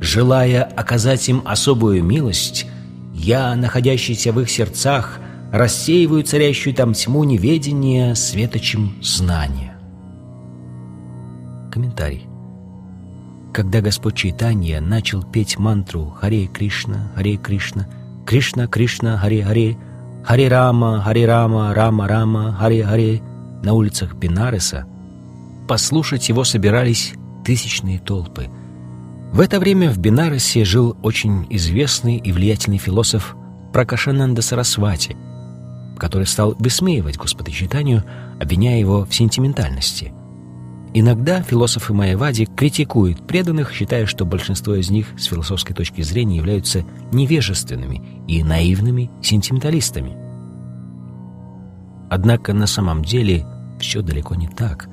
Желая 0.00 0.64
оказать 0.64 1.28
им 1.28 1.42
особую 1.44 2.02
милость, 2.02 2.66
я, 3.14 3.54
находящийся 3.54 4.32
в 4.32 4.40
их 4.40 4.50
сердцах, 4.50 5.20
рассеиваю 5.52 6.24
царящую 6.24 6.74
там 6.74 6.94
тьму 6.94 7.22
неведения 7.22 8.14
светочем 8.14 8.94
знания. 9.00 9.76
Комментарий. 11.70 12.26
Когда 13.52 13.80
Господь 13.80 14.16
Чайтанья 14.16 14.80
начал 14.80 15.22
петь 15.22 15.58
мантру 15.58 16.06
«Харе 16.06 16.46
Кришна, 16.46 17.12
Харе 17.14 17.36
Кришна, 17.36 17.86
Кришна 18.26 18.66
Кришна, 18.66 19.16
Харе 19.18 19.44
Харе, 19.44 19.76
Харе 20.24 20.48
Рама, 20.48 21.00
Харе 21.02 21.26
Рама, 21.26 21.72
Рама 21.74 22.08
Рама, 22.08 22.52
Харе 22.54 22.82
Харе» 22.82 23.22
на 23.62 23.74
улицах 23.74 24.14
Бенареса, 24.14 24.86
послушать 25.68 26.28
его 26.28 26.44
собирались 26.44 27.14
тысячные 27.44 27.98
толпы. 27.98 28.48
В 29.32 29.40
это 29.40 29.58
время 29.58 29.90
в 29.90 29.98
Бенарасе 29.98 30.64
жил 30.64 30.96
очень 31.02 31.46
известный 31.50 32.16
и 32.16 32.32
влиятельный 32.32 32.78
философ 32.78 33.34
Пракашананда 33.72 34.42
Сарасвати, 34.42 35.16
который 35.98 36.26
стал 36.26 36.54
высмеивать 36.58 37.16
Господа 37.16 37.50
Читанию, 37.50 38.04
обвиняя 38.38 38.78
его 38.78 39.06
в 39.06 39.14
сентиментальности. 39.14 40.12
Иногда 40.94 41.42
философы 41.42 41.94
Майявади 41.94 42.44
критикуют 42.44 43.26
преданных, 43.26 43.72
считая, 43.72 44.04
что 44.04 44.26
большинство 44.26 44.74
из 44.74 44.90
них 44.90 45.06
с 45.16 45.24
философской 45.24 45.74
точки 45.74 46.02
зрения 46.02 46.36
являются 46.36 46.84
невежественными 47.12 48.02
и 48.28 48.44
наивными 48.44 49.10
сентименталистами. 49.22 50.14
Однако 52.10 52.52
на 52.52 52.66
самом 52.66 53.02
деле 53.02 53.46
все 53.80 54.02
далеко 54.02 54.34
не 54.34 54.48
так. 54.48 54.90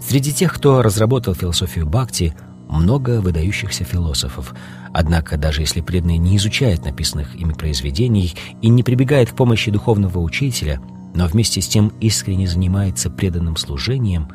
Среди 0.00 0.32
тех, 0.32 0.54
кто 0.54 0.82
разработал 0.82 1.34
философию 1.34 1.86
Бхакти, 1.86 2.34
много 2.68 3.20
выдающихся 3.20 3.84
философов. 3.84 4.54
Однако, 4.92 5.36
даже 5.36 5.62
если 5.62 5.80
преданный 5.80 6.18
не 6.18 6.36
изучает 6.36 6.84
написанных 6.84 7.34
ими 7.34 7.52
произведений 7.52 8.34
и 8.62 8.68
не 8.68 8.82
прибегает 8.82 9.30
к 9.30 9.36
помощи 9.36 9.70
духовного 9.70 10.18
учителя, 10.18 10.80
но 11.14 11.26
вместе 11.26 11.60
с 11.60 11.68
тем 11.68 11.88
искренне 12.00 12.46
занимается 12.46 13.10
преданным 13.10 13.56
служением, 13.56 14.28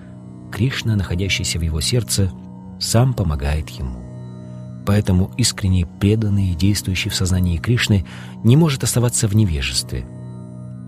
Кришна, 0.51 0.95
находящийся 0.95 1.57
в 1.57 1.61
его 1.61 1.81
сердце, 1.81 2.31
сам 2.79 3.13
помогает 3.13 3.69
ему. 3.69 3.99
Поэтому 4.85 5.31
искренне 5.37 5.85
преданный 5.85 6.53
действующий 6.53 7.09
в 7.09 7.15
сознании 7.15 7.57
Кришны 7.57 8.05
не 8.43 8.57
может 8.57 8.83
оставаться 8.83 9.27
в 9.27 9.35
невежестве. 9.35 10.05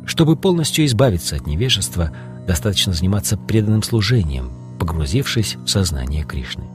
Чтобы 0.05 0.35
полностью 0.35 0.85
избавиться 0.85 1.35
от 1.35 1.47
невежества, 1.47 2.11
достаточно 2.45 2.93
заниматься 2.93 3.37
преданным 3.37 3.81
служением– 3.81 4.51
погрузившись 4.79 5.57
в 5.63 5.67
сознание 5.67 6.23
Кришны. 6.23 6.65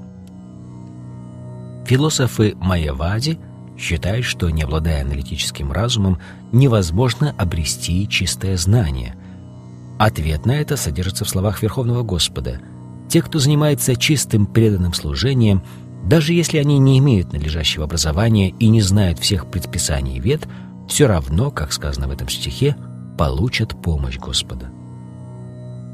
Философы 1.87 2.55
Майявади 2.61 3.39
считают, 3.77 4.25
что, 4.25 4.51
не 4.51 4.63
обладая 4.63 5.03
аналитическим 5.03 5.73
разумом, 5.73 6.19
невозможно 6.53 7.35
обрести 7.37 8.07
чистое 8.09 8.57
знание. 8.57 9.17
Ответ 9.99 10.47
на 10.47 10.53
это 10.53 10.77
содержится 10.77 11.25
в 11.25 11.29
словах 11.29 11.63
Верховного 11.63 12.03
Господа. 12.03 12.61
Те, 13.09 13.23
кто 13.23 13.39
занимается 13.39 13.97
чистым 13.97 14.47
преданным 14.47 14.95
служением, 14.95 15.63
даже 16.05 16.33
если 16.33 16.59
они 16.59 16.79
не 16.79 16.99
имеют 16.99 17.33
надлежащего 17.33 17.85
образования 17.85 18.51
и 18.51 18.69
не 18.69 18.81
знают 18.81 19.19
всех 19.19 19.51
предписаний 19.51 20.19
вет, 20.19 20.47
все 20.89 21.07
равно, 21.07 21.51
как 21.51 21.73
сказано 21.73 22.09
в 22.09 22.13
этом 22.13 22.29
стихе, 22.29 22.77
получат 23.19 23.81
помощь 23.83 24.19
Господа. 24.19 24.71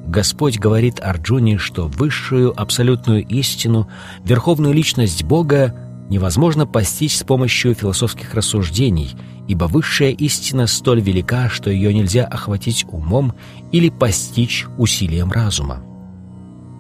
Господь 0.07 0.59
говорит 0.59 1.01
Арджуне, 1.01 1.59
что 1.59 1.89
высшую 1.89 2.59
абсолютную 2.59 3.27
истину, 3.27 3.89
верховную 4.25 4.73
личность 4.73 5.25
Бога 5.25 5.75
невозможно 6.09 6.65
постичь 6.65 7.17
с 7.17 7.25
помощью 7.25 7.75
философских 7.75 8.33
рассуждений, 8.35 9.17
ибо 9.49 9.65
высшая 9.65 10.13
истина 10.13 10.69
столь 10.69 11.01
велика, 11.01 11.49
что 11.49 11.71
ее 11.71 11.93
нельзя 11.93 12.25
охватить 12.25 12.87
умом 12.89 13.35
или 13.73 13.91
постичь 13.91 14.67
усилием 14.79 15.33
разума. 15.33 15.83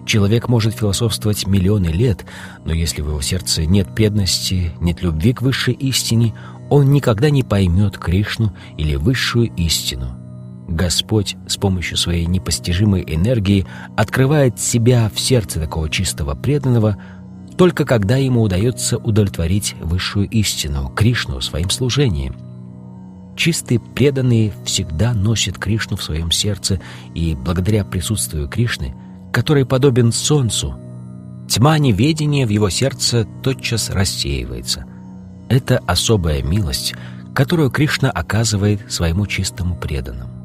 Человек 0.06 0.48
может 0.48 0.76
философствовать 0.76 1.48
миллионы 1.48 1.88
лет, 1.88 2.24
но 2.64 2.72
если 2.72 3.02
в 3.02 3.08
его 3.08 3.20
сердце 3.20 3.66
нет 3.66 3.92
преданности, 3.92 4.70
нет 4.80 5.02
любви 5.02 5.32
к 5.32 5.42
высшей 5.42 5.74
истине, 5.74 6.32
он 6.70 6.92
никогда 6.92 7.28
не 7.28 7.42
поймет 7.42 7.98
Кришну 7.98 8.54
или 8.78 8.94
высшую 8.94 9.52
истину– 9.56 10.16
Господь 10.68 11.36
с 11.46 11.56
помощью 11.56 11.96
своей 11.96 12.26
непостижимой 12.26 13.04
энергии 13.06 13.66
открывает 13.96 14.58
себя 14.58 15.10
в 15.14 15.20
сердце 15.20 15.60
такого 15.60 15.88
чистого 15.88 16.34
преданного, 16.34 16.96
только 17.56 17.84
когда 17.84 18.16
ему 18.16 18.42
удается 18.42 18.98
удовлетворить 18.98 19.74
высшую 19.80 20.28
истину, 20.28 20.90
Кришну, 20.94 21.40
своим 21.40 21.70
служением. 21.70 22.34
Чистые 23.36 23.80
преданные 23.80 24.52
всегда 24.64 25.12
носят 25.12 25.58
Кришну 25.58 25.96
в 25.96 26.02
своем 26.02 26.30
сердце, 26.30 26.80
и 27.14 27.34
благодаря 27.34 27.84
присутствию 27.84 28.48
Кришны, 28.48 28.94
который 29.32 29.66
подобен 29.66 30.10
солнцу, 30.10 30.76
тьма 31.48 31.78
неведения 31.78 32.46
в 32.46 32.50
его 32.50 32.70
сердце 32.70 33.26
тотчас 33.42 33.90
рассеивается. 33.90 34.84
Это 35.48 35.78
особая 35.86 36.42
милость, 36.42 36.94
которую 37.34 37.70
Кришна 37.70 38.10
оказывает 38.10 38.90
своему 38.90 39.26
чистому 39.26 39.76
преданному. 39.76 40.35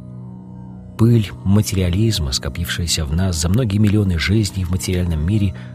Пыль 1.01 1.31
материализма, 1.43 2.31
скопившаяся 2.31 3.05
в 3.05 3.13
нас 3.13 3.35
за 3.35 3.49
многие 3.49 3.79
миллионы 3.79 4.19
жизней 4.19 4.65
в 4.65 4.69
материальном 4.69 5.25
мире– 5.25 5.55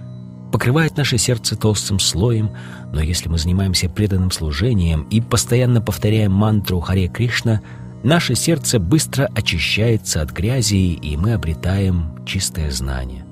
покрывает 0.53 0.97
наше 0.97 1.19
сердце 1.19 1.57
толстым 1.57 1.99
слоем, 1.99 2.51
но 2.93 3.03
если 3.03 3.29
мы 3.29 3.37
занимаемся 3.37 3.89
преданным 3.89 4.31
служением 4.31 5.03
и 5.11 5.21
постоянно 5.21 5.83
повторяем 5.83 6.33
мантру 6.33 6.81
Харе 6.81 7.09
Кришна, 7.09 7.61
наше 8.03 8.35
сердце 8.35 8.79
быстро 8.79 9.29
очищается 9.35 10.23
от 10.23 10.31
грязи, 10.31 10.95
и 10.95 11.17
мы 11.17 11.35
обретаем 11.35 12.25
чистое 12.25 12.71
знание. 12.71 13.27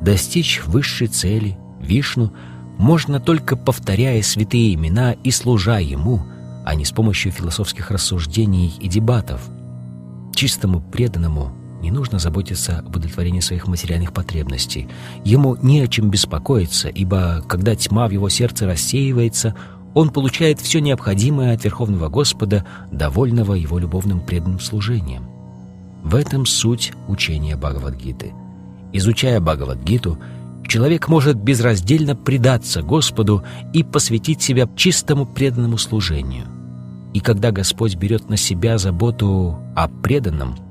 Достичь 0.00 0.62
высшей 0.64 1.08
цели, 1.08 1.56
Вишну, 1.80 2.32
можно 2.78 3.20
только 3.20 3.54
повторяя 3.54 4.20
святые 4.22 4.74
имена 4.74 5.12
и 5.12 5.30
служа 5.30 5.78
Ему, 5.78 6.24
а 6.64 6.74
не 6.74 6.84
с 6.84 6.90
помощью 6.90 7.32
философских 7.32 7.90
рассуждений 7.90 8.74
и 8.80 8.88
дебатов. 8.88 9.48
Чистому 10.34 10.80
преданному 10.80 11.52
не 11.82 11.90
нужно 11.90 12.18
заботиться 12.18 12.78
об 12.78 12.96
удовлетворении 12.96 13.40
своих 13.40 13.66
материальных 13.66 14.12
потребностей. 14.12 14.88
Ему 15.24 15.56
не 15.62 15.80
о 15.80 15.88
чем 15.88 16.10
беспокоиться, 16.10 16.88
ибо 16.88 17.44
когда 17.48 17.74
тьма 17.74 18.06
в 18.06 18.12
его 18.12 18.28
сердце 18.28 18.66
рассеивается, 18.66 19.54
он 19.94 20.10
получает 20.10 20.60
все 20.60 20.80
необходимое 20.80 21.54
от 21.54 21.64
Верховного 21.64 22.08
Господа, 22.08 22.64
довольного 22.90 23.54
его 23.54 23.78
любовным 23.78 24.20
преданным 24.20 24.60
служением. 24.60 25.24
В 26.02 26.14
этом 26.14 26.46
суть 26.46 26.92
учения 27.08 27.56
Бхагавадгиты. 27.56 28.32
Изучая 28.92 29.40
Бхагавадгиту, 29.40 30.18
человек 30.66 31.08
может 31.08 31.36
безраздельно 31.36 32.16
предаться 32.16 32.82
Господу 32.82 33.42
и 33.72 33.82
посвятить 33.82 34.40
себя 34.40 34.68
чистому 34.76 35.26
преданному 35.26 35.78
служению. 35.78 36.46
И 37.14 37.20
когда 37.20 37.50
Господь 37.50 37.96
берет 37.96 38.28
на 38.28 38.36
себя 38.36 38.78
заботу 38.78 39.58
о 39.76 39.88
преданном– 39.88 40.56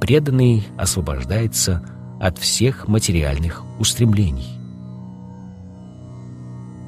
преданный 0.00 0.66
освобождается 0.76 1.82
от 2.20 2.38
всех 2.38 2.88
материальных 2.88 3.62
устремлений. 3.78 4.58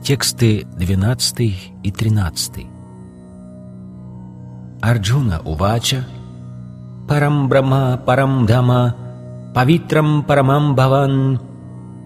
Тексты 0.02 0.66
12 0.76 1.72
и 1.82 1.90
13. 1.90 2.66
Арджуна 4.80 5.40
Увача 5.44 6.06
Парам 7.08 7.48
Брахма 7.48 8.00
Парам 8.06 8.46
Дама 8.46 8.94
Павитрам 9.54 10.22
Парамам 10.22 10.76
Бхаван 10.76 11.40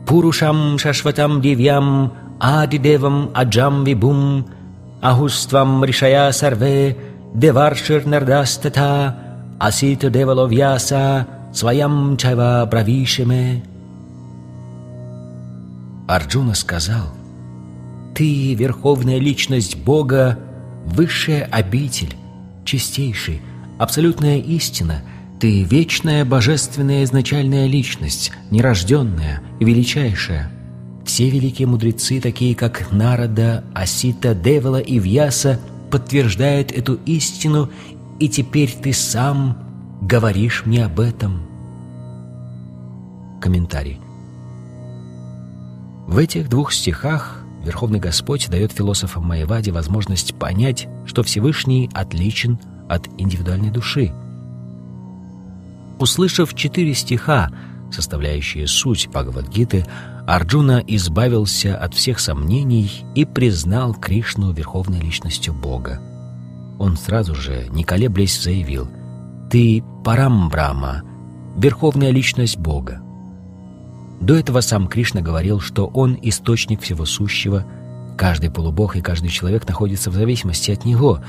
Пурушам 0.07 0.79
Шашватам 0.79 1.41
Дивьям 1.43 2.13
Адидевам 2.41 3.31
Аджам 3.35 3.85
Вибум 3.85 4.47
Ахуствам 5.03 5.85
Ришая 5.85 6.31
Сарве 6.31 6.97
Деваршир 7.35 8.07
Нардастата 8.07 9.17
Асита 9.59 10.11
Деваловьяса 10.11 11.27
Своям 11.53 12.17
Чайва 12.17 12.65
Бравишеме. 12.71 13.65
Арджуна 16.07 16.55
сказал, 16.55 17.13
«Ты, 18.15 18.55
верховная 18.55 19.19
личность 19.19 19.77
Бога, 19.77 20.39
высшая 20.87 21.49
обитель, 21.51 22.15
чистейший, 22.65 23.43
абсолютная 23.81 24.39
истина, 24.39 25.03
ты 25.41 25.65
вечная 25.65 26.25
божественная 26.25 27.03
изначальная 27.03 27.67
личность, 27.67 28.31
нерожденная 28.53 29.43
величайшая. 29.59 30.49
Все 31.05 31.29
великие 31.29 31.67
мудрецы, 31.67 32.21
такие 32.21 32.55
как 32.55 32.93
Нарада, 32.93 33.65
Асита, 33.75 34.35
Девала 34.35 34.81
и 34.81 34.99
Вьяса, 34.99 35.61
подтверждают 35.91 36.73
эту 36.73 36.95
истину 37.07 37.71
и 38.19 38.29
теперь 38.29 38.73
ты 38.73 38.93
сам 38.93 39.59
говоришь 40.01 40.65
мне 40.65 40.85
об 40.85 41.01
этом. 41.01 41.43
Комментарий. 43.41 44.01
В 46.07 46.19
этих 46.19 46.49
двух 46.49 46.73
стихах 46.73 47.43
Верховный 47.65 48.01
Господь 48.01 48.49
дает 48.49 48.73
философам 48.73 49.25
Майяваде 49.25 49.71
возможность 49.71 50.35
понять, 50.35 50.89
что 51.07 51.23
Всевышний 51.23 51.89
отличен 51.93 52.59
от 52.89 53.09
индивидуальной 53.19 53.71
души. 53.71 54.13
Услышав 55.99 56.55
четыре 56.55 56.95
стиха, 56.95 57.51
составляющие 57.93 58.67
суть 58.67 59.09
Бхагавадгиты, 59.09 59.87
Арджуна 60.27 60.83
избавился 60.87 61.77
от 61.77 61.95
всех 61.95 62.21
сомнений 62.21 63.05
и 63.15 63.25
признал 63.25 63.95
Кришну 63.95 64.53
верховной 64.53 65.01
личностью 65.01 65.53
Бога 65.53 66.01
он 66.83 66.97
сразу 66.97 67.35
же, 67.37 67.69
не 67.71 67.85
колеблясь, 67.85 68.43
заявил 68.43 68.89
«Ты 69.51 69.85
Парамбрама, 70.05 71.03
верховная 71.57 72.11
личность 72.11 72.59
Бога». 72.59 73.01
До 74.21 74.35
этого 74.35 74.61
сам 74.61 74.89
Кришна 74.89 75.21
говорил, 75.21 75.61
что 75.61 75.87
он 75.87 76.19
источник 76.23 76.81
всего 76.81 77.05
сущего, 77.05 77.65
каждый 78.19 78.51
полубог 78.51 78.97
и 78.97 79.01
каждый 79.01 79.31
человек 79.31 79.67
находится 79.69 80.11
в 80.11 80.15
зависимости 80.15 80.73
от 80.73 80.85
него. 80.85 81.21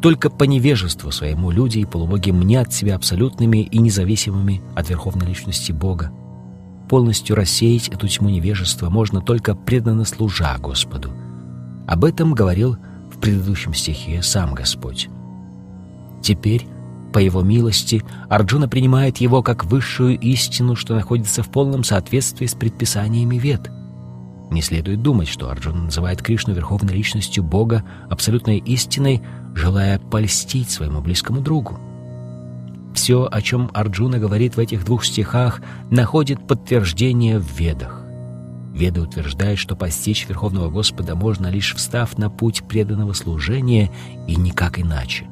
Только 0.00 0.30
по 0.30 0.44
невежеству 0.44 1.12
своему 1.12 1.50
люди 1.50 1.80
и 1.80 1.84
полубоги 1.84 2.30
мнят 2.30 2.72
себя 2.72 2.96
абсолютными 2.96 3.58
и 3.58 3.78
независимыми 3.78 4.62
от 4.74 4.88
верховной 4.88 5.26
личности 5.26 5.72
Бога. 5.72 6.10
Полностью 6.92 7.36
рассеять 7.36 7.88
эту 7.88 8.06
тьму 8.06 8.28
невежества 8.28 8.90
можно 8.90 9.22
только 9.22 9.54
преданно 9.54 10.04
служа 10.04 10.58
Господу. 10.58 11.10
Об 11.88 12.04
этом 12.04 12.34
говорил 12.34 12.76
Кришна 13.10 13.18
предыдущем 13.18 13.72
стихе 13.72 14.22
сам 14.22 14.52
Господь. 14.52 15.08
Теперь, 16.20 16.66
по 17.14 17.18
его 17.18 17.40
милости, 17.40 18.04
Арджуна 18.28 18.68
принимает 18.68 19.16
его 19.22 19.42
как 19.42 19.64
высшую 19.64 20.18
истину, 20.20 20.76
что 20.76 20.94
находится 20.94 21.42
в 21.42 21.50
полном 21.50 21.82
соответствии 21.82 22.44
с 22.44 22.52
предписаниями 22.52 23.36
Вед. 23.36 23.70
Не 24.50 24.60
следует 24.60 25.00
думать, 25.00 25.28
что 25.28 25.48
Арджуна 25.48 25.84
называет 25.84 26.20
Кришну 26.20 26.52
верховной 26.52 26.92
личностью 26.92 27.42
Бога, 27.42 27.84
абсолютной 28.10 28.58
истиной, 28.58 29.22
желая 29.54 29.98
польстить 29.98 30.68
своему 30.68 31.00
близкому 31.00 31.40
другу. 31.40 31.80
Все, 32.94 33.28
о 33.30 33.40
чем 33.42 33.70
Арджуна 33.72 34.18
говорит 34.18 34.56
в 34.56 34.58
этих 34.58 34.84
двух 34.84 35.04
стихах, 35.04 35.60
находит 35.90 36.46
подтверждение 36.46 37.38
в 37.38 37.58
Ведах. 37.58 38.02
Веда 38.72 39.02
утверждает, 39.02 39.58
что 39.58 39.76
постичь 39.76 40.26
Верховного 40.28 40.70
Господа 40.70 41.14
можно 41.14 41.48
лишь 41.48 41.74
встав 41.74 42.16
на 42.16 42.30
путь 42.30 42.62
преданного 42.68 43.12
служения 43.12 43.90
и 44.26 44.36
никак 44.36 44.78
иначе. 44.78 45.26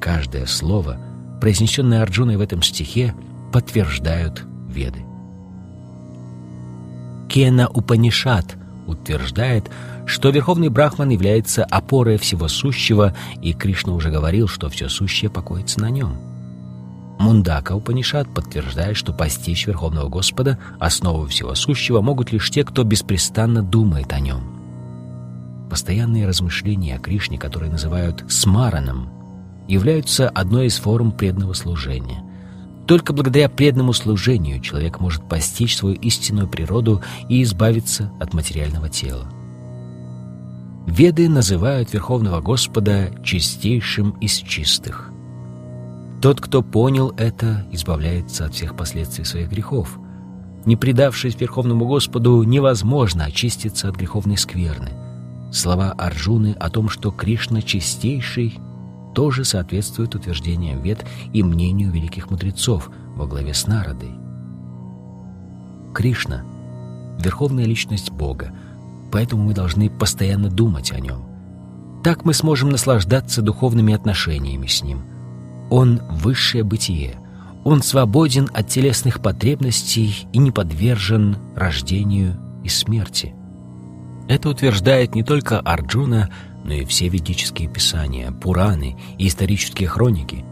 Каждое 0.00 0.46
слово, 0.46 0.98
произнесенное 1.40 2.02
Арджуной 2.02 2.36
в 2.36 2.40
этом 2.40 2.62
стихе, 2.62 3.14
подтверждают 3.52 4.44
Веды. 4.68 5.00
Кена 7.28 7.68
Упанишат 7.68 8.56
утверждает, 8.86 9.70
что 10.06 10.30
Верховный 10.30 10.68
Брахман 10.68 11.10
является 11.10 11.64
опорой 11.64 12.18
всего 12.18 12.48
сущего, 12.48 13.14
и 13.40 13.52
Кришна 13.52 13.92
уже 13.92 14.10
говорил, 14.10 14.48
что 14.48 14.68
все 14.68 14.88
сущее 14.88 15.30
покоится 15.30 15.80
на 15.80 15.90
нем– 15.90 16.16
Мундака 17.22 17.76
Упанишат 17.76 18.28
подтверждает, 18.34 18.96
что 18.96 19.12
постичь 19.12 19.68
Верховного 19.68 20.08
Господа, 20.08 20.58
основу 20.80 21.26
всего 21.26 21.54
сущего, 21.54 22.00
могут 22.00 22.32
лишь 22.32 22.50
те, 22.50 22.64
кто 22.64 22.82
беспрестанно 22.82 23.62
думает 23.62 24.12
о 24.12 24.18
нем. 24.18 24.40
Постоянные 25.70 26.26
размышления 26.26 26.96
о 26.96 26.98
Кришне, 26.98 27.38
которые 27.38 27.70
называют 27.70 28.24
смараном, 28.28 29.08
являются 29.68 30.28
одной 30.28 30.66
из 30.66 30.78
форм 30.78 31.12
преданного 31.12 31.52
служения. 31.52 32.24
Только 32.88 33.12
благодаря 33.12 33.48
преданному 33.48 33.92
служению 33.92 34.60
человек 34.60 34.98
может 34.98 35.28
постичь 35.28 35.76
свою 35.76 35.94
истинную 35.94 36.48
природу 36.48 37.02
и 37.28 37.44
избавиться 37.44 38.10
от 38.18 38.34
материального 38.34 38.88
тела. 38.88 39.28
Веды 40.88 41.28
называют 41.28 41.92
Верховного 41.92 42.40
Господа 42.40 43.12
чистейшим 43.22 44.10
из 44.20 44.34
чистых. 44.38 45.11
Тот, 46.22 46.40
кто 46.40 46.62
понял 46.62 47.12
это, 47.16 47.66
избавляется 47.72 48.44
от 48.44 48.54
всех 48.54 48.76
последствий 48.76 49.24
своих 49.24 49.50
грехов. 49.50 49.98
Не 50.64 50.76
предавшись 50.76 51.38
Верховному 51.40 51.84
Господу, 51.84 52.44
невозможно 52.44 53.24
очиститься 53.24 53.88
от 53.88 53.96
греховной 53.96 54.38
скверны. 54.38 54.90
Слова 55.52 55.90
Арджуны 55.90 56.54
о 56.60 56.70
том, 56.70 56.88
что 56.88 57.10
Кришна 57.10 57.60
чистейший, 57.60 58.60
тоже 59.16 59.44
соответствуют 59.44 60.14
утверждениям 60.14 60.80
Вед 60.80 61.04
и 61.32 61.42
мнению 61.42 61.90
великих 61.90 62.30
мудрецов 62.30 62.88
во 63.16 63.26
главе 63.26 63.52
с 63.52 63.66
Народой. 63.66 64.12
Кришна— 65.92 66.44
верховная 67.18 67.64
личность 67.64 68.12
Бога, 68.12 68.52
поэтому 69.10 69.42
мы 69.42 69.54
должны 69.54 69.90
постоянно 69.90 70.48
думать 70.48 70.92
о 70.92 71.00
нем. 71.00 71.24
Так 72.04 72.24
мы 72.24 72.32
сможем 72.32 72.68
наслаждаться 72.70 73.42
духовными 73.42 73.92
отношениями 73.92 74.68
с 74.68 74.84
Ним. 74.84 75.11
Он— 75.72 76.02
высшее 76.10 76.64
бытие. 76.64 77.14
Он 77.64 77.82
свободен 77.82 78.50
от 78.52 78.68
телесных 78.68 79.22
потребностей 79.22 80.26
и 80.30 80.36
не 80.36 80.50
подвержен 80.50 81.38
рождению 81.56 82.38
и 82.62 82.68
смерти. 82.68 83.34
Это 84.28 84.50
утверждает 84.50 85.14
не 85.14 85.22
только 85.22 85.60
Арджуна, 85.60 86.28
но 86.62 86.74
и 86.74 86.84
все 86.84 87.08
ведические 87.08 87.70
писания, 87.70 88.32
Пураны 88.32 88.98
и 89.16 89.28
исторические 89.28 89.88
хроники. 89.88 90.44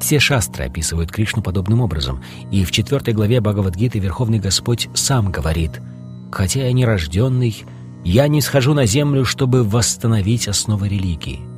Все 0.00 0.18
шастры 0.18 0.64
описывают 0.64 1.12
Кришну 1.12 1.40
подобным 1.40 1.80
образом, 1.80 2.20
и 2.50 2.64
в 2.64 2.72
четвертой 2.72 3.14
главе 3.14 3.40
Бхагавадгиты 3.40 4.00
Верховный 4.00 4.40
Господь 4.40 4.88
сам 4.92 5.30
говорит 5.30 5.80
«Хотя 6.32 6.64
я 6.64 6.72
не 6.72 6.84
рожденный, 6.84 7.64
я 8.04 8.26
не 8.26 8.40
схожу 8.40 8.74
на 8.74 8.86
землю, 8.86 9.24
чтобы 9.24 9.62
восстановить 9.62 10.48
основы 10.48 10.88
религии. 10.88 11.51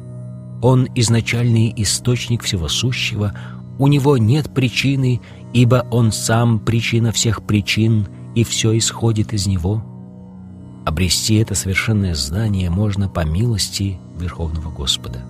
Он 0.65 0.89
изначальный 0.95 1.75
источник 1.77 2.43
всего 2.43 2.69
сущего, 2.69 3.35
у 3.79 3.87
него 3.87 4.17
нет 4.17 4.55
причины, 4.55 5.21
ибо 5.53 5.87
он 5.91 6.11
сам 6.11 6.59
причина 6.59 7.13
всех 7.13 7.43
причин, 7.43 8.09
и 8.35 8.45
все 8.45 8.75
исходит 8.79 9.35
из 9.35 9.47
него». 9.47 9.85
Обрести 10.87 11.35
это 11.35 11.55
совершенное 11.55 12.15
знание 12.15 12.71
можно 12.71 13.11
по 13.11 13.27
милости 13.27 13.99
Верховного 14.19 14.71
Господа. 14.71 15.21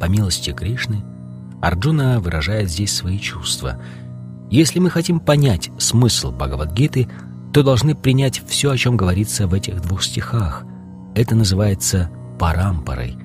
По 0.00 0.06
милости 0.06 0.50
Кришны 0.52 1.04
Арджуна 1.60 2.18
выражает 2.18 2.68
здесь 2.68 2.92
свои 2.92 3.20
чувства. 3.20 3.80
Если 4.50 4.80
мы 4.80 4.90
хотим 4.90 5.20
понять 5.20 5.70
смысл 5.78 6.32
Бхагавадгиты, 6.32 7.08
то 7.52 7.62
должны 7.62 7.94
принять 7.94 8.42
все, 8.48 8.72
о 8.72 8.76
чем 8.76 8.96
говорится 8.96 9.46
в 9.46 9.54
этих 9.54 9.80
двух 9.80 10.02
стихах. 10.02 10.64
Это 11.14 11.36
называется 11.36 12.10
парампарой, 12.42 13.16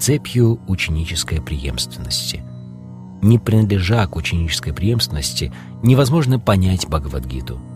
цепью 0.00 0.58
ученической 0.66 1.40
преемственности. 1.40 2.42
Не 3.20 3.38
принадлежа 3.38 4.06
к 4.06 4.16
ученической 4.16 4.72
преемственности, 4.72 5.52
невозможно 5.82 6.40
понять 6.40 6.88
Бхагавадгиту– 6.88 7.60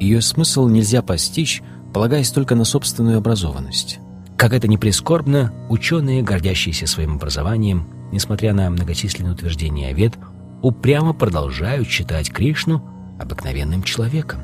ее 0.00 0.22
смысл 0.22 0.66
нельзя 0.66 1.02
постичь, 1.02 1.62
полагаясь 1.92 2.30
только 2.30 2.54
на 2.54 2.64
собственную 2.64 3.18
образованность. 3.18 4.00
Как 4.38 4.54
это 4.54 4.66
ни 4.66 4.78
прискорбно, 4.78 5.52
ученые, 5.68 6.22
гордящиеся 6.22 6.86
своим 6.86 7.16
образованием, 7.16 7.86
несмотря 8.10 8.54
на 8.54 8.70
многочисленные 8.70 9.34
утверждения 9.34 9.92
вед, 9.92 10.14
упрямо 10.62 11.12
продолжают 11.12 11.86
считать 11.86 12.32
Кришну 12.32 12.82
обыкновенным 13.20 13.82
человеком. 13.82 14.40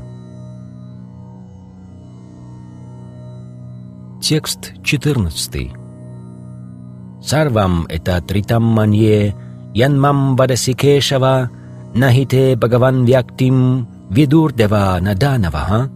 Текст 4.20 4.74
14. 4.82 5.85
Сарвам 7.26 7.86
это 7.88 8.22
тритам 8.22 8.62
манье, 8.62 9.34
янмам 9.74 10.36
вадаси 10.36 10.74
кешава, 10.74 11.50
нахите 11.92 12.54
бхагаван 12.54 13.04
вяктим, 13.04 13.88
Видур 14.10 14.52
Дева 14.52 14.96
Наданова, 15.00 15.58
а? 15.58 15.90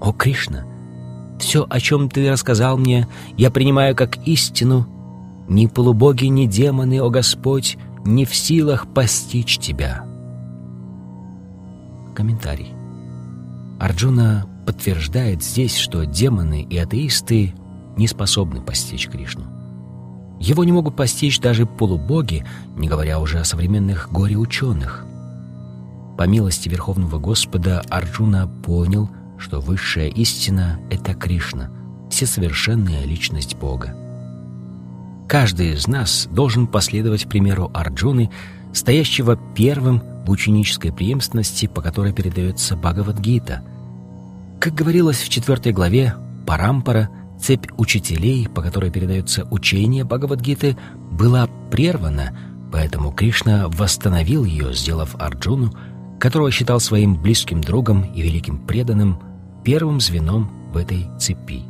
О, 0.00 0.12
Кришна, 0.12 0.64
все, 1.38 1.64
о 1.70 1.78
чем 1.78 2.10
ты 2.10 2.28
рассказал 2.28 2.76
мне, 2.76 3.06
я 3.36 3.52
принимаю 3.52 3.94
как 3.94 4.16
истину. 4.26 4.88
Ни 5.48 5.66
полубоги, 5.66 6.24
ни 6.24 6.46
демоны, 6.46 7.00
о 7.00 7.08
Господь, 7.08 7.78
не 8.04 8.24
в 8.24 8.34
силах 8.34 8.92
постичь 8.92 9.58
тебя. 9.58 10.04
Комментарий. 12.16 12.72
Арджуна 13.78 14.46
подтверждает 14.66 15.44
здесь, 15.44 15.76
что 15.76 16.04
демоны 16.04 16.62
и 16.68 16.76
атеисты 16.78 17.54
не 17.96 18.08
способны 18.08 18.60
постичь 18.60 19.08
Кришну. 19.08 19.59
Его 20.40 20.64
не 20.64 20.72
могут 20.72 20.96
постичь 20.96 21.38
даже 21.38 21.66
полубоги, 21.66 22.46
не 22.74 22.88
говоря 22.88 23.20
уже 23.20 23.38
о 23.38 23.44
современных 23.44 24.10
горе-ученых. 24.10 25.04
По 26.16 26.26
милости 26.26 26.68
Верховного 26.68 27.18
Господа 27.18 27.80
Арджуна 27.90 28.48
понял, 28.48 29.10
что 29.38 29.60
высшая 29.60 30.08
истина— 30.08 30.80
это 30.90 31.14
Кришна, 31.14 31.70
всесовершенная 32.10 33.04
личность 33.04 33.54
Бога. 33.56 33.94
Каждый 35.28 35.74
из 35.74 35.86
нас 35.86 36.26
должен 36.32 36.66
последовать 36.66 37.28
примеру 37.28 37.70
Арджуны, 37.74 38.30
стоящего 38.72 39.38
первым 39.54 40.02
в 40.26 40.30
ученической 40.30 40.92
преемственности, 40.92 41.66
по 41.66 41.82
которой 41.82 42.14
передается 42.14 42.76
Бхагавадгита. 42.76 43.62
Как 44.58 44.74
говорилось 44.74 45.20
в 45.20 45.28
четвертой 45.28 45.72
главе, 45.72 46.14
Парампара, 46.46 47.10
цепь 47.40 47.68
учителей, 47.76 48.48
по 48.48 48.62
которой 48.62 48.90
передается 48.90 49.46
учение 49.50 50.04
Бхагавадгиты, 50.04 50.76
была 51.10 51.48
прервана, 51.70 52.36
поэтому 52.72 53.12
Кришна 53.12 53.68
восстановил 53.68 54.44
ее, 54.44 54.72
сделав 54.74 55.16
Арджуну— 55.18 55.72
которого 56.20 56.50
считал 56.50 56.78
своим 56.78 57.16
близким 57.16 57.62
другом 57.62 58.02
и 58.14 58.22
великим 58.22 58.58
преданным, 58.58 59.18
первым 59.64 60.00
звеном 60.00 60.50
в 60.72 60.76
этой 60.76 61.08
цепи. 61.18 61.62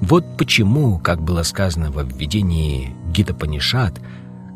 Вот 0.00 0.24
почему, 0.38 0.98
как 0.98 1.20
было 1.20 1.42
сказано 1.42 1.90
во 1.90 2.04
введении 2.04 2.94
Гита 3.12 3.34
Панишат, 3.34 4.00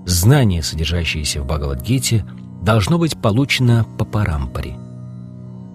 знание, 0.07 0.63
содержащееся 0.63 1.43
в 1.43 1.47
Бхагавадгите, 1.47 2.25
должно 2.63 2.99
быть 2.99 3.21
получено 3.21 3.85
по 3.99 4.05
парампаре. 4.05 4.77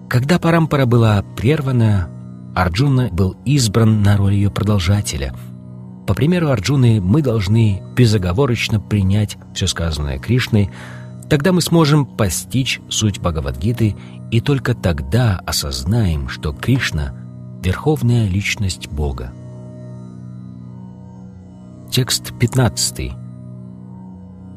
Когда 0.08 0.38
парампара 0.38 0.86
была 0.86 1.22
прервана, 1.36 2.08
Арджуна 2.54 3.08
был 3.10 3.36
избран 3.44 4.02
на 4.02 4.16
роль 4.16 4.34
ее 4.34 4.50
продолжателя. 4.50 5.34
По 6.06 6.14
примеру 6.14 6.50
Арджуны 6.50 7.00
мы 7.00 7.22
должны 7.22 7.82
безоговорочно 7.96 8.80
принять 8.80 9.36
все 9.54 9.66
сказанное 9.66 10.18
Кришной, 10.18 10.70
Тогда 11.28 11.52
мы 11.52 11.62
сможем 11.62 12.04
постичь 12.04 12.80
суть 12.88 13.18
Бхагавадгиты 13.18 13.96
и 14.30 14.40
только 14.40 14.74
тогда 14.74 15.40
осознаем, 15.46 16.28
что 16.28 16.52
Кришна— 16.52 17.14
верховная 17.62 18.28
личность 18.28 18.88
Бога. 18.88 19.32
Текст 21.90 22.32
15. 22.38 23.12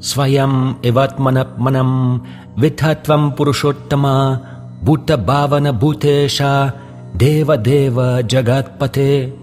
«Своям 0.01 0.77
эватманапманам 0.83 2.27
витхатвам 2.55 3.33
пурушоттама 3.33 4.41
будта 4.81 5.17
бхавана 5.17 5.73
бутеша 5.73 6.75
дева 7.17 7.57
дева 7.57 8.21
джагатпате». 8.21 9.33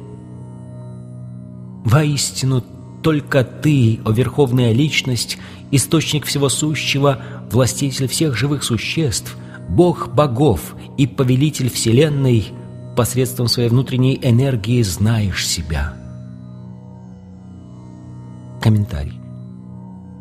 Воистину, 1.85 2.63
только 3.03 3.45
Ты, 3.45 4.01
о 4.05 4.13
Верховная 4.13 4.73
Личность, 4.73 5.39
источник 5.71 6.25
всего 6.25 6.49
сущего, 6.49 7.21
властитель 7.51 8.09
всех 8.09 8.37
живых 8.37 8.65
существ, 8.65 9.37
Бог 9.69 10.15
богов 10.15 10.75
и 10.97 11.07
повелитель 11.07 11.71
Вселенной, 11.71 12.47
посредством 12.97 13.49
своей 13.49 13.69
внутренней 13.69 14.19
энергии 14.23 14.81
знаешь 14.83 15.47
себя. 15.47 15.95
Комментарий. 18.63 19.21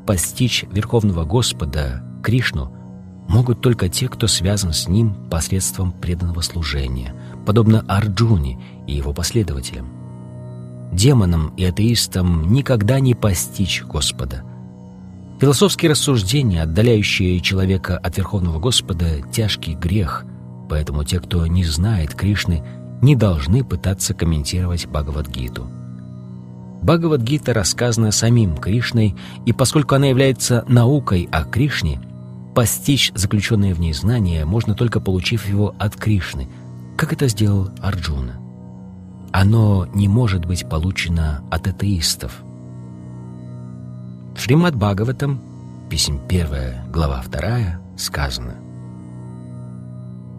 Постичь 0.06 0.66
Верховного 0.72 1.24
Господа, 1.24 2.04
Кришну, 2.24 2.74
могут 3.30 3.62
только 3.62 3.88
те, 3.88 4.10
кто 4.10 4.28
связан 4.28 4.74
с 4.74 4.88
Ним 4.90 5.16
посредством 5.30 5.94
преданного 5.94 6.42
служения, 6.42 7.14
подобно 7.46 7.84
Арджуне 7.88 8.60
и 8.88 8.94
его 8.94 9.14
последователям. 9.14 9.88
Демонам 10.92 11.54
и 11.58 11.66
атеистам 11.66 12.52
никогда 12.54 13.00
не 13.00 13.16
постичь 13.16 13.84
Господа– 13.84 14.44
Философские 15.44 15.92
рассуждения, 15.92 16.62
отдаляющие 16.62 17.38
человека 17.42 17.98
от 17.98 18.16
Верховного 18.16 18.60
Господа,— 18.60 19.22
тяжкий 19.34 19.76
грех, 19.76 20.24
поэтому 20.70 21.04
те, 21.04 21.20
кто 21.20 21.46
не 21.48 21.66
знает 21.66 22.14
Кришны, 22.14 22.64
не 23.02 23.18
должны 23.18 23.66
пытаться 23.66 24.14
комментировать 24.14 24.88
Бхагавадгиту. 24.88 25.68
Бхагавадгита 26.82 27.54
рассказана 27.54 28.12
самим 28.12 28.56
Кришной, 28.56 29.16
и 29.46 29.52
поскольку 29.52 29.96
она 29.96 30.08
является 30.08 30.64
наукой 30.70 31.28
о 31.30 31.44
Кришне, 31.44 32.00
постичь 32.56 33.12
заключенное 33.14 33.74
в 33.74 33.82
ней 33.82 33.92
знание 33.92 34.46
можно 34.46 34.76
только 34.76 35.02
получив 35.02 35.46
его 35.46 35.76
от 35.78 35.98
Кришны, 35.98 36.48
как 37.04 37.14
это 37.14 37.28
сделал 37.28 37.70
Арджуна. 37.82 38.40
Оно 39.32 39.86
не 39.94 40.08
может 40.08 40.46
быть 40.46 40.68
получено 40.70 41.42
от 41.52 41.68
атеистов— 41.68 42.44
в 44.36 44.40
Шримад 44.40 44.76
Бхагаватам, 44.76 45.40
писем 45.90 46.20
1, 46.28 46.92
глава 46.92 47.24
2, 47.32 47.80
сказано 47.98 48.56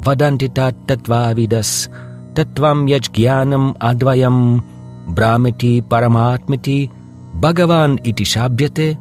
«Ваданти 0.05 0.49
тат 0.49 0.75
татвавидас, 0.87 1.89
татвам 2.35 2.87
яджгьянам 2.87 3.77
адваям, 3.79 4.65
брамити 5.07 5.81
параматмити, 5.89 6.91
Бхагаван 7.35 7.97
ити 7.97 8.25
шабьяте». 8.25 8.99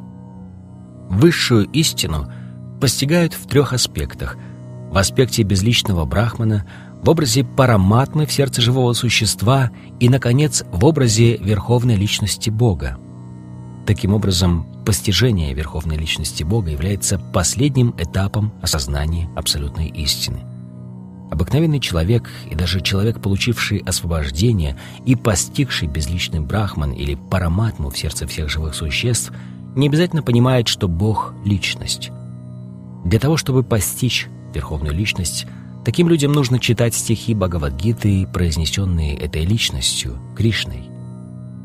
Высшую 1.09 1.65
истину 1.73 2.31
постигают 2.79 3.33
в 3.33 3.47
трех 3.47 3.73
аспектах. 3.73 4.37
В 4.91 4.97
аспекте 4.97 5.43
безличного 5.43 6.05
брахмана, 6.05 6.65
в 7.03 7.09
образе 7.09 7.43
параматмы 7.43 8.25
в 8.25 8.31
сердце 8.31 8.61
живого 8.61 8.93
существа 8.93 9.71
и, 9.99 10.07
наконец, 10.07 10.63
в 10.71 10.85
образе 10.85 11.35
верховной 11.37 11.95
личности 11.95 12.49
Бога. 12.49 12.97
Таким 13.85 14.13
образом, 14.13 14.65
постижение 14.85 15.53
верховной 15.53 15.97
личности 15.97 16.43
Бога 16.43 16.71
является 16.71 17.19
последним 17.19 17.93
этапом 17.97 18.53
осознания 18.61 19.29
абсолютной 19.35 19.87
истины. 19.87 20.45
Обыкновенный 21.29 21.81
человек 21.81 22.29
и 22.49 22.55
даже 22.55 22.79
человек, 22.79 23.19
получивший 23.19 23.79
освобождение 23.79 24.77
и 25.05 25.15
постигший 25.15 25.89
безличный 25.89 26.39
брахман 26.39 26.93
или 26.93 27.15
параматму 27.15 27.89
в 27.89 27.97
сердце 27.97 28.27
всех 28.27 28.49
живых 28.49 28.75
существ, 28.75 29.33
не 29.75 29.87
обязательно 29.87 30.21
понимает, 30.21 30.69
что 30.69 30.87
Бог— 30.87 31.33
личность. 31.43 32.11
Для 33.03 33.19
того, 33.19 33.35
чтобы 33.35 33.63
постичь 33.63 34.29
верховную 34.53 34.93
личность, 34.93 35.47
таким 35.83 36.07
людям 36.09 36.31
нужно 36.31 36.59
читать 36.59 36.93
стихи 36.93 37.33
Бхагавадгиты, 37.33 38.27
произнесенные 38.27 39.15
этой 39.17 39.45
личностью, 39.45 40.19
Кришной. 40.35 40.83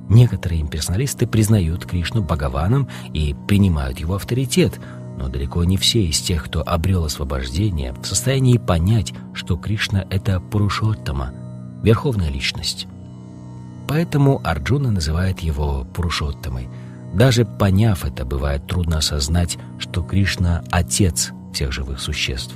Некоторые 0.08 0.62
имперсоналисты 0.62 1.26
признают 1.26 1.84
Кришну 1.84 2.22
Бхагаваном 2.22 2.88
и 3.12 3.34
принимают 3.46 3.98
его 4.00 4.14
авторитет, 4.14 4.80
но 5.18 5.28
далеко 5.28 5.64
не 5.64 5.76
все 5.76 6.04
из 6.04 6.20
тех, 6.20 6.44
кто 6.44 6.62
обрел 6.62 7.04
освобождение, 7.04 7.92
в 7.92 8.06
состоянии 8.06 8.56
понять, 8.56 9.12
что 9.34 9.56
Кришна— 9.56 10.06
это 10.10 10.40
Пурушоттама, 10.40 11.34
верховная 11.82 12.30
личность. 12.30 12.86
Поэтому 13.86 14.40
Арджуна 14.44 14.90
называет 14.90 15.40
его 15.40 15.86
Пурушоттамой. 15.94 16.68
Даже 17.14 17.44
поняв 17.44 18.04
это, 18.04 18.24
бывает 18.24 18.66
трудно 18.66 18.98
осознать, 18.98 19.58
что 19.78 20.02
Кришна— 20.02 20.62
отец 20.70 21.32
всех 21.52 21.72
живых 21.72 22.00
существ. 22.00 22.54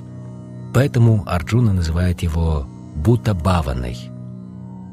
Поэтому 0.74 1.24
Арджуна 1.26 1.72
называет 1.72 2.22
его 2.22 2.66
Бутабаваной— 2.96 3.96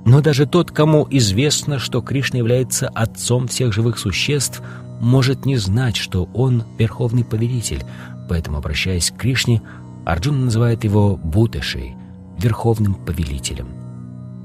но 0.10 0.22
даже 0.22 0.48
тот, 0.48 0.72
кому 0.72 1.08
известно, 1.12 1.78
что 1.78 2.02
Кришна 2.02 2.40
является 2.40 2.88
отцом 2.88 3.48
всех 3.48 3.74
живых 3.74 4.00
существ, 4.00 4.62
может 5.00 5.46
не 5.46 5.58
знать, 5.58 5.98
что 5.98 6.28
он 6.34 6.64
верховный 6.80 7.24
повелитель. 7.24 7.84
Поэтому, 8.28 8.58
обращаясь 8.58 9.12
к 9.12 9.18
Кришне, 9.18 9.62
Арджуна 10.06 10.46
называет 10.46 10.84
его 10.84 11.16
Бутешей, 11.16 11.96
верховным 12.40 12.96
повелителем. 12.96 13.68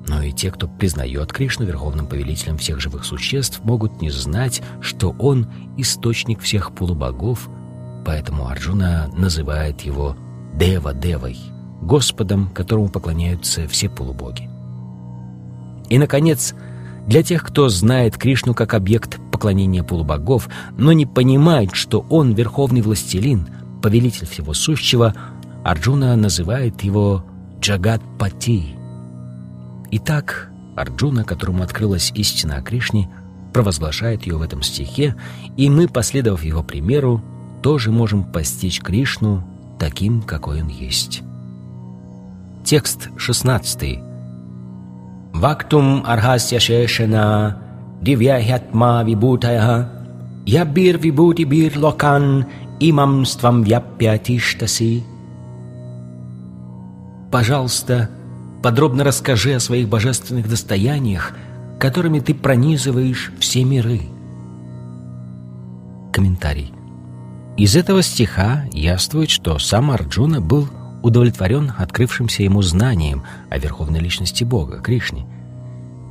Но 0.07 0.21
и 0.21 0.33
те, 0.33 0.51
кто 0.51 0.69
признает 0.69 1.33
Кришну 1.33 1.65
верховным 1.65 2.07
повелителем 2.07 2.59
всех 2.59 2.81
живых 2.81 3.07
существ, 3.07 3.61
могут 3.65 4.03
не 4.03 4.11
знать, 4.11 4.63
что 4.83 5.17
он 5.19 5.47
источник 5.79 6.41
всех 6.41 6.73
полубогов, 6.73 7.49
поэтому 8.05 8.49
Арджуна 8.49 9.11
называет 9.17 9.81
его 9.81 10.15
Дева-Девой, 10.59 11.37
Господом, 11.83 12.49
которому 12.49 12.89
поклоняются 12.89 13.67
все 13.69 13.89
полубоги. 13.89 14.49
И, 15.89 15.99
наконец, 15.99 16.55
для 17.07 17.23
тех, 17.23 17.43
кто 17.43 17.69
знает 17.69 18.17
Кришну 18.17 18.55
как 18.55 18.75
объект 18.75 19.19
поклонения 19.31 19.83
полубогов, 19.83 20.49
но 20.79 20.93
не 20.93 21.07
понимает, 21.07 21.75
что 21.75 22.07
он 22.09 22.33
верховный 22.33 22.81
властелин, 22.81 23.49
повелитель 23.83 24.27
всего 24.27 24.55
сущего, 24.55 25.15
Арджуна 25.65 26.17
называет 26.17 26.83
его 26.83 27.25
Джагат-Пати. 27.61 28.77
Итак, 29.91 30.51
Арджуна, 30.77 31.25
которому 31.25 31.63
открылась 31.63 32.13
истина 32.15 32.57
о 32.57 32.63
Кришне, 32.63 33.11
провозглашает 33.53 34.27
ее 34.27 34.37
в 34.37 34.43
этом 34.43 34.63
стихе, 34.63 35.17
и 35.57 35.69
мы, 35.69 35.89
последовав 35.89 36.45
его 36.45 36.63
примеру, 36.63 37.23
тоже 37.63 37.91
можем 37.91 38.25
постичь 38.25 38.81
Кришну 38.81 39.45
таким, 39.85 40.23
какой 40.23 40.63
он 40.63 40.69
есть. 40.69 41.23
Текст 42.65 43.11
16 43.19 43.99
Вактум 45.35 46.03
архасya 46.07 46.59
шешана 46.59 47.59
дивьяхятма 48.01 49.05
вибутая 49.05 49.91
ябир 50.47 50.97
вибути 50.97 51.43
бир 51.43 51.79
локан 51.79 52.47
имам 52.81 53.27
ствам 53.27 53.63
вяпьятиштаси. 53.63 55.05
Пожалуйста, 57.31 58.09
подробно 58.63 59.05
расскажи 59.05 59.53
о 59.53 59.61
своих 59.61 59.91
божественных 59.91 60.49
достояниях, 60.49 61.35
которыми 61.79 62.21
ты 62.21 62.33
пронизываешь 62.33 63.33
все 63.39 63.65
миры. 63.65 64.01
Комментарий. 66.11 66.73
Из 67.57 67.77
этого 67.77 68.03
стиха 68.03 68.65
яствует, 68.73 69.31
что 69.31 69.61
сам 69.61 69.93
Арджуна 69.93 70.41
был 70.41 70.69
удовлетворен 71.05 71.73
открывшимся 71.77 72.43
ему 72.43 72.63
знанием 72.63 73.23
о 73.49 73.59
верховной 73.59 74.01
личности 74.01 74.43
Бога, 74.43 74.81
Кришне. 74.81 75.25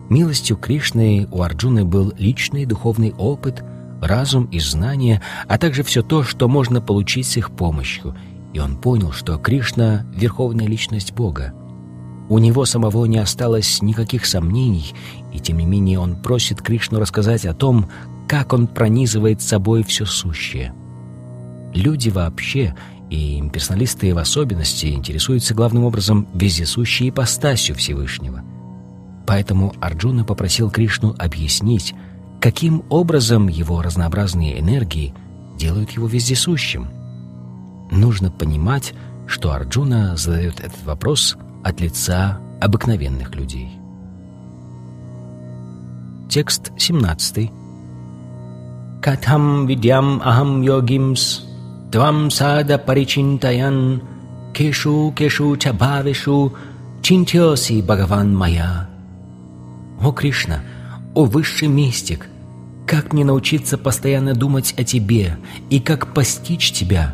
Милостью 0.10 0.56
Кришны 0.56 1.28
у 1.32 1.42
Арджуны 1.42 1.84
был 1.84 2.14
личный 2.18 2.66
духовный 2.66 3.14
опыт, 3.18 3.62
разум 4.02 4.46
и 4.46 4.60
знания, 4.60 5.22
а 5.50 5.58
также 5.58 5.84
все 5.84 6.02
то, 6.02 6.24
что 6.24 6.48
можно 6.48 6.80
получить 6.80 7.28
с 7.28 7.36
их 7.36 7.52
помощью, 7.52 8.16
и 8.54 8.60
он 8.60 8.78
понял, 8.78 9.12
что 9.12 9.38
Кришна— 9.38 10.06
верховная 10.16 10.68
личность 10.68 11.12
Бога. 11.12 11.54
У 12.30 12.40
него 12.40 12.64
самого 12.66 13.04
не 13.06 13.18
осталось 13.18 13.82
никаких 13.82 14.26
сомнений, 14.26 14.94
и 15.34 15.40
тем 15.40 15.58
не 15.58 15.66
менее 15.66 16.00
он 16.00 16.16
просит 16.16 16.62
Кришну 16.62 17.00
рассказать 17.00 17.46
о 17.46 17.54
том, 17.54 17.90
как 18.30 18.54
он 18.54 18.68
пронизывает 18.68 19.42
собой 19.42 19.84
все 19.84 20.06
сущее. 20.06 20.74
Люди 21.74 22.10
вообще— 22.10 22.76
и 23.14 23.40
имперсоналисты 23.40 24.14
в 24.16 24.18
особенности 24.18 24.88
интересуются 24.88 25.54
главным 25.54 25.84
образом 25.84 26.28
вездесущей 26.34 27.10
ипостасью 27.10 27.76
Всевышнего. 27.76 28.42
Поэтому 29.28 29.74
Арджуна 29.80 30.26
попросил 30.26 30.72
Кришну 30.72 31.16
объяснить, 31.20 31.94
каким 32.42 32.84
образом 32.90 33.48
его 33.48 33.84
разнообразные 33.84 34.60
энергии 34.60 35.14
делают 35.60 35.92
его 35.92 36.08
вездесущим. 36.08 36.88
Нужно 37.92 38.32
понимать, 38.32 38.96
что 39.28 39.52
Арджуна 39.52 40.18
задает 40.18 40.60
этот 40.60 40.84
вопрос 40.84 41.38
от 41.64 41.80
лица 41.82 42.40
обыкновенных 42.60 43.36
людей. 43.36 43.70
Текст 46.30 46.72
17. 46.78 47.52
«Катхам 49.04 49.68
видям 49.68 50.20
ахам 50.24 50.64
йогимс 50.64 51.53
Твам 51.94 52.32
сада 52.32 52.80
паричинтаян, 52.80 54.02
кешу 54.52 55.14
кешу 55.16 55.56
чабавишу, 55.58 56.54
чинтьоси 57.04 57.84
Бхагаван 57.84 58.36
моя. 58.36 58.90
О 60.02 60.12
Кришна, 60.12 60.64
о 61.14 61.26
высший 61.26 61.68
мистик, 61.68 62.30
как 62.88 63.14
мне 63.14 63.24
научиться 63.24 63.78
постоянно 63.78 64.34
думать 64.34 64.74
о 64.76 64.84
тебе 64.84 65.38
и 65.70 65.80
как 65.80 66.16
постичь 66.16 66.72
тебя? 66.72 67.14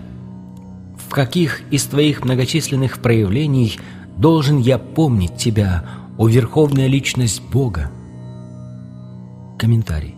В 0.96 1.10
каких 1.10 1.60
из 1.72 1.84
твоих 1.84 2.24
многочисленных 2.24 3.00
проявлений 3.00 3.78
должен 4.16 4.60
я 4.60 4.78
помнить 4.78 5.36
тебя, 5.36 5.84
о 6.18 6.30
Верховная 6.30 6.88
Личность 6.88 7.42
Бога? 7.52 7.92
Комментарий. 9.58 10.16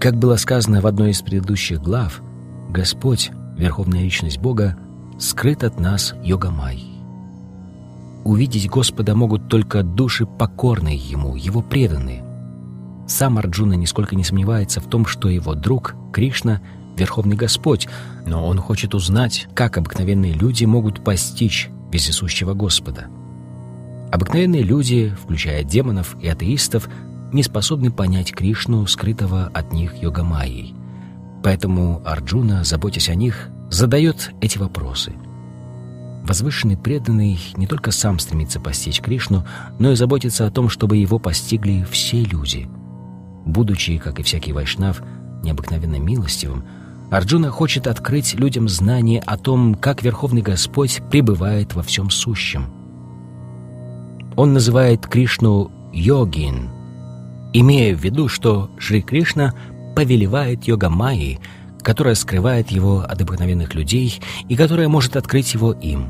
Как 0.00 0.16
было 0.16 0.36
сказано 0.36 0.80
в 0.80 0.86
одной 0.86 1.10
из 1.10 1.20
предыдущих 1.20 1.82
глав, 1.82 2.22
Господь 2.70 3.30
Верховная 3.62 4.02
Личность 4.02 4.38
Бога, 4.38 4.76
скрыт 5.20 5.62
от 5.62 5.78
нас 5.78 6.14
Йогамай. 6.24 6.82
Увидеть 8.24 8.68
Господа 8.68 9.14
могут 9.14 9.48
только 9.48 9.84
души 9.84 10.26
покорные 10.26 10.96
Ему, 10.96 11.36
Его 11.36 11.62
преданные. 11.62 12.24
Сам 13.06 13.38
Арджуна 13.38 13.74
нисколько 13.74 14.16
не 14.16 14.24
сомневается 14.24 14.80
в 14.80 14.88
том, 14.88 15.06
что 15.06 15.28
его 15.28 15.54
друг 15.54 15.94
Кришна— 16.12 16.60
Верховный 16.96 17.36
Господь, 17.36 17.86
но 18.26 18.44
он 18.48 18.58
хочет 18.58 18.96
узнать, 18.96 19.46
как 19.54 19.78
обыкновенные 19.78 20.32
люди 20.32 20.64
могут 20.64 21.04
постичь 21.04 21.70
вездесущего 21.92 22.54
Господа. 22.54 23.06
Обыкновенные 24.10 24.62
люди, 24.62 25.14
включая 25.22 25.62
демонов 25.62 26.16
и 26.20 26.26
атеистов, 26.26 26.88
не 27.32 27.44
способны 27.44 27.92
понять 27.92 28.32
Кришну, 28.32 28.84
скрытого 28.88 29.52
от 29.54 29.72
них 29.72 30.02
Йогамайей— 30.02 30.74
Поэтому 31.42 32.00
Арджуна, 32.04 32.64
заботясь 32.64 33.08
о 33.08 33.14
них, 33.14 33.48
задает 33.70 34.32
эти 34.40 34.58
вопросы. 34.58 35.12
Возвышенный 36.24 36.76
преданный 36.76 37.38
не 37.56 37.66
только 37.66 37.90
сам 37.90 38.20
стремится 38.20 38.60
постичь 38.60 39.00
Кришну, 39.00 39.44
но 39.80 39.90
и 39.90 39.96
заботится 39.96 40.46
о 40.46 40.50
том, 40.50 40.68
чтобы 40.68 40.96
его 40.96 41.18
постигли 41.18 41.84
все 41.90 42.22
люди. 42.22 42.68
Будучи, 43.44 43.98
как 43.98 44.20
и 44.20 44.22
всякий 44.22 44.52
вайшнав, 44.52 45.02
необыкновенно 45.42 45.96
милостивым, 45.96 46.64
Арджуна 47.10 47.50
хочет 47.50 47.88
открыть 47.88 48.34
людям 48.34 48.68
знание 48.68 49.20
о 49.20 49.36
том, 49.36 49.74
как 49.74 50.02
Верховный 50.02 50.42
Господь 50.42 51.02
пребывает 51.10 51.74
во 51.74 51.82
всем 51.82 52.08
сущем. 52.08 52.66
Он 54.36 54.52
называет 54.52 55.06
Кришну 55.06 55.70
«йогин», 55.92 56.70
имея 57.52 57.94
в 57.94 58.00
виду, 58.02 58.28
что 58.28 58.70
Шри 58.78 59.02
Кришна— 59.02 59.54
повелевает 59.94 60.64
йога 60.64 60.88
Майи, 60.90 61.40
которая 61.82 62.14
скрывает 62.14 62.70
его 62.70 63.00
от 63.00 63.20
обыкновенных 63.20 63.74
людей 63.74 64.20
и 64.48 64.56
которая 64.56 64.88
может 64.88 65.16
открыть 65.16 65.54
его 65.54 65.72
им. 65.72 66.08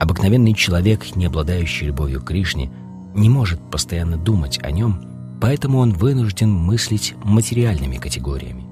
Обыкновенный 0.00 0.54
человек, 0.54 1.16
не 1.16 1.26
обладающий 1.26 1.86
любовью 1.86 2.20
к 2.20 2.26
Кришне, 2.26 2.70
не 3.14 3.28
может 3.30 3.60
постоянно 3.70 4.16
думать 4.16 4.58
о 4.62 4.70
нем, 4.70 5.38
поэтому 5.40 5.78
он 5.78 5.92
вынужден 5.92 6.50
мыслить 6.50 7.14
материальными 7.22 7.96
категориями. 7.98 8.64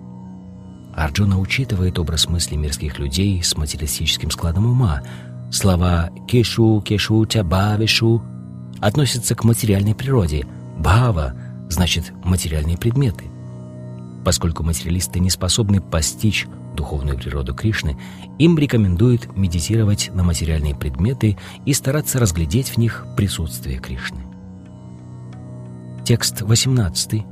Арджуна 0.94 1.38
учитывает 1.38 1.98
образ 1.98 2.28
мысли 2.28 2.56
мирских 2.56 2.98
людей 2.98 3.42
с 3.42 3.56
материалистическим 3.56 4.30
складом 4.30 4.66
ума. 4.66 5.02
Слова 5.50 6.10
«кешу», 6.28 6.82
«кешу», 6.84 7.24
«тябавишу» 7.24 8.22
относятся 8.80 9.34
к 9.34 9.44
материальной 9.44 9.94
природе. 9.94 10.46
«Бхава» 10.78 11.34
значит 11.70 12.12
материальные 12.24 12.76
предметы. 12.76 13.31
Поскольку 14.24 14.62
материалисты 14.62 15.18
не 15.20 15.30
способны 15.30 15.80
постичь 15.80 16.46
духовную 16.76 17.18
природу 17.18 17.54
Кришны, 17.54 17.98
им 18.38 18.56
рекомендуют 18.58 19.36
медитировать 19.36 20.10
на 20.14 20.22
материальные 20.22 20.74
предметы 20.74 21.36
и 21.66 21.72
стараться 21.72 22.18
разглядеть 22.18 22.70
в 22.70 22.78
них 22.78 23.06
присутствие 23.16 23.78
Кришны. 23.78 24.20
Текст 26.04 26.42
18. 26.42 27.24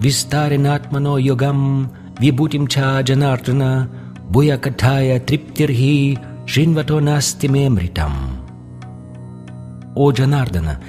«Вистаринатмано 0.00 1.18
йогам 1.18 1.92
вибутим 2.18 2.66
ча 2.66 3.00
джанардана 3.00 3.88
буя 4.28 4.58
катая 4.58 5.20
триптирхи 5.20 6.18
шинвато 6.46 7.00
мритам». 7.00 8.12
«О 9.94 10.10
Джанардана, 10.10 10.80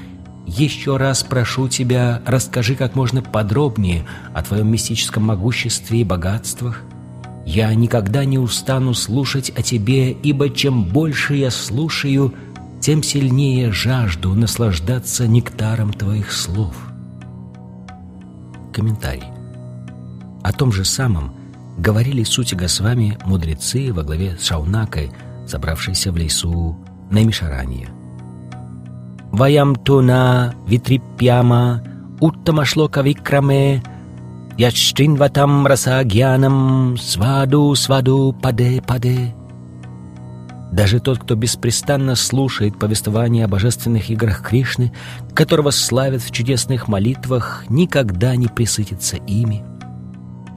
еще 0.46 0.98
раз 0.98 1.24
прошу 1.24 1.68
тебя, 1.68 2.22
расскажи 2.26 2.76
как 2.76 2.96
можно 2.96 3.22
подробнее 3.22 4.06
о 4.34 4.44
твоем 4.44 4.72
мистическом 4.72 5.24
могуществе 5.24 6.02
и 6.02 6.04
богатствах. 6.04 6.82
Я 7.46 7.74
никогда 7.74 8.26
не 8.26 8.38
устану 8.40 8.94
слушать 8.94 9.52
о 9.56 9.62
тебе, 9.62 10.12
ибо 10.12 10.50
чем 10.50 10.86
больше 10.86 11.36
я 11.36 11.52
слушаю, 11.52 12.34
тем 12.80 13.04
сильнее 13.04 13.72
жажду 13.72 14.34
наслаждаться 14.34 15.28
нектаром 15.28 15.94
твоих 15.94 16.32
слов. 16.32 16.76
Комментарий. 18.74 19.24
О 20.44 20.52
том 20.52 20.72
же 20.72 20.86
самом 20.86 21.36
говорили 21.78 22.24
сути 22.24 22.56
Госвами 22.56 23.18
мудрецы 23.26 23.92
во 23.92 24.04
главе 24.04 24.38
с 24.38 24.46
Шаунакой, 24.46 25.12
собравшиеся 25.48 26.12
в 26.12 26.18
лесу 26.18 26.78
Наймишарания. 27.10 27.90
Ваям 29.36 29.76
туна 29.76 30.56
витрипьяма 30.66 31.84
уттамашлока 32.22 33.02
викраме 33.02 33.84
ячтинватам 34.58 35.68
расагьянам 35.68 36.96
сваду 36.98 37.76
сваду 37.76 38.32
паде 38.32 38.82
паде. 38.82 39.36
Даже 40.72 41.02
тот, 41.02 41.20
кто 41.20 41.36
беспрестанно 41.36 42.16
слушает 42.16 42.80
повествование 42.80 43.44
о 43.44 43.50
божественных 43.50 44.10
играх 44.10 44.42
Кришны, 44.42 44.94
которого 45.34 45.72
славят 45.72 46.22
в 46.22 46.32
чудесных 46.32 46.88
молитвах, 46.88 47.66
никогда 47.68 48.38
не 48.38 48.48
присытится 48.48 49.18
ими. 49.18 49.66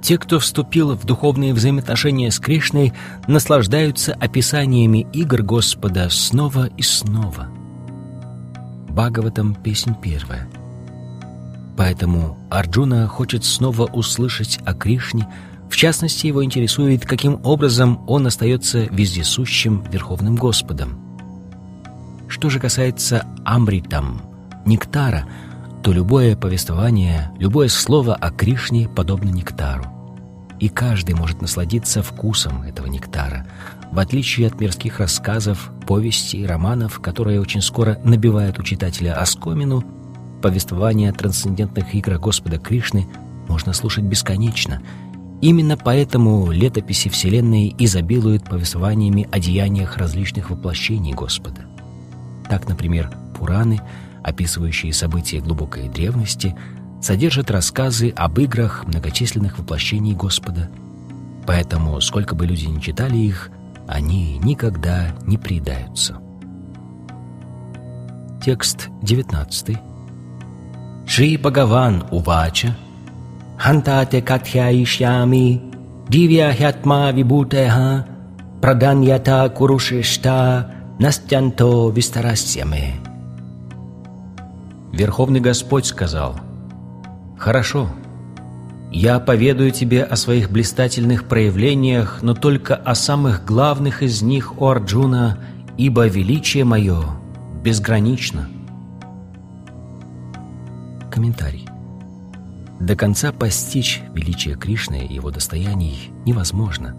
Те, 0.04 0.18
кто 0.18 0.38
вступил 0.38 0.94
в 0.94 1.04
духовные 1.04 1.52
взаимоотношения 1.52 2.30
с 2.30 2.38
Кришной, 2.38 2.92
наслаждаются 3.26 4.14
описаниями 4.14 5.04
игр 5.12 5.42
Господа 5.42 6.08
снова 6.10 6.66
и 6.76 6.82
снова– 6.82 7.48
Бхагаватам, 8.98 9.54
песнь 9.54 9.94
первая. 10.02 10.48
Поэтому 11.76 12.36
Арджуна 12.50 13.06
хочет 13.06 13.44
снова 13.44 13.84
услышать 13.84 14.58
о 14.66 14.74
Кришне, 14.74 15.28
в 15.70 15.76
частности, 15.76 16.26
его 16.26 16.44
интересует, 16.44 17.06
каким 17.06 17.38
образом 17.44 18.02
он 18.08 18.26
остается 18.26 18.88
вездесущим 18.90 19.84
Верховным 19.92 20.34
Господом. 20.34 20.98
Что 22.26 22.50
же 22.50 22.58
касается 22.58 23.24
Амритам, 23.44 24.20
нектара, 24.66 25.28
то 25.84 25.92
любое 25.92 26.34
повествование, 26.34 27.30
любое 27.38 27.68
слово 27.68 28.16
о 28.16 28.32
Кришне 28.32 28.88
подобно 28.88 29.28
нектару. 29.28 29.84
И 30.58 30.68
каждый 30.68 31.14
может 31.14 31.40
насладиться 31.40 32.02
вкусом 32.02 32.62
этого 32.62 32.88
нектара, 32.88 33.46
в 33.92 33.98
отличие 33.98 34.46
от 34.46 34.60
мирских 34.60 35.00
рассказов, 35.00 35.70
повестей, 35.86 36.46
романов, 36.46 37.00
которые 37.00 37.40
очень 37.40 37.62
скоро 37.62 37.98
набивают 38.04 38.58
у 38.58 38.62
читателя 38.62 39.14
оскомину, 39.14 39.82
повествование 40.42 41.10
о 41.10 41.14
трансцендентных 41.14 41.94
играх 41.94 42.20
Господа 42.20 42.58
Кришны 42.58 43.08
можно 43.48 43.72
слушать 43.72 44.04
бесконечно. 44.04 44.82
Именно 45.40 45.76
поэтому 45.76 46.50
летописи 46.50 47.08
Вселенной 47.08 47.74
изобилуют 47.78 48.44
повествованиями 48.44 49.28
о 49.30 49.38
деяниях 49.38 49.96
различных 49.96 50.50
воплощений 50.50 51.14
Господа. 51.14 51.62
Так, 52.48 52.68
например, 52.68 53.10
Пураны, 53.38 53.80
описывающие 54.22 54.92
события 54.92 55.40
глубокой 55.40 55.88
древности, 55.88 56.56
содержат 57.00 57.50
рассказы 57.50 58.10
об 58.10 58.38
играх 58.40 58.84
многочисленных 58.86 59.58
воплощений 59.58 60.14
Господа. 60.14 60.70
Поэтому, 61.46 62.00
сколько 62.00 62.34
бы 62.34 62.46
люди 62.46 62.66
ни 62.66 62.80
читали 62.80 63.16
их, 63.16 63.50
они 63.88 64.38
никогда 64.38 65.08
не 65.26 65.38
предаются. 65.38 66.18
Текст 68.44 68.88
19. 69.02 69.76
Шри 71.06 71.36
Бхагаван 71.38 72.04
Увача 72.10 72.76
Хантате 73.56 74.20
Катхяишьями 74.22 75.62
Дивья 76.08 76.52
Хятма 76.52 77.10
Вибутеха 77.10 78.06
Праданьята 78.60 79.48
Курушишта 79.48 80.70
Настянто 80.98 81.88
Вистарасьяме 81.88 82.94
Верховный 84.92 85.40
Господь 85.40 85.86
сказал 85.86 86.36
«Хорошо, 87.38 87.88
я 88.90 89.20
поведаю 89.20 89.70
тебе 89.70 90.02
о 90.02 90.16
своих 90.16 90.50
блистательных 90.50 91.24
проявлениях, 91.24 92.20
но 92.22 92.34
только 92.34 92.74
о 92.74 92.94
самых 92.94 93.44
главных 93.44 94.02
из 94.02 94.22
них, 94.22 94.60
о 94.60 94.70
Арджуна, 94.70 95.38
ибо 95.76 96.06
величие 96.06 96.64
мое 96.64 97.02
безгранично. 97.62 98.48
Комментарий. 101.10 101.66
До 102.80 102.96
конца 102.96 103.32
постичь 103.32 104.02
величие 104.14 104.54
Кришны 104.54 105.04
и 105.04 105.14
его 105.14 105.30
достояний 105.30 106.10
невозможно. 106.24 106.96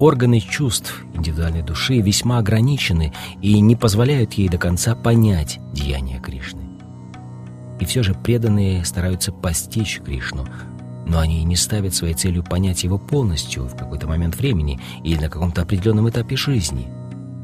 Органы 0.00 0.40
чувств 0.40 1.04
индивидуальной 1.14 1.62
души 1.62 2.00
весьма 2.00 2.38
ограничены 2.38 3.12
и 3.42 3.60
не 3.60 3.76
позволяют 3.76 4.34
ей 4.34 4.48
до 4.48 4.56
конца 4.56 4.94
понять 4.94 5.58
деяния 5.72 6.18
Кришны. 6.18 6.62
И 7.78 7.84
все 7.84 8.02
же 8.02 8.14
преданные 8.14 8.84
стараются 8.84 9.32
постичь 9.32 10.00
Кришну– 10.02 10.46
но 11.06 11.18
они 11.18 11.42
не 11.44 11.56
ставят 11.56 11.94
своей 11.94 12.14
целью 12.14 12.42
понять 12.42 12.84
его 12.84 12.98
полностью 12.98 13.66
в 13.66 13.76
какой-то 13.76 14.06
момент 14.06 14.36
времени 14.36 14.80
или 15.02 15.20
на 15.20 15.28
каком-то 15.28 15.62
определенном 15.62 16.08
этапе 16.08 16.36
жизни. 16.36 16.88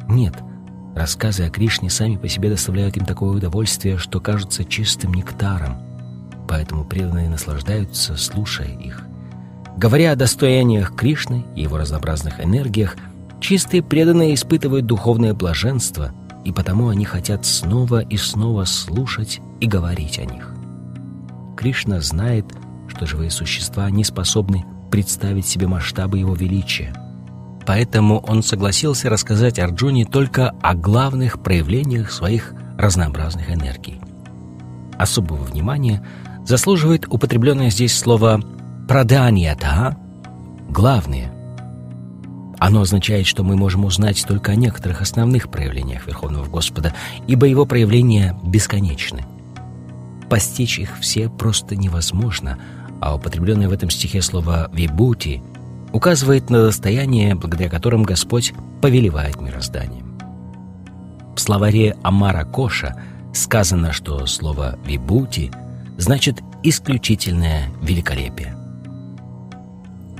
Нет, 0.09 0.35
рассказы 0.95 1.45
о 1.45 1.51
Кришне 1.51 1.91
сами 1.91 2.17
по 2.17 2.29
себе 2.29 2.51
доставляют 2.51 2.97
им 2.97 3.05
такое 3.05 3.31
удовольствие, 3.31 3.99
что 3.99 4.21
кажутся 4.21 4.65
чистым 4.65 5.15
нектаром, 5.15 5.77
поэтому 6.49 6.85
преданные 6.85 7.29
наслаждаются, 7.29 8.17
слушая 8.17 8.69
их. 8.69 9.05
Говоря 9.77 10.13
о 10.13 10.17
достояниях 10.17 10.95
Кришны 10.95 11.45
и 11.55 11.63
его 11.63 11.79
разнообразных 11.79 12.45
энергиях, 12.45 12.97
чистые 13.41 13.83
преданные 13.83 14.35
испытывают 14.35 14.87
духовное 14.87 15.33
блаженство, 15.33 16.13
и 16.45 16.53
потому 16.53 16.89
они 16.89 17.05
хотят 17.05 17.47
снова 17.47 18.01
и 18.01 18.17
снова 18.17 18.65
слушать 18.65 19.41
и 19.61 19.67
говорить 19.67 20.19
о 20.19 20.25
них. 20.25 20.55
Кришна 21.57 22.01
знает, 22.01 22.47
живые 23.07 23.31
существа 23.31 23.91
не 23.91 24.05
способны 24.05 24.65
представить 24.91 25.47
себе 25.47 25.67
масштабы 25.67 26.19
его 26.19 26.35
величия. 26.35 26.93
Поэтому 27.67 28.19
он 28.19 28.43
согласился 28.43 29.09
рассказать 29.09 29.59
Арджуне 29.59 30.05
только 30.05 30.51
о 30.63 30.75
главных 30.75 31.43
проявлениях 31.43 32.11
своих 32.11 32.55
разнообразных 32.77 33.51
энергий. 33.51 34.01
Особого 34.99 35.43
внимания 35.45 36.05
заслуживает 36.45 37.07
употребленное 37.09 37.71
здесь 37.71 37.97
слово 37.97 38.41
«праданьята»— 38.89 39.97
«главные». 40.69 41.33
Оно 42.59 42.83
означает, 42.83 43.27
что 43.27 43.43
мы 43.43 43.57
можем 43.57 43.85
узнать 43.85 44.23
только 44.27 44.53
о 44.53 44.57
некоторых 44.57 45.01
основных 45.01 45.51
проявлениях 45.51 46.07
Верховного 46.07 46.47
Господа, 46.47 46.93
ибо 47.27 47.47
его 47.47 47.65
проявления 47.65 48.39
бесконечны. 48.45 49.25
Постичь 50.29 50.79
их 50.79 50.99
все 51.01 51.31
просто 51.31 51.75
невозможно— 51.77 52.59
а 53.01 53.15
употребленное 53.15 53.69
в 53.69 53.73
этом 53.73 53.91
стихе 53.91 54.23
слово 54.23 54.71
«вибути» 54.73 55.43
указывает 55.93 56.51
на 56.51 56.63
достояние, 56.67 57.35
благодаря 57.35 57.69
которым 57.69 58.03
Господь 58.05 58.53
повелевает 58.81 59.41
мирозданием. 59.41 60.19
В 61.35 61.41
словаре 61.41 61.97
Амара 62.03 62.45
Коша 62.45 62.97
сказано, 63.33 63.93
что 63.93 64.27
слово 64.27 64.79
«вибути» 64.85 65.51
значит 65.97 66.41
«исключительное 66.63 67.71
великолепие». 67.83 68.57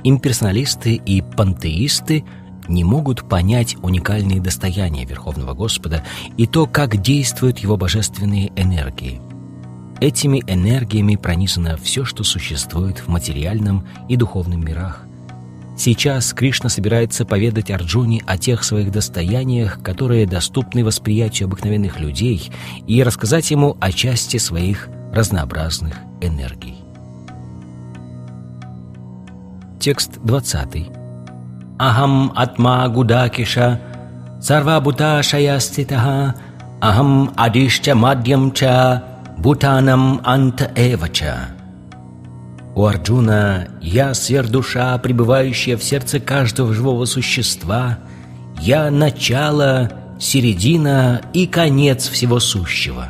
Имперсоналисты 0.03 0.95
и 0.95 1.21
пантеисты 1.21 2.25
не 2.67 2.83
могут 2.83 3.27
понять 3.29 3.75
уникальные 3.81 4.41
достояния 4.41 5.05
Верховного 5.05 5.53
Господа 5.53 6.03
и 6.37 6.47
то, 6.47 6.65
как 6.65 7.01
действуют 7.01 7.59
Его 7.59 7.77
божественные 7.77 8.51
энергии. 8.55 9.21
Этими 10.01 10.43
энергиями 10.47 11.15
пронизано 11.15 11.77
все, 11.77 12.05
что 12.05 12.23
существует 12.23 12.97
в 12.97 13.07
материальном 13.07 13.87
и 14.09 14.17
духовном 14.17 14.65
мирах. 14.65 15.05
Сейчас 15.77 16.33
Кришна 16.33 16.69
собирается 16.69 17.23
поведать 17.23 17.69
Арджуне 17.69 18.23
о 18.25 18.35
тех 18.39 18.63
своих 18.63 18.91
достояниях, 18.91 19.81
которые 19.83 20.25
доступны 20.25 20.83
восприятию 20.83 21.45
обыкновенных 21.45 21.99
людей, 21.99 22.51
и 22.87 23.03
рассказать 23.03 23.51
ему 23.51 23.77
о 23.79 23.91
части 23.91 24.37
своих 24.37 24.89
разнообразных 25.13 25.95
энергий. 26.19 26.77
Текст 29.79 30.19
20. 30.23 30.89
Ахам 31.77 32.33
атма 32.35 32.89
гудакиша 32.89 33.79
сарвабута 34.41 35.21
шаяститаха 35.21 36.35
Ахам 36.79 37.31
адишча 37.35 37.93
мадьямча 37.93 39.10
бутанам 39.41 40.21
анта 40.23 40.71
эвача. 40.75 41.49
У 42.75 42.85
Арджуна 42.85 43.67
«Я— 43.81 44.13
сверхдуша, 44.13 44.97
пребывающая 44.99 45.77
в 45.77 45.83
сердце 45.83 46.19
каждого 46.19 46.73
живого 46.73 47.05
существа, 47.05 47.97
я— 48.59 48.89
начало, 48.91 49.91
середина 50.19 51.21
и 51.33 51.47
конец 51.47 52.07
всего 52.07 52.39
сущего». 52.39 53.09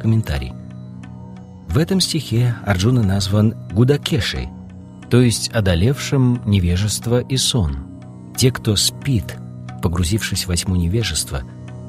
Комментарий. 0.00 0.52
В 1.68 1.76
этом 1.76 2.00
стихе 2.00 2.56
Арджуна 2.64 3.02
назван 3.02 3.54
Гудакешей, 3.72 4.48
то 5.10 5.20
есть 5.20 5.50
одолевшим 5.50 6.40
невежество 6.46 7.20
и 7.20 7.36
сон. 7.36 7.76
Те, 8.36 8.50
кто 8.50 8.74
спит, 8.74 9.36
погрузившись 9.82 10.46
во 10.46 10.56
тьму 10.56 10.76
невежества, 10.76 11.42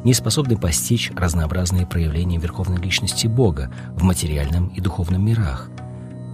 не 0.08 0.16
способны 0.16 0.58
постичь 0.58 1.12
разнообразные 1.16 1.86
проявления 1.86 2.39
Верховной 2.39 2.82
Личности 2.82 3.28
Бога 3.28 3.72
в 3.95 4.03
материальном 4.03 4.70
и 4.70 4.82
духовном 4.82 5.24
мирах– 5.24 5.70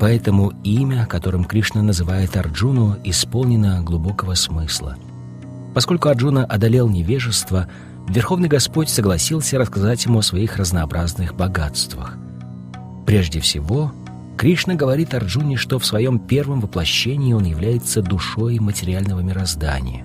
Поэтому 0.04 0.52
имя, 0.66 1.06
которым 1.06 1.46
Кришна 1.46 1.82
называет 1.82 2.36
Арджуну, 2.36 2.98
исполнено 3.06 3.82
глубокого 3.82 4.34
смысла. 4.34 4.98
Поскольку 5.74 6.10
Арджуна 6.10 6.44
одолел 6.44 6.90
невежество, 6.90 7.70
Верховный 8.10 8.50
Господь 8.50 8.90
согласился 8.90 9.58
рассказать 9.58 10.04
ему 10.04 10.20
о 10.20 10.24
своих 10.24 10.58
разнообразных 10.58 11.36
богатствах. 11.36 12.18
Прежде 13.06 13.40
всего, 13.40 13.94
Кришна 14.38 14.76
говорит 14.76 15.14
Арджуне, 15.14 15.56
что 15.56 15.80
в 15.80 15.86
своем 15.86 16.20
первом 16.20 16.60
воплощении 16.60 17.32
он 17.32 17.46
является 17.46 18.02
душой 18.02 18.60
материального 18.60 19.22
мироздания. 19.22 20.04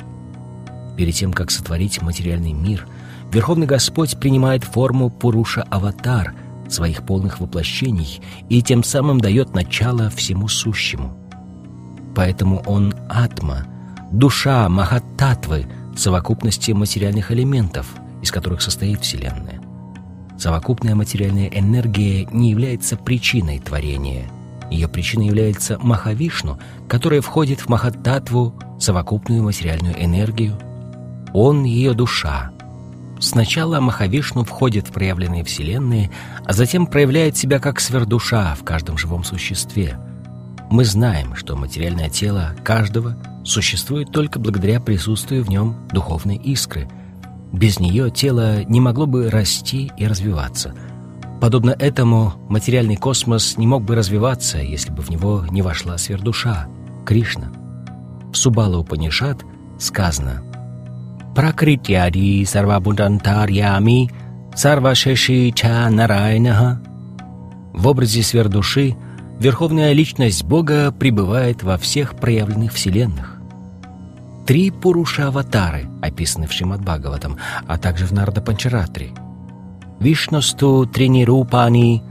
Перед 0.97 1.15
тем, 1.15 1.33
как 1.33 1.51
сотворить 1.51 2.03
материальный 2.03 2.53
мир, 2.53 2.87
Верховный 3.33 3.67
Господь 3.67 4.19
принимает 4.19 4.65
форму 4.65 5.11
Пуруша-аватар— 5.11 6.35
своих 6.73 7.03
полных 7.03 7.41
воплощений 7.41 8.21
и 8.49 8.63
тем 8.63 8.85
самым 8.85 9.21
дает 9.21 9.55
начало 9.55 10.11
всему 10.11 10.49
сущему. 10.49 11.17
Поэтому 12.15 12.63
он 12.67 12.95
атма, 13.09 13.67
душа 14.11 14.69
Махаттатвы, 14.69 15.67
совокупности 15.97 16.73
материальных 16.73 17.33
элементов, 17.33 17.87
из 18.23 18.31
которых 18.31 18.63
состоит 18.63 19.01
Вселенная. 19.03 19.61
Совокупная 20.39 20.95
материальная 20.95 21.49
энергия 21.49 22.27
не 22.27 22.51
является 22.51 22.97
причиной 22.97 23.59
творения. 23.59 24.31
Ее 24.71 24.87
причиной 24.87 25.27
является 25.27 25.79
Махавишну, 25.79 26.59
которая 26.89 27.21
входит 27.21 27.61
в 27.61 27.69
Махаттатву, 27.69 28.55
совокупную 28.79 29.43
материальную 29.43 30.03
энергию. 30.03 30.57
Он— 31.33 31.65
ее 31.65 31.95
душа, 31.95 32.53
Сначала 33.21 33.81
Махавишну 33.81 34.45
входит 34.45 34.89
в 34.89 34.93
проявленные 34.93 35.45
вселенные, 35.45 36.11
а 36.45 36.53
затем 36.53 36.87
проявляет 36.87 37.37
себя 37.37 37.59
как 37.59 37.81
сверхдуша 37.81 38.55
в 38.59 38.65
каждом 38.65 38.97
живом 38.97 39.25
существе. 39.25 39.99
Мы 40.71 40.85
знаем, 40.85 41.35
что 41.35 41.57
материальное 41.57 42.11
тело 42.11 42.55
каждого 42.63 43.17
существует 43.45 44.13
только 44.13 44.39
благодаря 44.39 44.81
присутствию 44.81 45.43
в 45.43 45.49
нем 45.49 45.77
духовной 45.93 46.37
искры. 46.37 46.89
Без 47.53 47.81
нее 47.81 48.11
тело 48.11 48.63
не 48.65 48.81
могло 48.81 49.07
бы 49.07 49.31
расти 49.31 49.91
и 49.97 50.07
развиваться. 50.07 50.75
Подобно 51.41 51.71
этому 51.71 52.35
материальный 52.49 52.97
космос 52.97 53.57
не 53.57 53.67
мог 53.67 53.85
бы 53.85 53.95
развиваться, 53.95 54.59
если 54.59 54.93
бы 54.93 55.03
в 55.03 55.09
него 55.09 55.45
не 55.51 55.63
вошла 55.63 55.97
сверхдуша, 55.97 56.69
Кришна. 57.07 57.51
В 58.33 58.37
Субала 58.37 58.77
Упанишат 58.77 59.43
сказано– 59.79 60.43
Пракритяди 61.39 62.45
сарвабудантарьями 62.45 64.11
сарвашеши 64.57 65.53
ча 65.53 65.89
нарайнаха. 65.89 66.83
В 67.73 67.87
образе 67.87 68.25
сверхдуши 68.25 68.97
Верховная 69.39 69.93
Личность 69.93 70.43
Бога 70.43 70.91
пребывает 70.91 71.63
во 71.63 71.79
всех 71.79 72.17
проявленных 72.17 72.73
вселенных. 72.73 73.41
Три 74.49 74.73
Пуруша-аватары 74.73 75.87
описаны 76.03 76.49
в 76.49 76.53
Шримад 76.53 76.81
Бхагаватам, 76.81 77.37
а 77.69 77.79
также 77.79 78.07
в 78.07 78.11
Нарда 78.11 78.41
Панчаратри. 78.41 79.13
Вишносту 80.01 80.91
Тринирупани 80.93 82.03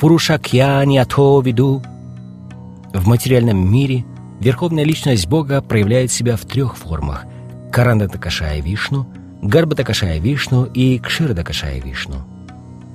Пурушакьяни 0.00 0.98
Ато 0.98 1.40
Виду. 1.42 1.80
В 2.92 3.06
материальном 3.06 3.70
мире 3.72 4.04
Верховная 4.40 4.82
Личность 4.82 5.28
Бога 5.28 5.62
проявляет 5.62 6.10
себя 6.10 6.36
в 6.36 6.44
трех 6.44 6.76
формах– 6.76 7.24
Карандатакашая 7.74 8.60
Вишну, 8.60 9.04
Гарбатакашая 9.42 10.20
Вишну 10.20 10.64
и 10.64 10.96
Кширдакашая 11.00 11.80
Вишну. 11.80 12.18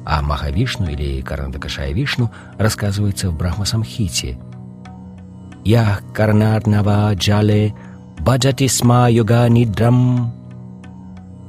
А 0.06 0.22
Махавишну 0.22 0.90
или 0.90 1.20
Карандакашая 1.20 1.92
Вишну 1.92 2.32
рассказывается 2.58 3.30
в 3.30 3.38
Брахмасамхите. 3.38 4.38
Я 5.66 6.00
Карнаднава 6.14 7.14
Джале 7.14 7.76
Баджатисма 8.20 9.12
Йога 9.12 9.50
Нидрам 9.50 10.32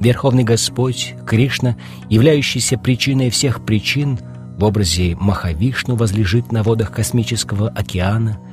Верховный 0.01 0.43
Господь, 0.43 1.15
Кришна, 1.25 1.77
являющийся 2.09 2.77
причиной 2.77 3.29
всех 3.29 3.65
причин, 3.65 4.19
в 4.57 4.63
образе 4.65 5.15
Махавишну 5.17 5.95
возлежит 5.95 6.51
на 6.51 6.63
водах 6.63 6.91
космического 6.91 7.69
океана– 7.69 8.37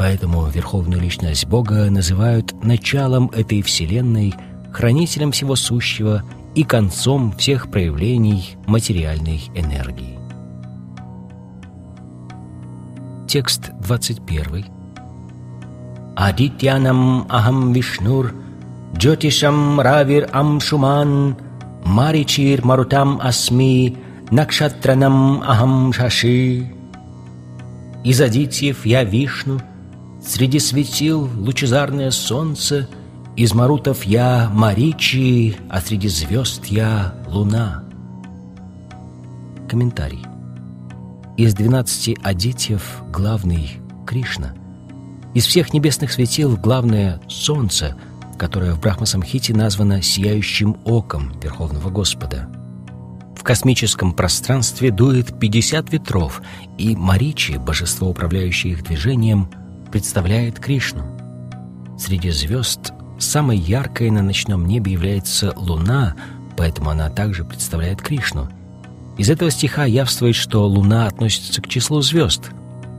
Поэтому 0.00 0.46
Верховную 0.46 0.98
Личность 0.98 1.46
Бога 1.46 1.90
называют 1.90 2.54
началом 2.64 3.30
этой 3.34 3.60
Вселенной, 3.60 4.32
хранителем 4.72 5.30
всего 5.30 5.56
сущего 5.56 6.22
и 6.54 6.64
концом 6.64 7.32
всех 7.36 7.70
проявлений 7.70 8.56
материальной 8.66 9.42
энергии. 9.54 10.18
Текст 13.28 13.72
21. 13.82 14.64
Адитянам 16.16 17.26
ахам 17.28 17.74
вишнур, 17.74 18.32
джотишам 18.96 19.82
равир 19.82 20.30
амшуман, 20.32 21.36
маричир 21.84 22.64
марутам 22.64 23.20
асми, 23.22 23.98
накшатранам 24.30 25.42
ахам 25.42 25.92
шаши. 25.92 26.72
Из 28.02 28.18
адитьев 28.18 28.86
я 28.86 29.04
вишну— 29.04 29.60
Среди 30.22 30.58
светил 30.58 31.28
лучезарное 31.36 32.10
солнце, 32.10 32.88
Из 33.36 33.54
марутов 33.54 34.04
я 34.04 34.50
Маричи, 34.52 35.56
А 35.68 35.80
среди 35.80 36.08
звезд 36.08 36.66
я 36.66 37.14
Луна. 37.26 37.84
Комментарий. 39.68 40.24
Из 41.36 41.54
двенадцати 41.54 42.18
адитьев 42.22 43.02
главный 43.10 43.80
Кришна. 44.06 44.54
Из 45.32 45.46
всех 45.46 45.72
небесных 45.72 46.12
светил 46.12 46.56
главное 46.56 47.20
Солнце, 47.28 47.96
которое 48.36 48.74
в 48.74 48.80
Брахмасамхите 48.80 49.54
названо 49.54 50.02
«сияющим 50.02 50.76
оком 50.84 51.32
Верховного 51.40 51.88
Господа». 51.88 52.48
В 53.36 53.42
космическом 53.42 54.12
пространстве 54.12 54.90
дует 54.90 55.38
50 55.38 55.92
ветров, 55.92 56.42
и 56.76 56.94
Маричи, 56.94 57.52
божество, 57.52 58.10
управляющее 58.10 58.74
их 58.74 58.84
движением, 58.84 59.48
представляет 59.90 60.58
Кришну. 60.58 61.04
Среди 61.98 62.30
звезд 62.30 62.92
самой 63.18 63.58
яркой 63.58 64.10
на 64.10 64.22
ночном 64.22 64.66
небе 64.66 64.92
является 64.92 65.52
Луна, 65.56 66.14
поэтому 66.56 66.90
она 66.90 67.10
также 67.10 67.44
представляет 67.44 68.00
Кришну. 68.00 68.48
Из 69.18 69.28
этого 69.28 69.50
стиха 69.50 69.84
явствует, 69.84 70.36
что 70.36 70.66
Луна 70.66 71.06
относится 71.06 71.60
к 71.60 71.68
числу 71.68 72.00
звезд. 72.00 72.50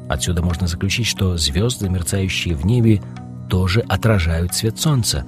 Отсюда 0.09 0.43
можно 0.43 0.67
заключить, 0.67 1.07
что 1.07 1.37
звезды, 1.37 1.89
мерцающие 1.89 2.53
в 2.53 2.65
небе, 2.65 3.01
тоже 3.49 3.81
отражают 3.81 4.53
свет 4.53 4.79
Солнца. 4.79 5.25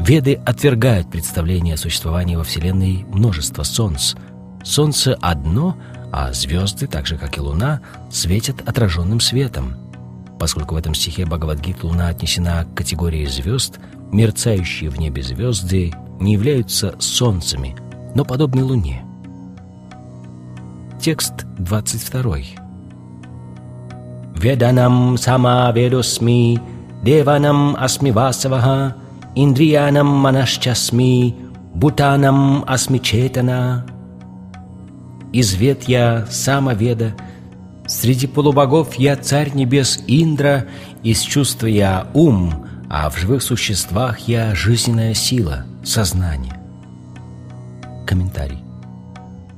Веды 0.00 0.34
отвергают 0.44 1.10
представление 1.10 1.74
о 1.74 1.78
существовании 1.78 2.34
во 2.34 2.42
Вселенной 2.42 3.04
множества 3.08 3.62
Солнц. 3.62 4.14
Солнце 4.64 5.14
одно, 5.20 5.76
а 6.10 6.32
звезды, 6.32 6.86
так 6.86 7.06
же 7.06 7.16
как 7.16 7.36
и 7.36 7.40
Луна, 7.40 7.80
светят 8.10 8.66
отраженным 8.66 9.20
светом– 9.20 9.76
Поскольку 10.38 10.74
в 10.74 10.78
этом 10.78 10.94
стихе 10.94 11.26
Бхагавадгит 11.26 11.82
Луна 11.84 12.08
отнесена 12.08 12.64
к 12.64 12.74
категории 12.74 13.24
звезд, 13.26 13.78
мерцающие 14.12 14.90
в 14.90 14.98
небе 14.98 15.22
звезды 15.22 15.92
не 16.20 16.34
являются 16.34 16.94
солнцами, 16.98 17.76
но 18.14 18.24
подобны 18.24 18.64
Луне. 18.64 19.04
Текст 21.00 21.44
22. 21.58 22.36
Веданам 24.36 25.16
сама 25.18 25.70
ведосми, 25.72 26.60
деванам 27.02 27.76
асми 27.76 28.10
васаваха, 28.10 28.96
индриянам 29.34 30.06
манашчасми, 30.06 31.34
бутанам 31.74 32.64
асми 32.66 32.98
четана. 32.98 33.84
Извед 35.32 35.84
я 35.84 36.26
самоведа, 36.30 37.14
среди 37.86 38.26
полубогов 38.26 38.94
я 38.94 39.16
царь 39.16 39.52
небес 39.54 40.02
Индра, 40.06 40.66
из 41.02 41.20
чувства 41.20 41.66
я 41.66 42.08
ум, 42.14 42.66
а 42.88 43.10
в 43.10 43.18
живых 43.18 43.42
существах 43.42 44.20
я 44.20 44.54
жизненная 44.54 45.14
сила, 45.14 45.66
сознание. 45.82 46.58
Комментарий. 48.06 48.62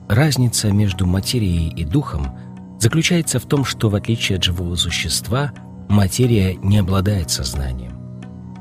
Разница 0.08 0.70
между 0.70 1.06
материей 1.06 1.68
и 1.68 1.84
духом 1.84 2.38
заключается 2.78 3.40
в 3.40 3.46
том, 3.46 3.64
что 3.64 3.88
в 3.88 3.94
отличие 3.94 4.36
от 4.38 4.44
живого 4.44 4.76
существа, 4.76 5.52
материя 5.88 6.54
не 6.56 6.78
обладает 6.78 7.30
сознанием. 7.30 7.92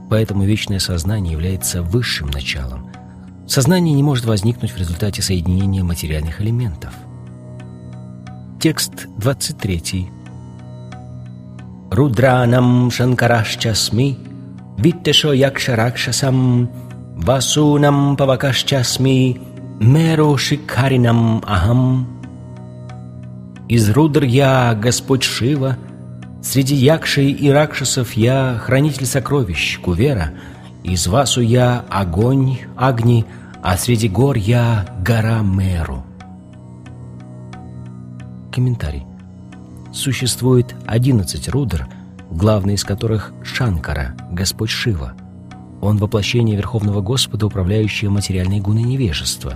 Поэтому 0.09 0.43
вечное 0.43 0.79
сознание 0.79 1.33
является 1.33 1.81
высшим 1.81 2.27
началом. 2.27 2.91
Сознание 3.47 3.93
не 3.93 4.03
может 4.03 4.25
возникнуть 4.25 4.71
в 4.71 4.77
результате 4.77 5.21
соединения 5.21 5.83
материальных 5.83 6.41
элементов. 6.41 6.93
Текст 8.65 9.07
23. 9.19 10.09
Рудранам 11.91 12.89
Шанкарашчасми 12.89 14.17
Виттешо 14.79 15.33
Якшаракшасам 15.33 16.69
Васунам 17.15 18.15
Павакашчасми 18.17 19.39
Меру 19.79 20.35
Шикаринам 20.37 21.43
Ахам 21.45 22.07
Из 23.69 23.87
Рудр 23.91 24.23
я, 24.23 24.73
Господь 24.73 25.23
Шива, 25.23 25.77
Среди 26.41 26.73
якшей 26.73 27.29
и 27.33 27.51
ракшасов 27.51 28.13
я 28.13 28.57
хранитель 28.59 29.05
сокровищ, 29.05 29.79
Кувера, 29.79 30.31
Из 30.83 31.05
Васу 31.05 31.41
я 31.41 31.85
огонь, 31.91 32.57
Агни, 32.75 33.25
а 33.61 33.77
среди 33.77 34.09
гор 34.09 34.37
я 34.37 34.87
гора 35.05 35.41
Меру. 35.43 36.04
Комментарий. 38.55 39.05
Существует 39.93 40.73
одиннадцать 40.87 41.49
рудр, 41.49 41.87
главный 42.31 42.73
из 42.73 42.83
которых 42.83 43.33
Шанкара, 43.43 44.15
Господь 44.31 44.71
Шива– 44.71 45.13
он 45.85 45.97
воплощение 45.97 46.57
Верховного 46.57 47.01
Господа, 47.01 47.45
управляющее 47.45 48.09
материальной 48.09 48.59
гуной 48.59 48.83
невежества. 48.83 49.55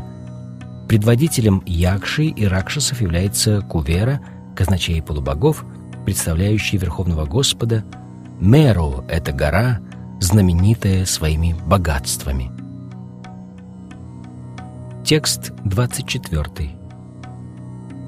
Предводителем 0.88 1.63
Якши 1.65 2.26
и 2.26 2.45
Ракшасов 2.45 3.01
является 3.01 3.61
Кувера, 3.61 4.21
казначей 4.55 5.01
полубогов, 5.01 5.65
представляющий 6.05 6.77
Верховного 6.77 7.26
Господа. 7.26 7.84
Меру— 8.39 9.03
это 9.09 9.31
гора, 9.31 9.80
знаменитая 10.19 11.05
своими 11.05 11.55
богатствами. 11.65 12.51
Текст 15.03 15.51
24. 15.65 16.78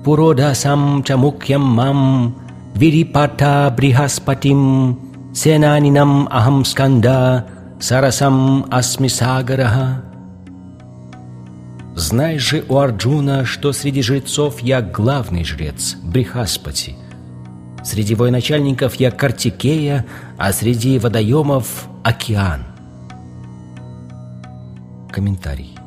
Пуродасам 0.04 1.04
чамукьям 1.04 1.62
мам 1.62 2.36
вирипата 2.76 3.74
брихаспатим 3.76 5.00
сенанинам 5.34 6.28
ахам 6.32 6.66
сканда 6.66 7.46
Сарасам 7.80 8.66
Асмисагараха. 8.70 10.04
Знай 11.96 12.38
же 12.38 12.64
у 12.70 12.78
Арджуна, 12.78 13.46
что 13.46 13.74
среди 13.74 14.02
жрецов 14.02 14.62
я 14.62 14.82
главный 14.82 15.44
жрец, 15.44 15.98
Брихаспати. 16.04 16.96
Среди 17.84 18.16
военачальников 18.16 18.96
я 18.96 19.12
Картикея, 19.12 20.06
а 20.38 20.54
среди 20.54 21.00
водоемов— 21.00 21.88
океан. 22.04 22.64
Комментарий. 25.12 25.81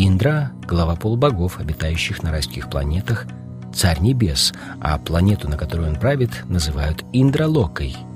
Индра— 0.00 0.52
глава 0.68 0.94
полубогов, 0.94 1.58
обитающих 1.58 2.22
на 2.22 2.30
райских 2.30 2.70
планетах, 2.70 3.26
царь 3.74 4.00
небес, 4.00 4.52
а 4.80 4.96
планету, 4.98 5.48
на 5.48 5.56
которую 5.56 5.90
он 5.90 5.96
правит, 5.96 6.44
называют 6.48 7.04
Индралокой— 7.12 7.96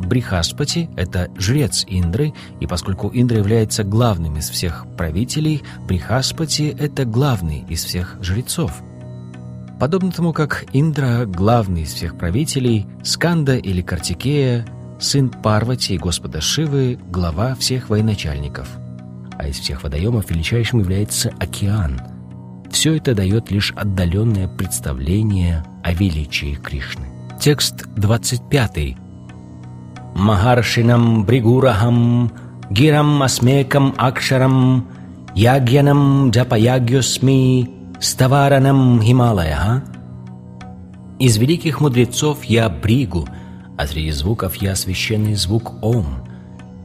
Брихаспати– 0.00 0.88
это 0.96 1.30
жрец 1.36 1.84
Индры, 1.86 2.32
и 2.58 2.66
поскольку 2.66 3.10
Индра 3.12 3.38
является 3.38 3.84
главным 3.84 4.38
из 4.38 4.48
всех 4.48 4.86
правителей, 4.96 5.62
Брихаспати– 5.86 6.74
это 6.78 7.04
главный 7.04 7.64
из 7.68 7.84
всех 7.84 8.16
жрецов. 8.22 8.72
Подобно 9.78 10.10
тому, 10.10 10.32
как 10.32 10.64
Индра– 10.72 11.24
главный 11.26 11.82
из 11.82 11.92
всех 11.92 12.16
правителей, 12.16 12.86
Сканда 13.02 13.56
или 13.56 13.82
Картикея– 13.82 14.66
сын 15.00 15.28
Парвати 15.28 15.94
и 15.94 15.98
Господа 15.98 16.40
Шивы– 16.40 16.98
глава 17.10 17.54
всех 17.54 17.90
военачальников. 17.90 18.68
А 19.40 19.46
из 19.48 19.58
всех 19.58 19.84
водоемов 19.84 20.30
величайшим 20.30 20.80
является 20.80 21.32
океан. 21.40 21.98
Все 22.70 22.98
это 22.98 23.14
дает 23.14 23.50
лишь 23.50 23.72
отдаленное 23.74 24.48
представление 24.48 25.64
о 25.82 25.94
величии 25.94 26.56
Кришны. 26.56 27.06
Текст 27.40 27.86
25 27.96 28.96
Махаршинам 30.14 31.24
Бригурахам 31.24 32.30
Гирам 32.68 33.22
Асмекам 33.22 33.94
Акшарам 33.96 34.86
Ягьянам 35.34 36.28
Джапаягьосми 36.28 37.70
Ставаранам 37.98 39.00
Хималая. 39.00 39.82
Из 41.18 41.38
великих 41.38 41.80
мудрецов 41.80 42.44
я 42.44 42.68
Бригу, 42.68 43.26
а 43.78 43.86
среди 43.86 44.10
звуков 44.10 44.56
я 44.56 44.76
священный 44.76 45.34
звук 45.34 45.82
Ом. 45.82 46.19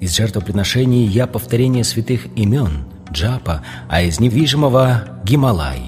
Из 0.06 0.16
жертвоприношений 0.16 1.04
я 1.08 1.26
повторение 1.26 1.84
святых 1.84 2.28
имен 2.36 2.86
Джапа, 3.12 3.64
а 3.90 4.04
из 4.04 4.20
недвижимого 4.20 5.20
Гималай. 5.24 5.82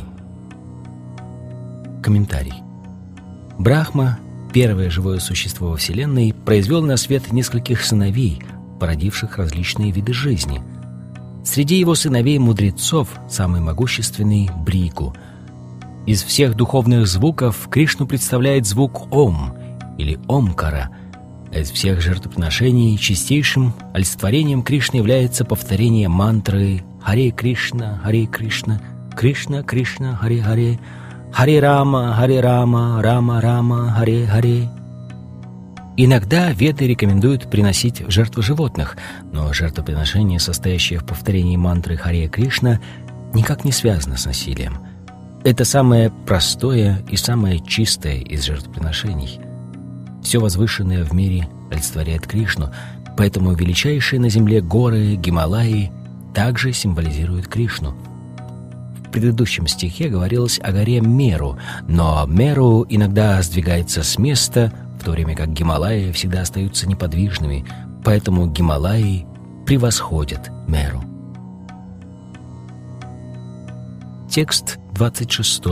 Комментарий. 2.02 2.56
Брахма 3.60 4.18
первое 4.52 4.90
живое 4.90 5.20
существо 5.20 5.70
во 5.70 5.78
Вселенной, 5.78 6.34
произвел 6.34 6.82
на 6.82 6.98
свет 6.98 7.32
нескольких 7.32 7.84
сыновей, 7.84 8.42
породивших 8.80 9.38
различные 9.38 9.92
виды 9.92 10.14
жизни. 10.14 10.64
Среди 11.46 11.78
его 11.78 11.94
сыновей-мудрецов 11.94 13.10
самый 13.30 13.62
могущественный— 13.62 14.50
Бригу. 14.66 15.16
Из 16.08 16.24
всех 16.24 16.56
духовных 16.56 17.06
звуков 17.06 17.68
Кришну 17.70 18.08
представляет 18.08 18.66
звук 18.66 19.14
Ом 19.14 19.56
или 20.00 20.18
Омкара. 20.28 20.90
Из 21.58 21.72
всех 21.72 22.02
жертвоприношений 22.02 22.96
чистейшим 23.00 23.74
олицетворением 23.92 24.62
Кришны 24.62 24.98
является 24.98 25.44
повторение 25.44 26.08
мантры 26.08 26.84
«Харе 27.02 27.32
Кришна, 27.32 28.00
Харе 28.04 28.28
Кришна, 28.28 28.80
Кришна, 29.16 29.64
Кришна, 29.64 30.16
Харе 30.16 30.42
Харе», 30.44 30.80
Харе 31.34 31.60
Рама, 31.60 32.14
Харе 32.14 32.42
Рама, 32.42 33.02
Рама 33.02 33.42
Рама, 33.42 33.92
Харе 33.92 34.28
Харе. 34.28 34.70
Иногда 35.98 36.52
веды 36.52 36.86
рекомендуют 36.86 37.50
приносить 37.50 38.04
жертвы 38.08 38.44
животных, 38.44 38.96
но 39.32 39.52
жертвоприношение, 39.52 40.40
состоящее 40.40 41.00
в 41.00 41.06
повторении 41.06 41.58
мантры 41.58 41.98
Харе 41.98 42.28
Кришна, 42.28 42.80
никак 43.34 43.66
не 43.66 43.72
связано 43.72 44.16
с 44.16 44.28
насилием. 44.28 44.78
Это 45.44 45.66
самое 45.66 46.12
простое 46.28 47.04
и 47.10 47.18
самое 47.18 47.60
чистое 47.66 48.20
из 48.20 48.44
жертвоприношений. 48.46 49.40
Все 50.28 50.40
возвышенное 50.40 51.06
в 51.06 51.14
мире 51.14 51.48
олицетворяет 51.72 52.28
Кришну, 52.28 52.70
поэтому 53.16 53.54
величайшие 53.54 54.20
на 54.20 54.28
земле 54.28 54.60
горы 54.60 55.16
Гималаи 55.16 55.90
также 56.34 56.74
символизируют 56.74 57.48
Кришну– 57.48 57.96
в 59.06 59.10
предыдущем 59.10 59.68
стихе 59.68 60.10
говорилось 60.10 60.60
о 60.62 60.74
горе 60.74 61.00
Меру, 61.00 61.58
но 61.88 62.26
Меру 62.28 62.86
иногда 62.90 63.42
сдвигается 63.42 64.04
с 64.04 64.20
места, 64.20 64.74
в 65.00 65.06
то 65.06 65.12
время 65.12 65.34
как 65.34 65.54
Гималаи 65.54 66.12
всегда 66.12 66.42
остаются 66.42 66.90
неподвижными, 66.90 67.66
поэтому 68.04 68.48
Гималаи 68.48 69.26
превосходят 69.66 70.52
Меру. 70.68 71.02
Текст 74.30 74.78
26. 74.92 75.64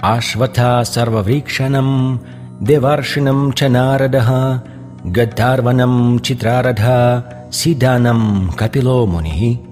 Ашвата 0.00 0.84
сарваврикшанам 0.84 2.20
деваршинам 2.60 3.52
чанарадаха 3.52 4.62
гатарванам 5.04 6.20
читрарадха 6.20 7.24
сиданам 7.50 8.52
капиломуни 8.56 9.66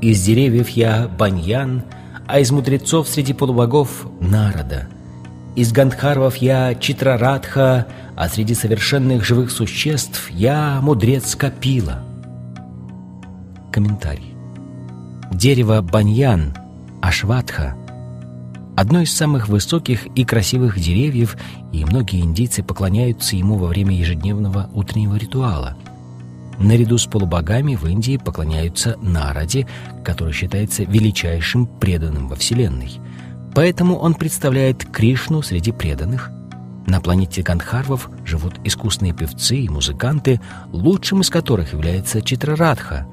из 0.00 0.22
деревьев 0.22 0.68
я 0.70 1.08
баньян, 1.08 1.82
а 2.26 2.38
из 2.38 2.52
мудрецов 2.52 3.08
среди 3.08 3.32
полубогов— 3.32 4.06
народа. 4.20 4.86
Из 5.56 5.72
Гандхарвов 5.72 6.36
я 6.36 6.76
Читрарадха, 6.76 7.88
а 8.14 8.28
среди 8.28 8.54
совершенных 8.54 9.24
живых 9.24 9.50
существ 9.50 10.30
я 10.30 10.78
мудрец 10.82 11.34
Капила. 11.34 12.04
Комментарий. 13.72 14.34
Дерево 15.32 15.80
баньян, 15.82 16.54
ашватха– 17.02 17.74
одно 18.78 19.00
из 19.00 19.12
самых 19.12 19.48
высоких 19.48 20.06
и 20.14 20.24
красивых 20.24 20.78
деревьев, 20.78 21.36
и 21.72 21.84
многие 21.84 22.20
индийцы 22.20 22.62
поклоняются 22.62 23.34
ему 23.34 23.56
во 23.56 23.66
время 23.66 23.96
ежедневного 23.96 24.70
утреннего 24.72 25.16
ритуала. 25.16 25.76
Наряду 26.60 26.96
с 26.96 27.06
полубогами 27.06 27.74
в 27.74 27.86
Индии 27.86 28.18
поклоняются 28.18 28.96
Нараде, 29.02 29.66
который 30.04 30.32
считается 30.32 30.84
величайшим 30.84 31.66
преданным 31.66 32.28
во 32.28 32.36
Вселенной. 32.36 33.00
Поэтому 33.52 33.96
он 33.96 34.14
представляет 34.14 34.84
Кришну 34.84 35.42
среди 35.42 35.72
преданных. 35.72 36.30
На 36.86 37.00
планете 37.00 37.42
Гандхарвов 37.42 38.08
живут 38.24 38.60
искусные 38.62 39.12
певцы 39.12 39.56
и 39.56 39.68
музыканты, 39.68 40.40
лучшим 40.70 41.22
из 41.22 41.30
которых 41.30 41.72
является 41.72 42.22
Читрарадха. 42.22 43.08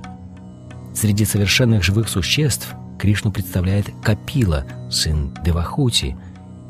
Среди 0.94 1.26
совершенных 1.26 1.84
живых 1.84 2.08
существ– 2.08 2.76
Кришну 3.00 3.32
представляет 3.32 3.90
Капила, 4.04 4.66
сын 4.90 5.34
Девахути. 5.44 6.16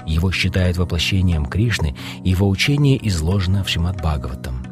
Его 0.06 0.32
считают 0.32 0.78
воплощением 0.78 1.46
Кришны, 1.46 1.96
его 2.24 2.48
учение 2.48 3.00
изложено 3.08 3.64
в 3.64 3.68
Бхагаватам. 3.68 4.64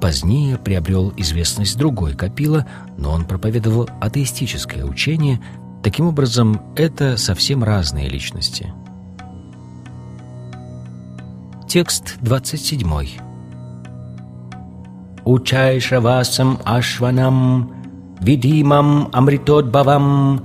Позднее 0.00 0.58
приобрел 0.58 1.12
известность 1.16 1.78
другой 1.78 2.14
Капила, 2.14 2.66
но 2.98 3.12
он 3.12 3.24
проповедовал 3.24 3.88
атеистическое 4.00 4.84
учение. 4.84 5.40
Таким 5.82 6.06
образом, 6.06 6.60
это 6.76 7.16
совсем 7.16 7.62
разные 7.62 8.08
личности. 8.08 8.72
Текст 11.68 12.16
27. 12.20 12.86
Учайшавасам 15.24 16.58
ашванам, 16.64 17.72
видимам 18.20 19.08
амритодбавам, 19.12 20.44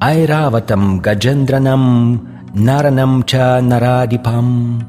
Айраватам 0.00 1.00
Гаджендранам 1.00 2.26
Наранам 2.54 3.22
Ча 3.22 3.60
Нарадипам. 3.60 4.88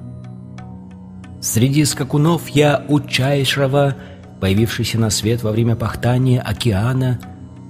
Среди 1.41 1.83
скакунов 1.83 2.47
я 2.47 2.85
Учайшрава, 2.87 3.95
появившийся 4.39 4.97
на 4.97 5.09
свет 5.09 5.43
во 5.43 5.51
время 5.51 5.75
пахтания 5.75 6.41
океана, 6.41 7.19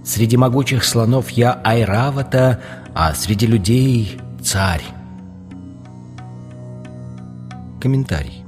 среди 0.05 0.37
могучих 0.37 0.83
слонов 0.83 1.31
я 1.31 1.53
Айравата, 1.53 2.59
а 2.93 3.15
среди 3.15 3.47
людей— 3.47 4.19
царь. 4.43 4.83
Комментарий. 7.81 8.43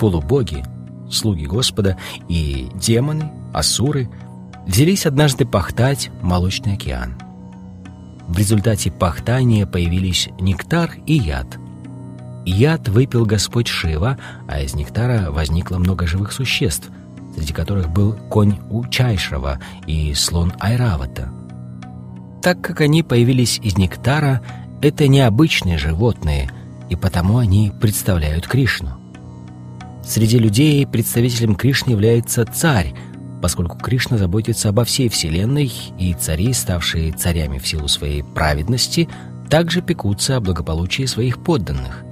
Полубоги, 0.00 0.64
слуги 1.08 1.44
Господа 1.44 1.96
и 2.28 2.70
демоны, 2.74 3.30
асуры 3.54 4.10
взялись 4.66 5.06
однажды 5.06 5.46
пахтать 5.46 6.10
молочный 6.22 6.74
океан— 6.74 7.14
в 8.28 8.36
результате 8.36 8.90
пахтания 8.90 9.66
появились 9.66 10.28
нектар 10.38 10.92
и 11.06 11.14
яд. 11.14 11.58
Яд 12.44 12.88
выпил 12.88 13.24
Господь 13.24 13.68
Шива, 13.68 14.18
а 14.46 14.60
из 14.60 14.74
нектара 14.74 15.30
возникло 15.30 15.78
много 15.78 16.06
живых 16.06 16.32
существ, 16.32 16.90
среди 17.34 17.52
которых 17.54 17.88
был 17.90 18.12
конь 18.28 18.58
Учайшрава 18.70 19.58
и 19.86 20.12
слон 20.12 20.52
Айравата. 20.60 21.32
Так 22.42 22.60
как 22.60 22.82
они 22.82 23.02
появились 23.02 23.58
из 23.62 23.78
нектара, 23.78 24.42
это 24.82 25.08
необычные 25.08 25.78
животные, 25.78 26.50
и 26.90 26.96
потому 26.96 27.38
они 27.38 27.72
представляют 27.80 28.46
Кришну. 28.46 28.90
Среди 30.04 30.38
людей 30.38 30.86
представителем 30.86 31.54
Кришны 31.54 31.90
является 31.90 32.44
царь– 32.44 32.94
поскольку 33.40 33.78
Кришна 33.78 34.18
заботится 34.18 34.68
обо 34.68 34.84
всей 34.84 35.08
Вселенной, 35.08 35.72
и 35.98 36.14
цари, 36.14 36.52
ставшие 36.52 37.12
царями 37.12 37.58
в 37.58 37.66
силу 37.66 37.88
своей 37.88 38.22
праведности, 38.22 39.08
также 39.48 39.80
пекутся 39.80 40.36
о 40.36 40.40
благополучии 40.40 41.04
своих 41.04 41.42
подданных. 41.42 42.04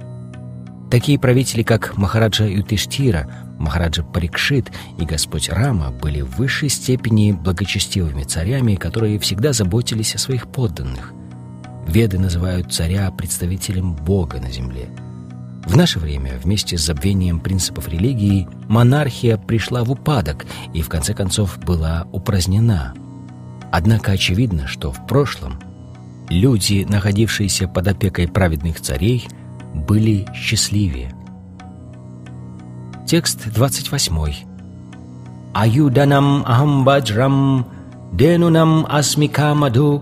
Такие 0.89 1.19
правители, 1.19 1.63
как 1.63 1.97
Махараджа 1.97 2.45
Ютиштира, 2.45 3.29
Махараджа 3.59 4.03
Парикшит 4.03 4.71
и 4.99 5.05
Господь 5.05 5.49
Рама 5.49 5.91
были 5.91 6.21
в 6.21 6.37
высшей 6.37 6.69
степени 6.69 7.33
благочестивыми 7.33 8.23
царями, 8.23 8.75
которые 8.75 9.19
всегда 9.19 9.51
заботились 9.53 10.15
о 10.15 10.19
своих 10.19 10.47
подданных. 10.47 11.13
Веды 11.87 12.19
называют 12.19 12.73
царя 12.73 13.11
представителем 13.11 13.93
Бога 13.93 14.39
на 14.39 14.51
земле– 14.51 14.89
в 15.67 15.75
наше 15.75 15.99
время, 15.99 16.39
вместе 16.41 16.77
с 16.77 16.85
забвением 16.85 17.41
принципов 17.41 17.89
религии, 17.89 18.47
монархия 18.69 19.35
пришла 19.37 19.83
в 19.83 19.91
упадок 19.91 20.45
и, 20.73 20.81
в 20.81 20.87
конце 20.87 21.13
концов, 21.13 21.59
была 21.59 22.07
упразднена. 22.13 22.93
Однако 23.71 24.13
очевидно, 24.13 24.65
что 24.65 24.93
в 24.93 25.05
прошлом 25.05 25.59
люди, 26.29 26.85
находившиеся 26.87 27.67
под 27.67 27.89
опекой 27.89 28.29
праведных 28.29 28.79
царей, 28.79 29.27
были 29.73 30.25
счастливее. 30.33 31.13
Текст 33.05 33.51
28. 33.53 34.45
«Аюданам 35.53 36.43
ахамбаджрам 36.45 37.67
денунам 38.13 38.85
асмикамаду 38.89 40.01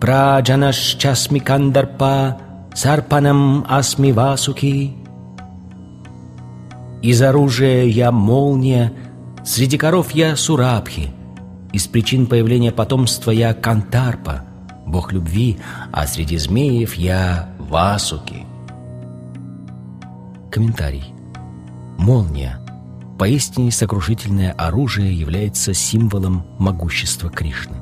праджанашчасмикандарпа 0.00 2.38
Сарпанам 2.74 3.64
асми 3.68 4.12
васуки. 4.12 4.94
Из 7.02 7.20
оружия 7.20 7.84
я 7.84 8.10
молния, 8.12 8.92
среди 9.44 9.76
коров 9.76 10.12
я 10.12 10.36
сурабхи, 10.36 11.10
из 11.72 11.86
причин 11.86 12.26
появления 12.26 12.72
потомства 12.72 13.30
я 13.30 13.54
кантарпа, 13.54 14.44
бог 14.86 15.12
любви, 15.12 15.58
а 15.90 16.06
среди 16.06 16.38
змеев 16.38 16.94
я 16.94 17.48
васуки. 17.58 18.46
Комментарий. 20.50 21.14
Молния. 21.98 22.60
Поистине 23.18 23.70
сокрушительное 23.70 24.52
оружие 24.52 25.18
является 25.18 25.72
символом 25.74 26.44
могущества 26.58 27.30
Кришны. 27.30 27.76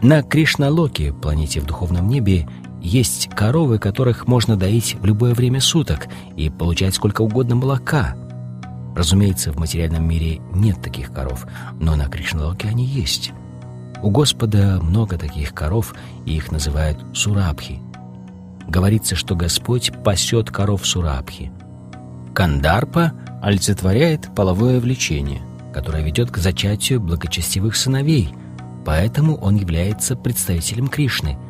На 0.00 0.22
Кришналоке, 0.22 1.12
планете 1.12 1.60
в 1.60 1.66
духовном 1.66 2.08
небе, 2.08 2.48
есть 2.84 3.30
коровы, 3.34 3.78
которых 3.78 4.28
можно 4.28 4.56
доить 4.56 4.94
в 5.00 5.06
любое 5.06 5.34
время 5.34 5.60
суток 5.60 6.06
и 6.36 6.50
получать 6.50 6.94
сколько 6.94 7.22
угодно 7.22 7.56
молока. 7.56 8.14
Разумеется, 8.94 9.52
в 9.52 9.58
материальном 9.58 10.06
мире 10.06 10.40
нет 10.52 10.80
таких 10.82 11.10
коров, 11.10 11.46
но 11.80 11.96
на 11.96 12.08
Кришналоке 12.08 12.68
они 12.68 12.84
есть. 12.84 13.32
У 14.02 14.10
Господа 14.10 14.80
много 14.82 15.16
таких 15.16 15.54
коров, 15.54 15.94
и 16.26 16.36
их 16.36 16.52
называют 16.52 17.02
сурабхи. 17.14 17.80
Говорится, 18.68 19.16
что 19.16 19.34
Господь 19.34 19.90
пасет 20.04 20.50
коров 20.50 20.86
сурабхи. 20.86 21.50
Кандарпа 22.34 23.12
олицетворяет 23.40 24.34
половое 24.34 24.78
влечение, 24.78 25.40
которое 25.72 26.02
ведет 26.02 26.30
к 26.30 26.36
зачатию 26.36 27.00
благочестивых 27.00 27.76
сыновей, 27.76 28.28
поэтому 28.84 29.36
он 29.36 29.56
является 29.56 30.16
представителем 30.16 30.88
Кришны– 30.88 31.38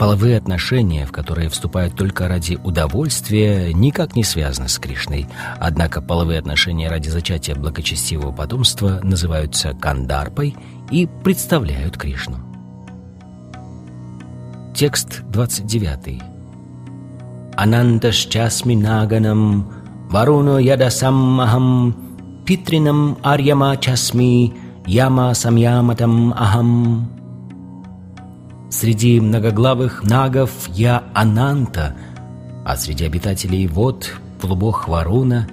Половые 0.00 0.38
отношения, 0.38 1.04
в 1.04 1.12
которые 1.12 1.50
вступают 1.50 1.94
только 1.94 2.26
ради 2.26 2.58
удовольствия, 2.64 3.70
никак 3.74 4.16
не 4.16 4.24
связаны 4.24 4.66
с 4.66 4.78
Кришной. 4.78 5.26
Однако 5.58 6.00
половые 6.00 6.38
отношения 6.38 6.88
ради 6.88 7.10
зачатия 7.10 7.54
благочестивого 7.54 8.32
потомства 8.32 9.00
называются 9.02 9.74
кандарпой 9.74 10.56
и 10.90 11.06
представляют 11.22 11.98
Кришну. 11.98 12.38
Текст 14.74 15.20
29. 15.28 16.22
Анандашчасми 17.56 18.76
наганам 18.76 19.70
варуно 20.08 20.58
ядасаммахам 20.60 21.94
питринам 22.46 23.18
арьяма 23.22 23.76
часми 23.76 24.54
яма 24.86 25.34
самьяматам 25.34 26.32
ахам 26.32 27.19
Среди 28.70 29.20
многоглавых 29.20 30.04
нагов 30.04 30.68
я 30.68 31.02
Ананта, 31.12 31.96
а 32.64 32.76
среди 32.76 33.04
обитателей 33.04 33.66
вод— 33.66 34.14
полубог 34.40 34.86
Варуна. 34.86 35.48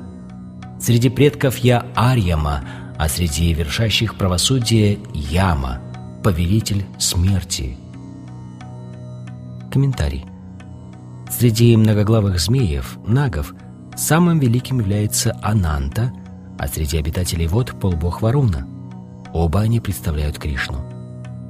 Среди 0.80 1.10
предков 1.10 1.58
я 1.58 1.88
Арьяма, 1.96 2.64
а 2.96 3.10
среди 3.10 3.52
вершащих 3.54 4.16
правосудие— 4.16 5.00
Яма, 5.16 5.82
повелитель 6.24 6.86
смерти. 7.00 7.76
Комментарий. 9.72 10.26
Среди 11.32 11.76
многоглавых 11.76 12.40
змеев, 12.40 13.00
нагов, 13.08 13.56
самым 13.96 14.38
великим 14.38 14.80
является 14.80 15.36
Ананта, 15.42 16.14
а 16.60 16.68
среди 16.68 17.00
обитателей 17.00 17.48
вод— 17.48 17.74
полубог 17.82 18.22
Варуна. 18.22 18.68
Оба 19.34 19.62
они 19.62 19.80
представляют 19.80 20.38
Кришну. 20.38 20.78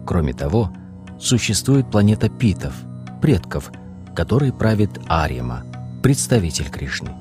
Кроме 0.05 0.31
того,— 0.33 0.71
существует 1.19 1.89
планета 1.89 2.29
Питов, 2.29 2.73
предков, 3.21 3.71
которой 4.15 4.51
правит 4.51 4.91
Арима, 5.07 5.63
представитель 6.01 6.69
Кришны. 6.69 7.11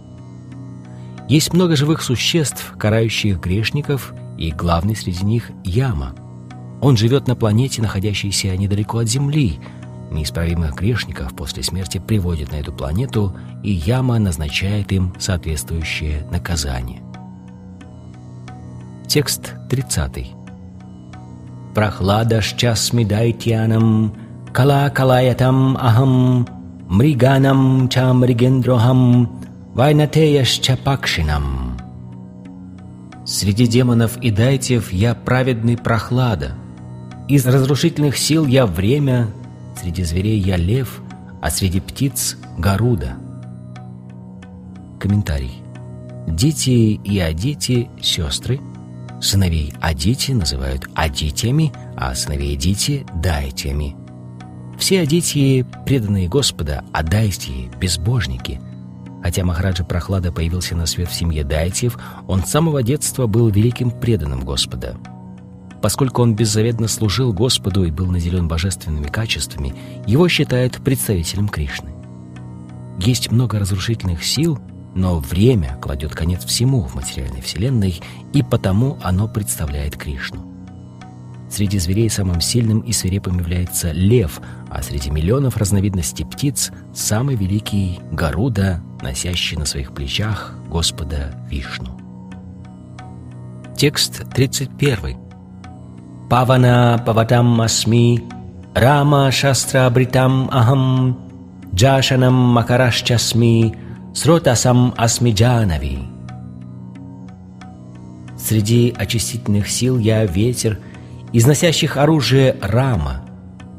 Есть 1.28 1.52
много 1.52 1.74
живых 1.74 2.02
существ, 2.02 2.74
карающих 2.78 3.40
грешников, 3.40 4.14
и 4.38 4.52
главный 4.52 4.94
среди 4.94 5.24
них— 5.24 5.50
Яма. 5.64 6.14
Он 6.80 6.96
живет 6.96 7.26
на 7.26 7.34
планете, 7.34 7.82
находящейся 7.82 8.56
недалеко 8.56 8.98
от 8.98 9.08
Земли. 9.08 9.58
Неисправимых 10.10 10.74
грешников 10.74 11.34
после 11.34 11.62
смерти 11.62 11.98
приводит 11.98 12.52
на 12.52 12.56
эту 12.56 12.72
планету, 12.72 13.34
и 13.64 13.72
Яма 13.72 14.18
назначает 14.18 14.92
им 14.92 15.12
соответствующее 15.18 16.26
наказание. 16.30 17.02
Текст 19.08 19.54
30. 19.68 20.45
Кала 24.56 24.88
калаятам 24.88 25.76
ахам, 25.76 26.46
мриганам 26.88 27.88
ча 27.90 28.14
мригендрохам, 28.14 29.28
вайнатеяшча 29.74 30.78
пакшинам. 30.82 31.76
Среди 33.26 33.66
демонов 33.66 34.16
и 34.22 34.30
дайтев 34.30 34.90
я 34.90 35.14
праведный 35.14 35.76
прохлада. 35.76 36.54
Из 37.28 37.46
разрушительных 37.46 38.16
сил 38.16 38.46
я 38.46 38.64
время, 38.64 39.28
среди 39.78 40.02
зверей 40.02 40.40
я 40.40 40.56
лев, 40.56 41.02
а 41.42 41.50
среди 41.50 41.80
птиц— 41.80 42.38
горуда. 42.58 43.16
Комментарий. 44.98 45.62
Дети 46.26 46.98
и 47.04 47.18
адити— 47.18 47.90
сестры. 48.00 48.60
Сыновей 49.20 49.72
адити 49.80 50.32
называют 50.32 50.88
адитями, 50.94 51.72
а 51.96 52.14
сыновей 52.14 52.56
дити— 52.56 53.06
дайтями. 53.14 53.96
Все 54.78 55.02
адитии— 55.02 55.64
преданные 55.86 56.28
Господа, 56.28 56.84
а 56.92 57.02
дайтии— 57.02 57.70
безбожники— 57.80 58.60
Хотя 59.26 59.44
Махараджа 59.44 59.82
Прохлада 59.82 60.30
появился 60.30 60.76
на 60.76 60.86
свет 60.86 61.08
в 61.08 61.12
семье 61.12 61.42
Дайтьев, 61.42 61.98
он 62.28 62.44
с 62.44 62.50
самого 62.50 62.84
детства 62.84 63.26
был 63.26 63.48
великим 63.48 63.90
преданным 63.90 64.44
Господа. 64.44 64.96
Поскольку 65.82 66.22
он 66.22 66.36
беззаветно 66.36 66.86
служил 66.86 67.32
Господу 67.32 67.82
и 67.82 67.90
был 67.90 68.06
наделен 68.06 68.46
божественными 68.46 69.08
качествами, 69.08 69.74
его 70.06 70.28
считают 70.28 70.76
представителем 70.76 71.48
Кришны. 71.48 71.90
Есть 73.00 73.32
много 73.32 73.58
разрушительных 73.58 74.24
сил, 74.24 74.60
но 74.96 75.18
время 75.18 75.76
кладет 75.80 76.14
конец 76.14 76.44
всему 76.44 76.80
в 76.80 76.94
материальной 76.94 77.42
вселенной, 77.42 78.00
и 78.32 78.42
потому 78.42 78.98
оно 79.02 79.28
представляет 79.28 79.96
Кришну. 79.96 80.40
Среди 81.50 81.78
зверей 81.78 82.10
самым 82.10 82.40
сильным 82.40 82.80
и 82.80 82.92
свирепым 82.92 83.38
является 83.38 83.92
лев, 83.92 84.40
а 84.68 84.82
среди 84.82 85.10
миллионов 85.10 85.58
разновидностей 85.58 86.26
птиц 86.26 86.72
самый 86.92 87.36
великий— 87.36 88.00
Гаруда, 88.10 88.82
носящий 89.02 89.56
на 89.56 89.66
своих 89.66 89.92
плечах 89.92 90.54
Господа 90.68 91.34
Вишну. 91.48 92.00
Текст 93.76 94.24
31. 94.32 95.18
Павана 96.28 97.00
паватам 97.04 97.60
асми, 97.60 98.24
Рама 98.74 99.30
шастра 99.30 99.88
бритам 99.90 100.48
ахам, 100.50 101.18
Джашанам 101.74 102.34
макарашчасми, 102.34 103.85
Сротасам 104.16 104.94
асми 104.96 105.30
джанави. 105.30 105.98
Среди 108.38 108.94
очистительных 108.96 109.68
сил 109.68 109.98
я 109.98 110.24
ветер, 110.24 110.78
Износящих 111.34 111.98
оружие 111.98 112.56
Рама. 112.62 113.26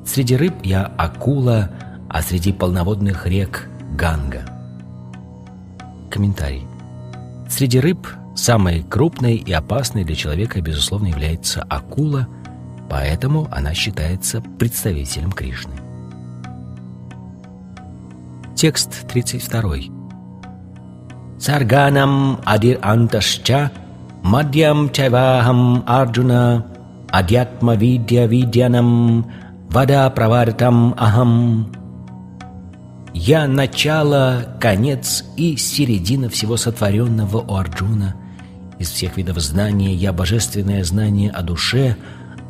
Среди 0.06 0.36
рыб 0.36 0.54
я 0.62 0.84
акула, 0.84 1.72
а 2.08 2.22
среди 2.22 2.54
полноводных 2.54 3.26
рек— 3.26 3.68
Ганга. 3.98 4.44
Комментарий. 6.12 6.68
Среди 7.50 7.80
рыб 7.80 8.08
самой 8.36 8.84
крупной 8.84 9.38
и 9.38 9.52
опасной 9.52 10.04
для 10.04 10.16
человека, 10.16 10.62
безусловно, 10.62 11.08
является 11.08 11.64
акула, 11.64 12.28
поэтому 12.92 13.48
она 13.50 13.74
считается 13.74 14.42
представителем 14.60 15.32
Кришны. 15.32 15.74
Текст 18.56 19.08
32. 19.08 19.97
Анташча 22.82 23.72
мадьям 24.24 24.90
чайвахам 24.90 25.84
арджуна 25.86 26.66
адьятма 27.10 27.76
видья 27.76 28.26
видьянам 28.26 29.32
вада 29.70 30.10
правартам 30.10 30.94
ахам 30.98 31.72
«Я— 33.14 33.48
начало, 33.48 34.46
конец 34.60 35.26
и 35.38 35.58
середина 35.58 36.30
всего 36.30 36.56
сотворенного 36.56 37.38
у 37.40 37.56
Арджуна. 37.56 38.16
Из 38.78 38.92
всех 38.92 39.18
видов 39.18 39.40
знания 39.40 39.96
я— 39.96 40.14
божественное 40.14 40.84
знание 40.84 41.32
о 41.32 41.42
душе, 41.42 41.96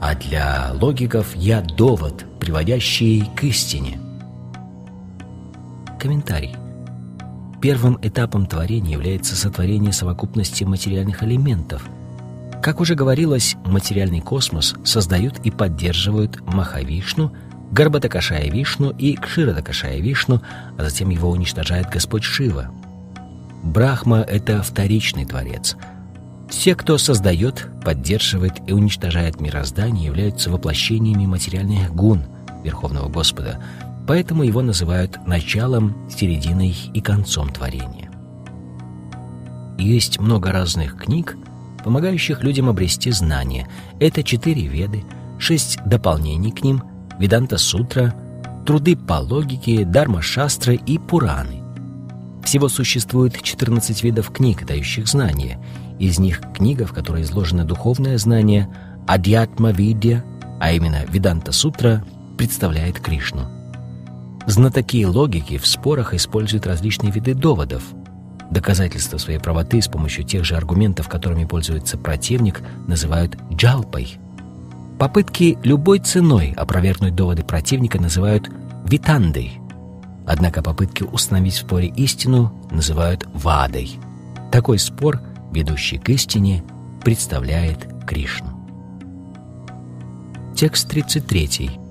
а 0.01 0.14
для 0.14 0.72
логиков 0.73 1.34
я— 1.35 1.61
довод, 1.77 2.26
приводящий 2.39 3.30
к 3.34 3.45
истине». 3.45 3.97
Комментарий. 5.97 6.55
Первым 7.61 7.97
этапом 8.01 8.45
творения 8.45 8.93
является 8.93 9.35
сотворение 9.35 9.91
совокупности 9.91 10.63
материальных 10.63 11.23
элементов. 11.23 11.88
Как 12.61 12.79
уже 12.79 12.95
говорилось, 12.95 13.55
материальный 13.65 14.21
космос 14.21 14.75
создают 14.84 15.39
и 15.39 15.51
поддерживают 15.51 16.41
Махавишну— 16.45 17.34
Гарбатакашая 17.71 18.49
Вишну 18.49 18.91
и 18.91 19.15
Кширадакашая 19.15 19.99
Вишну, 19.99 20.41
а 20.77 20.84
затем 20.84 21.09
его 21.09 21.29
уничтожает 21.29 21.89
Господь 21.89 22.23
Шива. 22.23 22.71
Брахма— 23.63 24.19
это 24.27 24.63
вторичный 24.63 25.25
творец. 25.25 25.75
Все, 26.49 26.75
кто 26.75 26.97
создает, 26.97 27.67
поддерживает 27.84 28.53
и 28.67 28.71
уничтожает 28.71 29.41
мироздание, 29.41 30.05
являются 30.05 30.49
воплощениями 30.49 31.25
материальных 31.25 31.93
гун 31.93 32.23
Верховного 32.63 33.09
Господа, 33.09 33.59
поэтому 34.07 34.43
его 34.43 34.61
называют 34.61 35.19
началом, 35.27 35.95
серединой 36.09 36.75
и 36.93 37.01
концом 37.01 37.51
творения. 37.51 38.09
Есть 39.77 40.19
много 40.19 40.51
разных 40.51 40.97
книг, 40.97 41.38
помогающих 41.84 42.43
людям 42.43 42.69
обрести 42.69 43.11
знания. 43.11 43.67
Это 43.99 44.23
четыре 44.23 44.67
веды, 44.67 45.03
шесть 45.38 45.79
дополнений 45.85 46.51
к 46.51 46.63
ним— 46.63 46.81
Веданта-сутра, 47.19 48.13
труды 48.65 48.95
по 48.95 49.15
логике, 49.15 49.85
Дарма-шастры 49.85 50.75
и 50.75 50.99
Пураны. 50.99 51.63
Всего 52.43 52.69
существует 52.69 53.41
14 53.41 54.03
видов 54.03 54.31
книг, 54.31 54.65
дающих 54.65 55.07
знания. 55.07 55.59
Из 55.99 56.19
них 56.19 56.41
книга, 56.53 56.85
в 56.85 56.93
которой 56.93 57.23
изложено 57.23 57.65
духовное 57.65 58.17
знание, 58.17 58.69
Адьятма-видья, 59.07 60.23
а 60.59 60.71
именно 60.71 61.05
Веданта-сутра, 61.09 62.05
представляет 62.38 62.99
Кришну. 62.99 63.56
Знатоки 64.48 65.06
логики 65.06 65.60
в 65.60 65.68
спорах 65.68 66.15
используют 66.15 66.65
различные 66.65 67.11
виды 67.11 67.36
доводов. 67.36 67.84
Доказательства 68.49 69.18
своей 69.18 69.40
правоты 69.40 69.82
с 69.82 69.88
помощью 69.88 70.24
тех 70.24 70.44
же 70.44 70.56
аргументов, 70.56 71.07
которыми 71.07 71.45
пользуется 71.45 71.98
противник, 71.98 72.61
называют 72.88 73.38
джалпой– 73.53 74.18
Попытки 74.98 75.60
любой 75.64 75.99
ценой 75.99 76.53
опровергнуть 76.57 77.14
доводы 77.14 77.44
противника 77.44 78.02
называют 78.02 78.49
витандой. 78.84 79.60
Однако 80.26 80.64
попытки 80.64 81.03
установить 81.03 81.53
в 81.53 81.60
споре 81.60 81.88
истину 81.90 82.52
называют 82.72 83.28
вадой. 83.34 83.99
Такой 84.52 84.80
спор, 84.80 85.22
ведущий 85.52 85.99
к 85.99 86.10
истине, 86.10 86.64
представляет 87.03 87.88
Кришну. 88.07 88.49
Текст 90.56 90.90
33. 90.90 91.86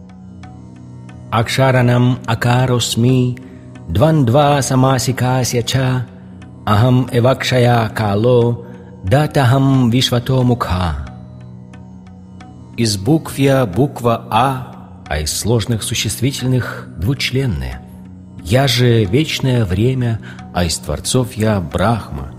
Акшаранам 1.41 2.19
акаросми 2.27 3.37
двандва 3.89 4.63
самасикасya 4.69 5.63
ча 5.71 6.07
ахам 6.65 7.09
эвакшая 7.13 7.89
кало 7.99 8.65
датахам 9.05 9.91
вишвато 9.91 10.43
мукха 10.43 11.07
из 12.77 12.97
букв 12.99 13.39
я 13.39 13.65
буква 13.67 14.27
А, 14.31 15.03
а 15.07 15.19
из 15.21 15.33
сложных 15.33 15.83
существительных 15.83 16.89
двучленные. 16.99 17.81
Я 18.43 18.69
же 18.69 19.05
вечное 19.05 19.65
время, 19.65 20.21
а 20.55 20.65
из 20.65 20.77
творцов 20.77 21.33
я 21.35 21.61
Брахма. 21.61 22.33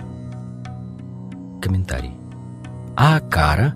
Комментарий. 1.62 2.14
Акара, 2.96 3.74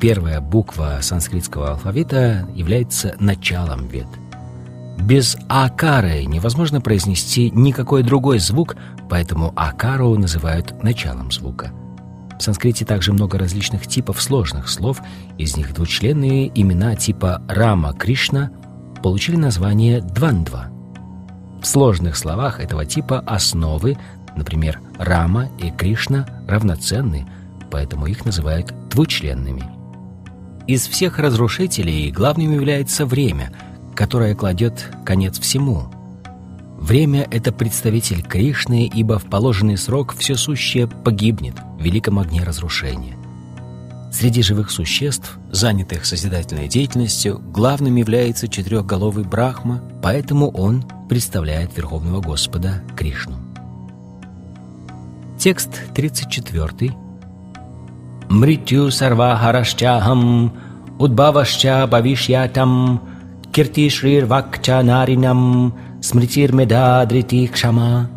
первая 0.00 0.40
буква 0.40 0.98
санскритского 1.00 1.70
алфавита, 1.70 2.48
является 2.54 3.16
началом 3.18 3.88
вед. 3.88 4.06
Без 4.98 5.36
акары 5.48 6.24
невозможно 6.24 6.80
произнести 6.80 7.50
никакой 7.50 8.02
другой 8.02 8.38
звук, 8.38 8.76
поэтому 9.08 9.52
акару 9.56 10.16
называют 10.16 10.82
началом 10.82 11.30
звука– 11.30 11.72
в 12.38 12.42
санскрите 12.42 12.84
также 12.84 13.12
много 13.12 13.38
различных 13.38 13.86
типов 13.86 14.20
сложных 14.20 14.68
слов, 14.68 15.00
из 15.38 15.56
них 15.56 15.72
двучленные 15.74 16.50
имена 16.54 16.94
типа 16.94 17.42
Рама 17.48 17.94
Кришна 17.94 18.50
получили 19.02 19.36
название 19.36 20.02
Двандва. 20.02 20.68
В 21.62 21.66
сложных 21.66 22.16
словах 22.16 22.60
этого 22.60 22.84
типа 22.84 23.20
основы, 23.20 23.96
например, 24.36 24.80
Рама 24.98 25.48
и 25.58 25.70
Кришна, 25.70 26.26
равноценны, 26.46 27.26
поэтому 27.70 28.06
их 28.06 28.24
называют 28.24 28.72
двучленными. 28.90 29.64
Из 30.66 30.86
всех 30.86 31.18
разрушителей 31.18 32.10
главным 32.10 32.52
является 32.52 33.06
время, 33.06 33.52
которое 33.96 34.34
кладет 34.36 34.90
конец 35.04 35.40
всему. 35.40 35.86
Время— 36.78 37.26
это 37.30 37.50
представитель 37.50 38.22
Кришны, 38.22 38.88
ибо 38.92 39.18
в 39.18 39.24
положенный 39.24 39.78
срок 39.78 40.14
все 40.16 40.36
сущее 40.36 40.86
погибнет 40.86 41.54
в 41.78 41.82
великом 41.82 42.18
огне 42.18 42.44
разрушения. 42.44 43.16
Среди 44.12 44.42
живых 44.42 44.70
существ, 44.70 45.38
занятых 45.50 46.04
созидательной 46.06 46.68
деятельностью, 46.68 47.40
главным 47.52 47.96
является 47.96 48.46
четырехголовый 48.46 49.24
Брахма, 49.24 49.82
поэтому 50.02 50.50
он 50.50 50.84
представляет 51.08 51.76
Верховного 51.76 52.20
Господа 52.20 52.82
Кришну. 52.96 53.36
Текст 55.38 55.70
34. 55.94 56.94
«Мритю 58.28 58.90
сарвахарашчахам, 58.90 60.52
удбавашча 60.98 61.86
бавишьятам, 61.86 63.00
киртишрирвакча 63.56 64.82
наринам, 64.82 65.72
смритир 66.02 66.52
медадрити 66.52 67.46
кшама». 67.46 68.10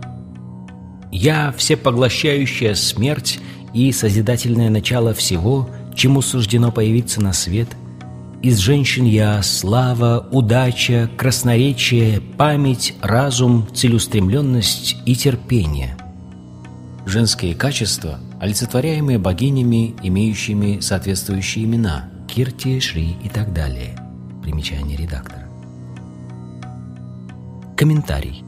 «Я— 1.13 1.53
всепоглощающая 1.57 2.75
смерть 2.75 3.39
и 3.73 3.93
созидательное 3.93 4.69
начало 4.69 5.13
всего, 5.13 5.69
чему 5.95 6.21
суждено 6.21 6.73
появиться 6.73 7.21
на 7.21 7.31
свет. 7.31 7.69
Из 8.41 8.57
женщин 8.57 9.05
я— 9.05 9.41
слава, 9.43 10.27
удача, 10.29 11.09
красноречие, 11.15 12.19
память, 12.19 12.95
разум, 13.01 13.65
целеустремленность 13.73 14.97
и 15.05 15.15
терпение». 15.15 15.95
Женские 17.05 17.55
качества, 17.55 18.19
олицетворяемые 18.41 19.19
богинями, 19.19 19.95
имеющими 20.03 20.81
соответствующие 20.81 21.63
имена– 21.63 22.09
Кирти, 22.27 22.81
Шри 22.81 23.15
и 23.23 23.29
так 23.29 23.53
далее. 23.53 24.08
Примечание 24.49 24.97
редактора. 24.97 25.47
Комментарий. 27.77 28.43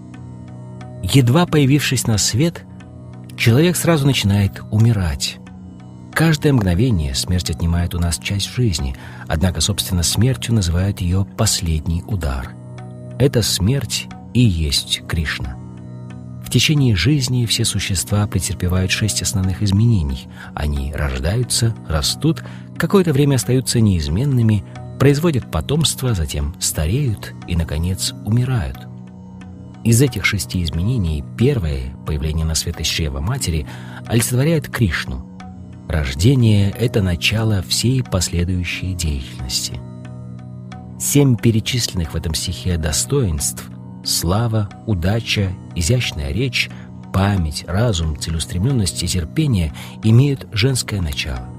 Едва 1.03 1.45
появившись 1.45 2.07
на 2.07 2.17
свет, 2.17 2.65
человек 3.37 3.75
сразу 3.75 4.07
начинает 4.07 4.63
умирать. 4.71 5.37
Каждое 6.11 6.53
мгновение 6.53 7.13
смерть 7.13 7.51
отнимает 7.51 7.93
у 7.93 7.99
нас 7.99 8.17
часть 8.17 8.49
жизни, 8.49 8.95
однако, 9.27 9.61
собственно, 9.61 10.01
смертью 10.01 10.55
называют 10.55 11.01
ее 11.01 11.27
последний 11.37 12.01
удар. 12.07 12.49
Это 13.19 13.43
смерть 13.43 14.07
и 14.33 14.41
есть 14.41 15.03
Кришна. 15.07 15.55
В 16.43 16.49
течение 16.49 16.95
жизни 16.95 17.45
все 17.45 17.63
существа 17.63 18.25
претерпевают 18.25 18.89
шесть 18.89 19.21
основных 19.21 19.61
изменений. 19.61 20.27
Они 20.55 20.91
рождаются, 20.93 21.75
растут, 21.87 22.43
какое-то 22.75 23.13
время 23.13 23.35
остаются 23.35 23.79
неизменными, 23.79 24.65
производят 25.01 25.49
потомство, 25.49 26.13
затем 26.13 26.53
стареют 26.59 27.33
и, 27.47 27.55
наконец, 27.55 28.13
умирают. 28.23 28.77
Из 29.83 29.99
этих 29.99 30.25
шести 30.25 30.61
изменений 30.61 31.23
первое, 31.39 31.95
появление 32.05 32.45
на 32.45 32.53
свет 32.53 32.79
Ищева 32.79 33.19
Матери, 33.19 33.65
олицетворяет 34.05 34.69
Кришну. 34.69 35.25
Рождение— 35.89 36.69
это 36.79 37.01
начало 37.01 37.63
всей 37.63 38.03
последующей 38.03 38.93
деятельности. 38.93 39.79
Семь 40.99 41.35
перечисленных 41.35 42.13
в 42.13 42.15
этом 42.15 42.35
стихе 42.35 42.77
достоинств— 42.77 43.71
слава, 44.05 44.69
удача, 44.85 45.51
изящная 45.73 46.31
речь, 46.31 46.69
память, 47.11 47.65
разум, 47.67 48.19
целеустремленность 48.19 49.01
и 49.01 49.07
терпение— 49.07 49.73
имеют 50.03 50.45
женское 50.51 51.01
начало. 51.01 51.49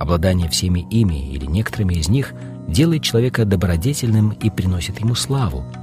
Обладание 0.00 0.48
всеми 0.48 0.80
ими 0.90 1.30
или 1.30 1.46
некоторыми 1.46 1.94
из 1.94 2.08
них 2.08 2.34
делает 2.68 3.02
человека 3.02 3.44
добродетельным 3.44 4.30
и 4.30 4.50
приносит 4.50 5.00
ему 5.00 5.14
славу— 5.14 5.64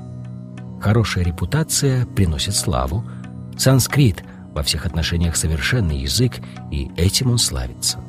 Хорошая 0.81 1.23
репутация 1.23 2.07
приносит 2.07 2.55
славу. 2.55 3.05
Санскрит 3.55 4.23
во 4.51 4.63
всех 4.63 4.87
отношениях 4.87 5.35
совершенный 5.35 5.99
язык, 5.99 6.39
и 6.71 6.89
этим 6.97 7.29
он 7.29 7.37
славится. 7.37 7.99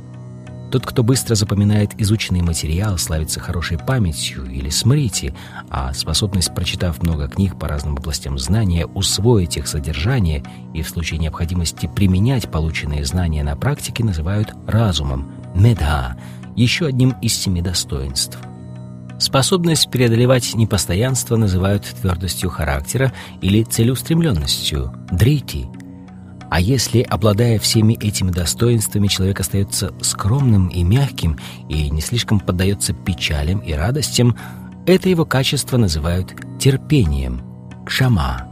Тот, 0.70 0.86
кто 0.86 1.02
быстро 1.02 1.34
запоминает 1.34 1.90
изученный 2.00 2.40
материал, 2.40 2.96
славится 2.96 3.40
хорошей 3.40 3.76
памятью 3.76 4.46
или 4.46 4.70
смрити, 4.70 5.34
а 5.68 5.92
способность, 5.92 6.54
прочитав 6.54 7.02
много 7.02 7.28
книг 7.28 7.58
по 7.58 7.68
разным 7.68 7.98
областям 7.98 8.38
знания, 8.38 8.86
усвоить 8.86 9.58
их 9.58 9.68
содержание 9.68 10.42
и 10.72 10.80
в 10.80 10.88
случае 10.88 11.20
необходимости 11.20 11.90
применять 11.94 12.50
полученные 12.50 13.04
знания 13.04 13.44
на 13.44 13.54
практике 13.54 14.02
называют 14.02 14.54
разумом, 14.66 15.30
медха, 15.54 16.16
еще 16.56 16.86
одним 16.86 17.10
из 17.20 17.34
семи 17.34 17.60
достоинств– 17.60 18.38
Способность 19.18 19.90
преодолевать 19.90 20.54
непостоянство 20.54 21.36
называют 21.36 21.84
твердостью 21.84 22.50
характера 22.50 23.12
или 23.40 23.62
целеустремленностью– 23.62 24.92
дрити. 25.10 25.66
А 26.50 26.60
если, 26.60 27.00
обладая 27.00 27.58
всеми 27.58 27.94
этими 27.94 28.30
достоинствами, 28.30 29.06
человек 29.06 29.40
остается 29.40 29.94
скромным 30.02 30.68
и 30.68 30.82
мягким 30.82 31.38
и 31.68 31.88
не 31.88 32.00
слишком 32.00 32.40
поддается 32.40 32.92
печалям 32.92 33.60
и 33.60 33.72
радостям, 33.72 34.36
это 34.86 35.08
его 35.08 35.24
качество 35.24 35.76
называют 35.76 36.34
терпением– 36.58 37.42
кшама. 37.86 38.48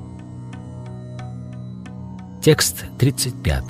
Текст 2.42 2.84
35. 2.98 3.64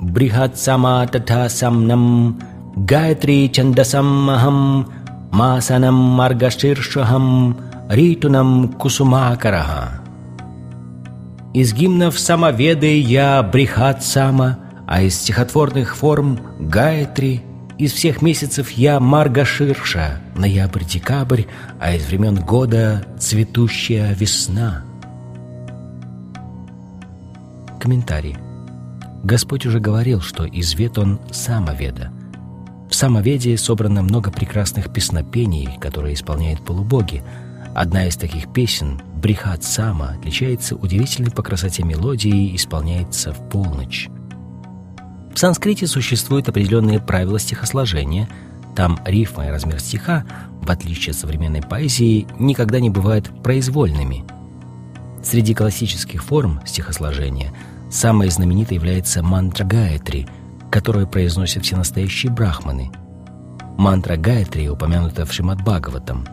Брихат 0.00 0.58
сама 0.58 1.06
тата 1.06 1.48
самнам 1.50 2.40
Гайатри 2.76 3.50
чандасам 3.52 4.06
махам 4.06 4.92
Масанам 5.36 5.94
Маргаширшахам 5.94 7.58
Ритунам 7.90 8.72
Кусумакараха. 8.72 10.00
Из 11.52 11.74
гимнов 11.74 12.18
самоведы 12.18 12.98
я 12.98 13.42
Брихат 13.42 14.02
Сама, 14.02 14.58
а 14.86 15.02
из 15.02 15.14
стихотворных 15.20 15.94
форм 15.94 16.38
Гаятри, 16.58 17.42
из 17.76 17.92
всех 17.92 18.22
месяцев 18.22 18.70
я 18.70 18.98
Маргаширша, 18.98 20.22
ноябрь-декабрь, 20.36 21.42
а 21.78 21.94
из 21.94 22.06
времен 22.06 22.36
года 22.36 23.04
цветущая 23.18 24.14
весна. 24.14 24.84
Комментарий. 27.78 28.38
Господь 29.22 29.66
уже 29.66 29.80
говорил, 29.80 30.22
что 30.22 30.46
извед 30.46 30.96
он 30.96 31.20
самоведа. 31.30 32.10
В 32.88 32.94
самоведии 32.94 33.56
собрано 33.56 34.02
много 34.02 34.30
прекрасных 34.30 34.92
песнопений, 34.92 35.76
которые 35.80 36.14
исполняют 36.14 36.64
полубоги. 36.64 37.22
Одна 37.74 38.06
из 38.06 38.16
таких 38.16 38.52
песен, 38.52 39.00
«Брихат 39.20 39.64
Сама», 39.64 40.14
отличается 40.18 40.76
удивительной 40.76 41.30
по 41.30 41.42
красоте 41.42 41.82
мелодии 41.82 42.50
и 42.50 42.56
исполняется 42.56 43.32
в 43.32 43.48
полночь. 43.48 44.08
В 45.34 45.38
санскрите 45.38 45.86
существуют 45.86 46.48
определенные 46.48 47.00
правила 47.00 47.38
стихосложения. 47.38 48.28
Там 48.74 48.98
рифма 49.04 49.48
и 49.48 49.50
размер 49.50 49.80
стиха, 49.80 50.24
в 50.62 50.70
отличие 50.70 51.10
от 51.10 51.18
современной 51.18 51.62
поэзии, 51.62 52.26
никогда 52.38 52.80
не 52.80 52.88
бывают 52.88 53.30
произвольными. 53.42 54.24
Среди 55.22 55.54
классических 55.54 56.22
форм 56.22 56.60
стихосложения 56.64 57.52
самой 57.90 58.30
знаменитой 58.30 58.76
является 58.76 59.22
мантра 59.22 59.64
Гаятри– 59.64 60.26
которую 60.76 61.06
произносят 61.06 61.64
все 61.64 61.74
настоящие 61.74 62.30
брахманы. 62.30 62.90
Мантра 63.78 64.18
Гаятри 64.18 64.68
упомянута 64.68 65.24
в 65.24 65.32
Шримад 65.32 65.62
Бхагаватам. 65.62 66.26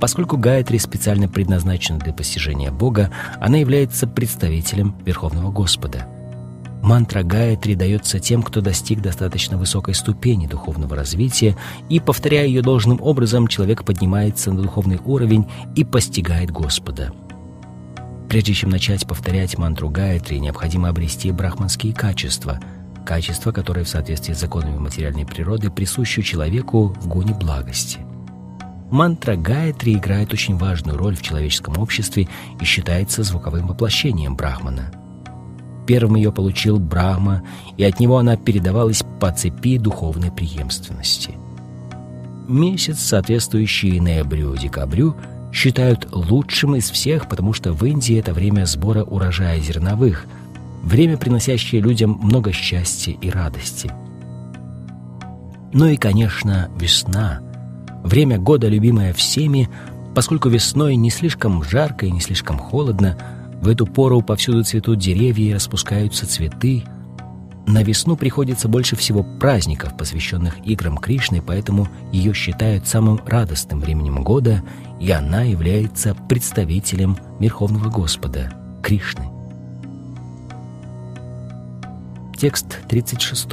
Поскольку 0.00 0.38
Гаятри 0.38 0.78
специально 0.78 1.28
предназначена 1.28 1.98
для 1.98 2.14
постижения 2.14 2.72
Бога, 2.72 3.10
она 3.40 3.58
является 3.58 4.06
представителем 4.06 4.96
Верховного 5.04 5.50
Господа. 5.50 6.06
Мантра 6.80 7.22
Гаятри 7.24 7.74
дается 7.74 8.20
тем, 8.20 8.42
кто 8.42 8.62
достиг 8.62 9.02
достаточно 9.02 9.58
высокой 9.58 9.92
ступени 9.92 10.46
духовного 10.46 10.96
развития, 10.96 11.54
и, 11.90 12.00
повторяя 12.00 12.46
ее 12.46 12.62
должным 12.62 13.02
образом, 13.02 13.48
человек 13.48 13.84
поднимается 13.84 14.50
на 14.50 14.62
духовный 14.62 14.98
уровень 15.04 15.46
и 15.76 15.84
постигает 15.84 16.50
Господа. 16.50 17.12
Прежде 18.30 18.54
чем 18.54 18.70
начать 18.70 19.06
повторять 19.06 19.58
мантру 19.58 19.90
Гаятри, 19.90 20.38
необходимо 20.38 20.88
обрести 20.88 21.30
брахманские 21.32 21.92
качества– 21.92 22.60
качество, 23.04 23.52
которое 23.52 23.84
в 23.84 23.88
соответствии 23.88 24.32
с 24.32 24.40
законами 24.40 24.78
материальной 24.78 25.26
природы 25.26 25.70
присуще 25.70 26.22
человеку 26.22 26.88
в 27.00 27.06
гоне 27.06 27.34
благости. 27.34 28.00
Мантра 28.90 29.36
Гаятри 29.36 29.94
играет 29.94 30.32
очень 30.32 30.56
важную 30.56 30.96
роль 30.96 31.16
в 31.16 31.22
человеческом 31.22 31.78
обществе 31.78 32.28
и 32.60 32.64
считается 32.64 33.22
звуковым 33.22 33.66
воплощением 33.66 34.36
Брахмана. 34.36 34.92
Первым 35.86 36.14
ее 36.16 36.32
получил 36.32 36.78
Брахма, 36.78 37.42
и 37.76 37.84
от 37.84 38.00
него 38.00 38.18
она 38.18 38.36
передавалась 38.36 39.02
по 39.20 39.30
цепи 39.32 39.78
духовной 39.78 40.30
преемственности. 40.30 41.34
Месяц, 42.48 43.00
соответствующий 43.00 44.00
ноябрю-декабрю, 44.00 45.16
считают 45.52 46.08
лучшим 46.12 46.76
из 46.76 46.90
всех, 46.90 47.28
потому 47.28 47.52
что 47.52 47.72
в 47.72 47.84
Индии 47.84 48.18
это 48.18 48.32
время 48.32 48.66
сбора 48.66 49.02
урожая 49.02 49.60
зерновых, 49.60 50.26
время, 50.84 51.16
приносящее 51.16 51.80
людям 51.80 52.18
много 52.22 52.52
счастья 52.52 53.12
и 53.12 53.30
радости. 53.30 53.90
Ну 55.72 55.86
и, 55.86 55.96
конечно, 55.96 56.70
весна. 56.78 57.40
Время 58.04 58.38
года, 58.38 58.68
любимое 58.68 59.12
всеми, 59.12 59.68
поскольку 60.14 60.48
весной 60.48 60.94
не 60.96 61.10
слишком 61.10 61.64
жарко 61.64 62.06
и 62.06 62.10
не 62.10 62.20
слишком 62.20 62.58
холодно, 62.58 63.18
в 63.60 63.68
эту 63.68 63.86
пору 63.86 64.20
повсюду 64.20 64.62
цветут 64.62 64.98
деревья 64.98 65.50
и 65.50 65.54
распускаются 65.54 66.26
цветы, 66.26 66.84
на 67.66 67.82
весну 67.82 68.14
приходится 68.14 68.68
больше 68.68 68.94
всего 68.94 69.22
праздников, 69.22 69.96
посвященных 69.96 70.58
играм 70.66 70.98
Кришны, 70.98 71.40
поэтому 71.40 71.88
ее 72.12 72.34
считают 72.34 72.86
самым 72.86 73.20
радостным 73.24 73.80
временем 73.80 74.22
года, 74.22 74.62
и 75.00 75.10
она 75.10 75.42
является 75.42 76.14
представителем 76.14 77.16
Верховного 77.40 77.88
Господа 77.88 78.52
Кришны. 78.82 79.33
Текст 82.44 82.76
36. 82.90 83.48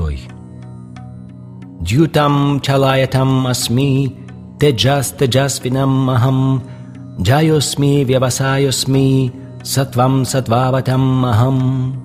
«Дьютам 1.79 2.59
чалаятам 2.59 3.47
асми, 3.47 4.17
теджас 4.59 5.11
теджасвинам 5.11 5.89
махам, 5.89 6.63
джайосми 7.17 8.03
вявасайосми, 8.03 9.31
сатвам 9.63 10.25
сатваватам 10.25 10.99
махам». 10.99 12.03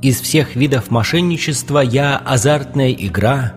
Из 0.00 0.20
всех 0.20 0.54
видов 0.54 0.92
мошенничества 0.92 1.80
я 1.80 2.18
азартная 2.18 2.92
игра, 2.92 3.54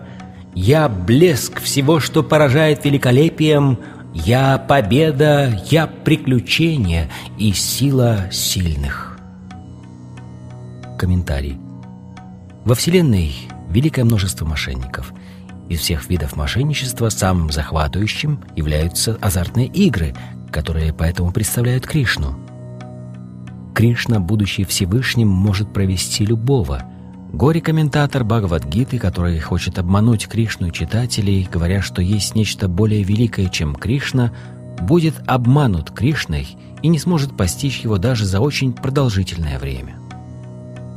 я 0.56 0.88
блеск 0.88 1.60
всего, 1.60 2.00
что 2.00 2.24
поражает 2.24 2.84
великолепием, 2.84 3.78
я 4.12 4.58
победа, 4.58 5.56
я 5.70 5.86
приключение 5.86 7.08
и 7.38 7.52
сила 7.52 8.28
сильных. 8.32 9.20
Комментарий. 10.98 11.67
Во 12.68 12.74
Вселенной 12.74 13.34
великое 13.70 14.04
множество 14.04 14.44
мошенников. 14.44 15.14
Из 15.70 15.80
всех 15.80 16.10
видов 16.10 16.36
мошенничества 16.36 17.08
самым 17.08 17.50
захватывающим 17.50 18.44
являются 18.56 19.16
азартные 19.22 19.68
игры, 19.68 20.14
которые 20.52 20.92
поэтому 20.92 21.32
представляют 21.32 21.86
Кришну– 21.86 22.38
Кришна, 23.74 24.20
будучи 24.20 24.64
Всевышним, 24.64 25.28
может 25.28 25.72
провести 25.72 26.26
любого. 26.26 26.82
Горе-комментатор 27.32 28.24
Бхагавадгиты, 28.24 28.98
который 28.98 29.38
хочет 29.38 29.78
обмануть 29.78 30.26
Кришну 30.26 30.66
и 30.66 30.72
читателей, 30.72 31.48
говоря, 31.50 31.80
что 31.80 32.02
есть 32.02 32.34
нечто 32.34 32.68
более 32.68 33.02
великое, 33.04 33.48
чем 33.48 33.76
Кришна, 33.76 34.32
будет 34.80 35.14
обманут 35.26 35.92
Кришной 35.92 36.48
и 36.82 36.88
не 36.88 36.98
сможет 36.98 37.34
постичь 37.34 37.80
его 37.80 37.96
даже 37.96 38.26
за 38.26 38.40
очень 38.40 38.74
продолжительное 38.74 39.58
время. 39.58 39.97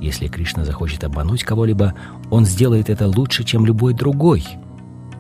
Если 0.02 0.28
Кришна 0.28 0.66
захочет 0.66 1.04
обмануть 1.04 1.44
кого-либо, 1.44 1.94
он 2.30 2.46
сделает 2.46 2.90
это 2.90 3.08
лучше, 3.08 3.44
чем 3.44 3.66
любой 3.66 3.94
другой. 3.94 4.44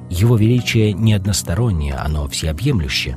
Его 0.09 0.35
величие 0.35 0.91
не 0.93 1.13
одностороннее, 1.13 1.93
оно 1.93 2.27
всеобъемлюще. 2.27 3.15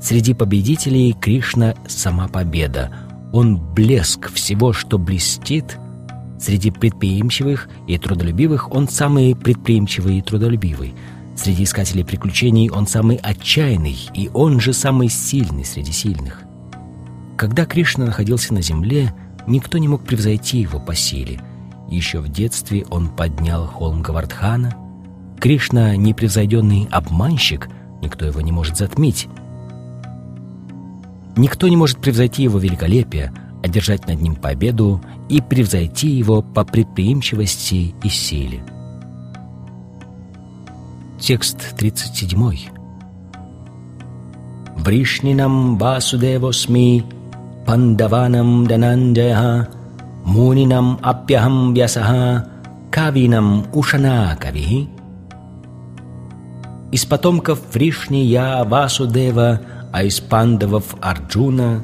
Среди 0.00 0.34
победителей 0.34 1.12
Кришна— 1.18 1.74
сама 1.88 2.28
победа— 2.28 2.90
он 3.32 3.58
блеск 3.58 4.32
всего, 4.32 4.72
что 4.72 4.98
блестит. 4.98 5.78
Среди 6.38 6.70
предприимчивых 6.70 7.68
и 7.86 7.98
трудолюбивых 7.98 8.72
он 8.72 8.88
самый 8.88 9.36
предприимчивый 9.36 10.18
и 10.18 10.22
трудолюбивый. 10.22 10.94
Среди 11.36 11.64
искателей 11.64 12.04
приключений 12.04 12.70
он 12.70 12.86
самый 12.86 13.16
отчаянный, 13.16 13.96
и 14.14 14.30
он 14.32 14.60
же 14.60 14.72
самый 14.72 15.08
сильный 15.08 15.64
среди 15.64 15.92
сильных. 15.92 16.42
Когда 17.36 17.64
Кришна 17.66 18.06
находился 18.06 18.52
на 18.52 18.62
земле, 18.62 19.12
никто 19.50 19.78
не 19.78 19.88
мог 19.88 20.04
превзойти 20.04 20.58
его 20.58 20.78
по 20.78 20.94
силе. 20.94 21.40
Еще 21.88 22.20
в 22.20 22.28
детстве 22.28 22.86
он 22.90 23.08
поднял 23.08 23.66
холм 23.66 24.00
Гавардхана. 24.00 24.76
Кришна— 25.40 25.96
непревзойденный 25.96 26.88
обманщик, 26.90 27.68
никто 28.00 28.24
его 28.24 28.40
не 28.40 28.52
может 28.52 28.76
затмить. 28.76 29.28
Никто 31.36 31.68
не 31.68 31.76
может 31.76 31.98
превзойти 31.98 32.44
его 32.44 32.58
великолепие, 32.58 33.32
одержать 33.62 34.06
над 34.06 34.20
ним 34.20 34.36
победу 34.36 35.00
и 35.28 35.40
превзойти 35.40 36.08
его 36.08 36.42
по 36.42 36.64
предприимчивости 36.64 37.94
и 38.02 38.08
силе. 38.08 38.62
Текст 41.18 41.76
37. 41.76 42.58
Вришнинам 44.76 45.76
Васудевосми 45.76 47.04
Пандаванам 47.70 48.66
Дананджая 48.66 49.68
Мунинам 50.24 50.98
Апьяхам 51.02 51.72
Вясаха 51.72 52.48
Кавинам 52.90 53.64
Ушана 53.72 54.36
Кавихи 54.40 54.88
Из 56.90 57.04
потомков 57.04 57.60
Вришни 57.72 58.16
я 58.16 58.64
Васудева– 58.64 59.60
а 59.92 60.04
из 60.04 60.20
пандавов 60.20 60.94
Арджуна, 61.00 61.82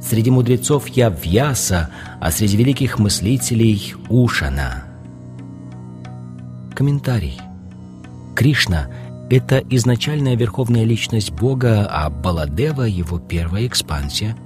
среди 0.00 0.30
мудрецов 0.30 0.88
я 0.88 1.10
Вьяса, 1.10 1.90
а 2.20 2.30
среди 2.30 2.56
великих 2.56 2.98
мыслителей 2.98 3.94
Ушана. 4.08 4.84
Комментарий. 6.74 7.40
Кришна— 8.34 8.88
это 9.30 9.58
изначальная 9.70 10.36
верховная 10.36 10.84
личность 10.84 11.32
Бога, 11.32 11.86
а 11.90 12.10
Баладева— 12.10 12.82
его 12.82 13.18
первая 13.18 13.66
экспансия. 13.66 14.36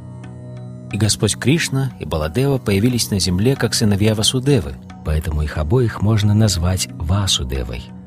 И 0.92 0.96
Господь 0.96 1.36
Кришна 1.36 1.92
и 2.00 2.04
Баладева 2.04 2.58
появились 2.58 3.10
на 3.10 3.20
земле 3.20 3.56
как 3.56 3.74
сыновья 3.74 4.14
Васудевы, 4.14 4.74
поэтому 5.04 5.42
их 5.42 5.58
обоих 5.58 6.02
можно 6.02 6.34
назвать 6.34 6.88
Васудевой— 6.92 7.84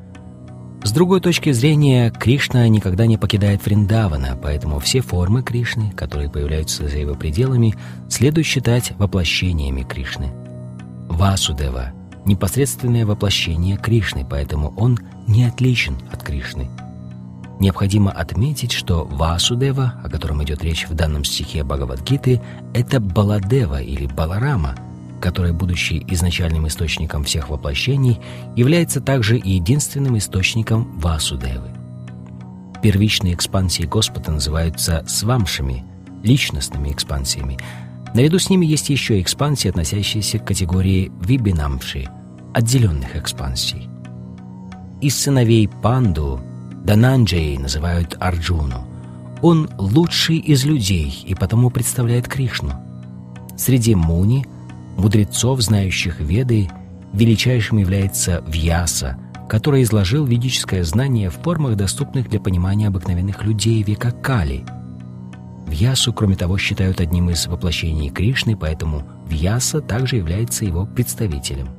с 0.83 0.91
другой 0.91 1.21
точки 1.21 1.51
зрения, 1.51 2.09
Кришна 2.09 2.67
никогда 2.67 3.05
не 3.05 3.17
покидает 3.17 3.63
Вриндавана, 3.63 4.35
поэтому 4.41 4.79
все 4.79 5.01
формы 5.01 5.43
Кришны, 5.43 5.91
которые 5.91 6.29
появляются 6.29 6.87
за 6.87 6.97
его 6.97 7.13
пределами, 7.13 7.75
следует 8.09 8.47
считать 8.47 8.91
воплощениями 8.97 9.83
Кришны. 9.83 10.33
Васудева— 11.07 11.93
непосредственное 12.25 13.05
воплощение 13.05 13.77
Кришны, 13.77 14.25
поэтому 14.27 14.73
он 14.75 14.97
не 15.27 15.45
отличен 15.45 15.97
от 16.11 16.23
Кришны. 16.23 16.67
Необходимо 17.61 18.11
отметить, 18.11 18.71
что 18.71 19.05
Васудева, 19.05 19.93
о 20.03 20.09
котором 20.09 20.43
идет 20.43 20.63
речь 20.63 20.87
в 20.89 20.95
данном 20.95 21.23
стихе 21.23 21.63
Бхагавадгиты, 21.63 22.41
это 22.73 22.99
Баладева 22.99 23.81
или 23.81 24.07
Баларама— 24.07 24.75
который, 25.21 25.53
будучи 25.53 26.03
изначальным 26.07 26.67
источником 26.67 27.23
всех 27.23 27.49
воплощений, 27.49 28.19
является 28.55 28.99
также 28.99 29.35
единственным 29.35 30.17
источником 30.17 30.99
Васудевы. 30.99 31.69
Первичные 32.81 33.35
экспансии 33.35 33.83
Господа 33.83 34.31
называются 34.31 35.05
свамшами, 35.07 35.85
личностными 36.23 36.91
экспансиями. 36.91 37.57
Наряду 38.13 38.39
с 38.39 38.49
ними 38.49 38.65
есть 38.65 38.89
еще 38.89 39.21
экспансии, 39.21 39.69
относящиеся 39.69 40.39
к 40.39 40.47
категории 40.47 41.11
вибинамши, 41.21 42.09
отделенных 42.53 43.15
экспансий. 43.15 43.87
Из 44.99 45.15
сыновей 45.15 45.67
Панду 45.67 46.41
Дананджей 46.83 47.57
называют 47.57 48.17
Арджуну. 48.19 48.87
Он 49.41 49.69
лучший 49.77 50.37
из 50.37 50.65
людей 50.65 51.23
и 51.25 51.35
потому 51.35 51.69
представляет 51.69 52.27
Кришну. 52.27 52.73
Среди 53.57 53.95
Муни– 53.95 54.45
мудрецов, 54.97 55.61
знающих 55.61 56.19
Веды, 56.19 56.69
величайшим 57.13 57.77
является 57.77 58.43
Вьяса, 58.47 59.17
который 59.49 59.83
изложил 59.83 60.25
ведическое 60.25 60.83
знание 60.83 61.29
в 61.29 61.35
формах, 61.35 61.75
доступных 61.75 62.29
для 62.29 62.39
понимания 62.39 62.87
обыкновенных 62.87 63.43
людей 63.43 63.83
века 63.83 64.11
Кали. 64.11 64.63
Вьясу, 65.67 66.13
кроме 66.13 66.35
того, 66.35 66.57
считают 66.57 67.01
одним 67.01 67.29
из 67.29 67.47
воплощений 67.47 68.09
Кришны, 68.09 68.55
поэтому 68.55 69.03
Вьяса 69.27 69.81
также 69.81 70.17
является 70.17 70.65
его 70.65 70.85
представителем. 70.85 71.69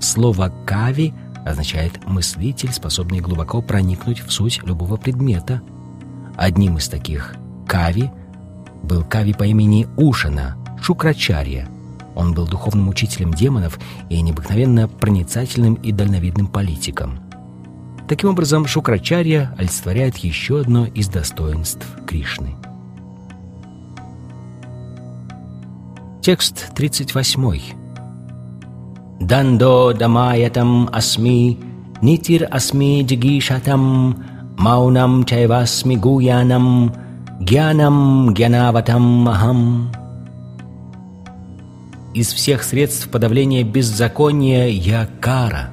Слово 0.00 0.52
«кави» 0.64 1.12
означает 1.50 2.06
«мыслитель, 2.06 2.72
способный 2.72 3.20
глубоко 3.20 3.62
проникнуть 3.62 4.20
в 4.20 4.30
суть 4.32 4.62
любого 4.64 4.96
предмета». 4.96 5.62
Одним 6.36 6.78
из 6.78 6.88
таких 6.88 7.34
«кави» 7.66 8.10
был 8.82 9.04
кави 9.04 9.32
по 9.32 9.44
имени 9.44 9.86
Ушана, 9.96 10.56
Шукрачарья– 10.80 11.68
он 12.18 12.34
был 12.34 12.48
духовным 12.48 12.88
учителем 12.88 13.32
демонов 13.32 13.78
и 14.10 14.20
необыкновенно 14.20 14.88
проницательным 14.88 15.74
и 15.74 15.92
дальновидным 15.92 16.48
политиком. 16.48 17.20
Таким 18.08 18.30
образом, 18.30 18.66
Шукрачарья 18.66 19.54
олицетворяет 19.56 20.16
еще 20.16 20.60
одно 20.60 20.86
из 20.86 21.06
достоинств 21.06 21.86
Кришны. 22.08 22.56
Текст 26.22 26.74
38. 26.74 27.87
«Дандо 29.20 29.92
дамаятам 29.92 30.88
асми, 30.92 31.58
нитир 32.02 32.48
асми 32.50 33.02
джигишатам, 33.02 34.24
маунам 34.56 35.24
чайвасми 35.24 35.96
гуянам, 35.96 36.92
Гьянам 37.40 38.34
гьянаватам 38.34 39.28
ахам. 39.28 39.92
Из 42.12 42.32
всех 42.32 42.64
средств 42.64 43.08
подавления 43.10 43.62
беззакония 43.62 44.66
я 44.66 45.08
кара. 45.20 45.70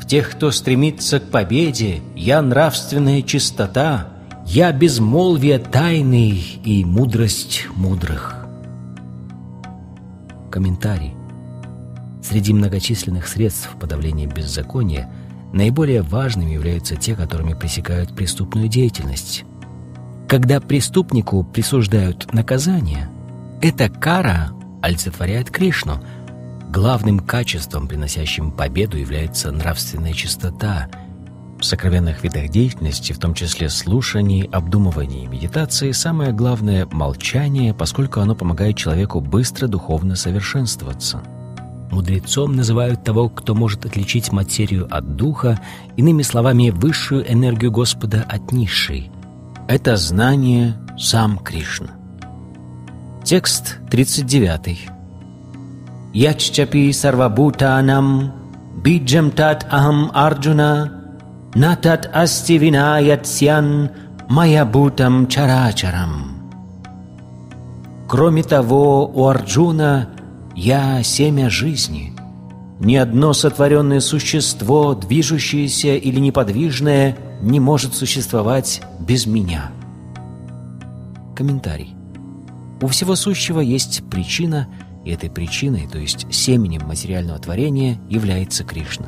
В 0.00 0.06
тех, 0.06 0.30
кто 0.30 0.50
стремится 0.50 1.20
к 1.20 1.30
победе, 1.30 2.00
я 2.16 2.40
нравственная 2.40 3.20
чистота, 3.20 4.08
я 4.46 4.72
безмолвие 4.72 5.58
тайный 5.58 6.42
и 6.64 6.82
мудрость 6.82 7.66
мудрых. 7.76 8.46
Комментарий. 10.50 11.12
Среди 12.22 12.52
многочисленных 12.52 13.26
средств 13.26 13.70
подавления 13.80 14.26
беззакония 14.26 15.10
наиболее 15.52 16.02
важными 16.02 16.52
являются 16.52 16.96
те, 16.96 17.14
которыми 17.14 17.54
пресекают 17.54 18.14
преступную 18.14 18.68
деятельность. 18.68 19.44
Когда 20.28 20.60
преступнику 20.60 21.44
присуждают 21.44 22.32
наказание, 22.32 23.10
эта 23.60 23.88
кара 23.88 24.52
олицетворяет 24.80 25.50
Кришну. 25.50 26.02
Главным 26.70 27.18
качеством, 27.18 27.86
приносящим 27.86 28.50
победу, 28.50 28.96
является 28.96 29.52
нравственная 29.52 30.14
чистота. 30.14 30.88
В 31.60 31.64
сокровенных 31.64 32.24
видах 32.24 32.48
деятельности, 32.48 33.12
в 33.12 33.18
том 33.18 33.34
числе 33.34 33.68
слушании, 33.68 34.48
обдумывании 34.50 35.24
и 35.24 35.28
медитации, 35.28 35.92
самое 35.92 36.32
главное— 36.32 36.86
молчание, 36.90 37.74
поскольку 37.74 38.20
оно 38.20 38.34
помогает 38.34 38.76
человеку 38.76 39.20
быстро 39.20 39.68
духовно 39.68 40.16
совершенствоваться. 40.16 41.22
Мудрецом 41.92 42.56
называют 42.56 43.04
того, 43.04 43.28
кто 43.28 43.54
может 43.54 43.84
отличить 43.84 44.32
материю 44.32 44.88
от 44.90 45.14
духа, 45.14 45.60
иными 45.96 46.22
словами, 46.22 46.70
высшую 46.70 47.30
энергию 47.30 47.70
Господа 47.70 48.24
от 48.26 48.50
низшей. 48.50 49.10
Это 49.68 49.96
знание 49.96 50.74
сам 50.98 51.38
Кришна. 51.38 51.90
Текст 53.24 53.78
39. 53.90 54.88
Яччапи 56.14 56.92
сарвабутанам 56.92 58.32
биджам 58.82 59.30
тат 59.30 59.66
ахам 59.70 60.10
арджуна 60.14 61.02
натат 61.54 62.10
асти 62.14 62.56
винаятсян 62.56 63.90
маябутам 64.28 65.26
чарачарам. 65.28 66.32
Кроме 68.08 68.42
того, 68.42 69.06
у 69.06 69.26
Арджуна 69.26 70.08
«Я— 70.54 71.02
семя 71.04 71.48
жизни». 71.48 72.12
Ни 72.78 72.96
одно 72.96 73.32
сотворенное 73.32 74.00
существо, 74.00 74.94
движущееся 74.94 75.94
или 75.94 76.18
неподвижное, 76.18 77.16
не 77.40 77.60
может 77.60 77.94
существовать 77.94 78.82
без 78.98 79.24
меня. 79.24 79.70
Комментарий. 81.36 81.94
У 82.80 82.88
всего 82.88 83.14
сущего 83.14 83.60
есть 83.60 84.02
причина, 84.10 84.66
и 85.04 85.12
этой 85.12 85.30
причиной, 85.30 85.86
то 85.86 85.98
есть 85.98 86.26
семенем 86.34 86.82
материального 86.84 87.38
творения, 87.38 88.00
является 88.10 88.64
Кришна. 88.64 89.06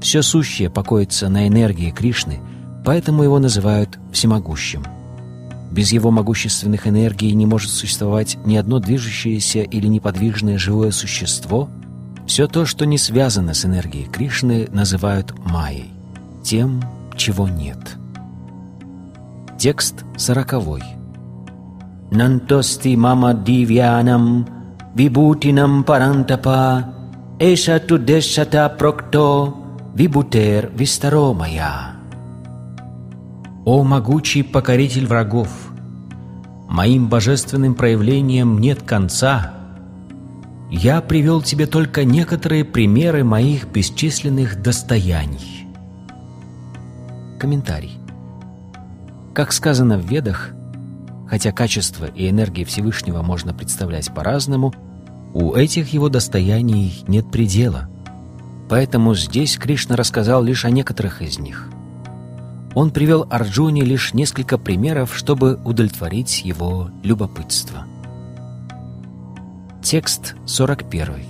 Все 0.00 0.22
сущее 0.22 0.70
покоится 0.70 1.28
на 1.28 1.46
энергии 1.46 1.90
Кришны, 1.90 2.40
поэтому 2.86 3.22
его 3.22 3.38
называют 3.38 3.98
всемогущим– 4.12 4.82
без 5.70 5.92
его 5.92 6.10
могущественных 6.10 6.86
энергий 6.86 7.32
не 7.32 7.46
может 7.46 7.70
существовать 7.70 8.38
ни 8.44 8.56
одно 8.56 8.78
движущееся 8.78 9.60
или 9.60 9.86
неподвижное 9.86 10.58
живое 10.58 10.90
существо. 10.90 11.68
Все 12.26 12.46
то, 12.46 12.64
что 12.66 12.86
не 12.86 12.98
связано 12.98 13.54
с 13.54 13.64
энергией 13.64 14.06
Кришны, 14.06 14.68
называют 14.70 15.34
майей, 15.44 15.92
тем, 16.42 16.82
чего 17.16 17.48
нет. 17.48 17.78
Текст 19.58 20.04
сороковой. 20.16 20.82
«Нантости 22.10 22.94
мама 22.96 23.34
дивьянам 23.34 24.46
вибутинам 24.94 25.84
парантапа 25.84 26.94
эша 27.38 27.80
тудешата 27.80 28.68
прокто 28.70 29.54
вибутер 29.94 30.70
вистаро 30.74 31.34
моя». 31.34 31.97
«О 33.70 33.82
могучий 33.82 34.42
покоритель 34.42 35.06
врагов! 35.06 35.50
Моим 36.70 37.10
божественным 37.10 37.74
проявлением 37.74 38.58
нет 38.58 38.80
конца. 38.80 39.52
Я 40.70 41.02
привел 41.02 41.42
тебе 41.42 41.66
только 41.66 42.06
некоторые 42.06 42.64
примеры 42.64 43.24
моих 43.24 43.68
бесчисленных 43.68 44.62
достояний». 44.62 45.66
Комментарий. 47.38 47.98
Как 49.34 49.52
сказано 49.52 49.98
в 49.98 50.06
Ведах, 50.06 50.52
хотя 51.28 51.52
качество 51.52 52.06
и 52.06 52.30
энергии 52.30 52.64
Всевышнего 52.64 53.20
можно 53.20 53.52
представлять 53.52 54.10
по-разному, 54.14 54.72
у 55.34 55.52
этих 55.52 55.92
его 55.92 56.08
достояний 56.08 57.04
нет 57.06 57.30
предела. 57.30 57.90
Поэтому 58.70 59.14
здесь 59.14 59.58
Кришна 59.58 59.94
рассказал 59.94 60.42
лишь 60.42 60.64
о 60.64 60.70
некоторых 60.70 61.20
из 61.20 61.38
них– 61.38 61.68
он 62.74 62.90
привел 62.90 63.26
Арджуне 63.30 63.82
лишь 63.82 64.14
несколько 64.14 64.58
примеров, 64.58 65.16
чтобы 65.16 65.58
удовлетворить 65.64 66.44
его 66.44 66.90
любопытство. 67.02 67.86
Текст 69.82 70.34
41. 70.46 71.24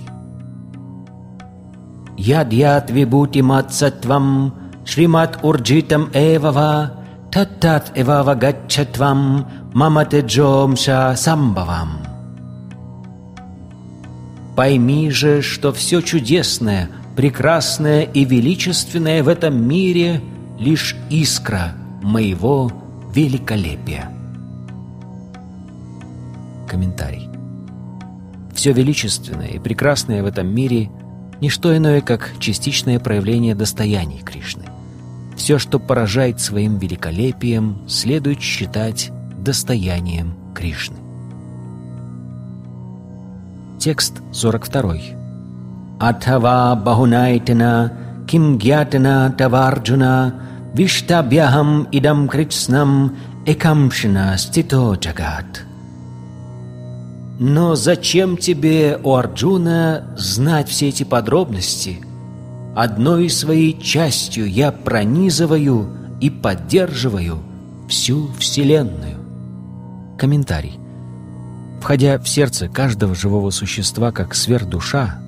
Ядьят 2.17 2.91
вибутимат 2.91 3.73
сатвам 3.73 4.53
шримат 4.83 5.39
урджитам 5.43 6.09
эвава 6.13 6.97
таттат 7.31 7.93
эвава 7.95 8.35
гачатвам 8.35 9.47
маматеджомша 9.73 11.15
самбавам. 11.15 11.99
Пойми 14.57 15.09
же, 15.09 15.41
что 15.41 15.71
все 15.71 16.01
чудесное, 16.01 16.89
прекрасное 17.15 18.01
и 18.01 18.25
величественное 18.25 19.23
в 19.23 19.29
этом 19.29 19.65
мире— 19.65 20.21
лишь 20.59 20.95
искра 21.09 21.73
моего 22.03 22.71
великолепия. 23.13 24.11
Комментарий. 26.67 27.27
Все 28.53 28.73
величественное 28.73 29.47
и 29.47 29.59
прекрасное 29.59 30.21
в 30.21 30.25
этом 30.25 30.47
мире– 30.47 30.89
не 31.41 31.49
что 31.49 31.75
иное, 31.75 32.01
как 32.01 32.33
частичное 32.39 32.99
проявление 32.99 33.55
достояний 33.55 34.19
Кришны. 34.19 34.63
Все, 35.35 35.57
что 35.57 35.79
поражает 35.79 36.41
своим 36.41 36.77
великолепием, 36.77 37.87
следует 37.87 38.41
считать 38.41 39.11
достоянием 39.37 40.33
Кришны. 40.53 40.97
Текст 43.79 44.21
42. 44.33 44.95
Атава 45.99 46.75
бахунайтана 46.75 47.93
ким 48.27 48.57
гьятана 48.57 49.33
таварджуна 49.37 50.48
Виштабьяхам 50.73 51.87
идам 51.91 52.27
критснам 52.27 53.17
экамшина 53.45 54.37
стито 54.37 54.93
джагат. 54.93 55.65
Но 57.39 57.75
зачем 57.75 58.37
тебе, 58.37 58.99
у 59.01 59.15
Арджуна, 59.15 60.03
знать 60.17 60.67
все 60.69 60.89
эти 60.89 61.03
подробности? 61.03 62.01
Одной 62.75 63.29
своей 63.29 63.79
частью 63.81 64.49
я 64.49 64.71
пронизываю 64.71 65.89
и 66.19 66.29
поддерживаю 66.29 67.39
всю 67.87 68.29
Вселенную. 68.33 69.17
Комментарий. 70.17 70.77
Входя 71.81 72.19
в 72.19 72.27
сердце 72.27 72.67
каждого 72.67 73.15
живого 73.15 73.51
существа 73.51 74.11
как 74.11 74.35
сверхдуша, 74.35 75.19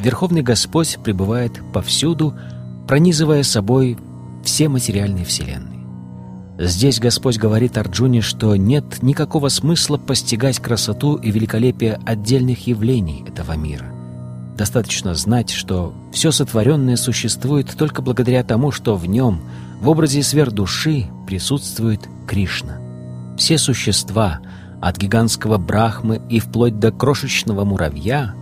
Верховный 0.00 0.42
Господь 0.42 0.98
пребывает 1.04 1.60
повсюду, 1.72 2.34
пронизывая 2.86 3.42
собой 3.42 3.98
все 4.42 4.68
материальные 4.68 5.24
вселенные. 5.24 5.78
Здесь 6.58 6.98
Господь 6.98 7.38
говорит 7.38 7.78
Арджуне, 7.78 8.20
что 8.20 8.56
нет 8.56 9.00
никакого 9.02 9.48
смысла 9.48 9.96
постигать 9.96 10.58
красоту 10.58 11.14
и 11.14 11.30
великолепие 11.30 12.00
отдельных 12.04 12.66
явлений 12.66 13.24
этого 13.28 13.52
мира. 13.52 13.86
Достаточно 14.56 15.14
знать, 15.14 15.50
что 15.50 15.94
все 16.12 16.32
сотворенное 16.32 16.96
существует 16.96 17.76
только 17.78 18.02
благодаря 18.02 18.42
тому, 18.42 18.72
что 18.72 18.96
в 18.96 19.06
нем, 19.06 19.40
в 19.80 19.88
образе 19.88 20.24
сверхдуши, 20.24 21.06
присутствует 21.28 22.00
Кришна. 22.26 22.78
Все 23.36 23.56
существа, 23.56 24.40
от 24.80 24.96
гигантского 24.96 25.58
брахмы 25.58 26.20
и 26.28 26.40
вплоть 26.40 26.80
до 26.80 26.90
крошечного 26.90 27.64
муравья, 27.64 28.34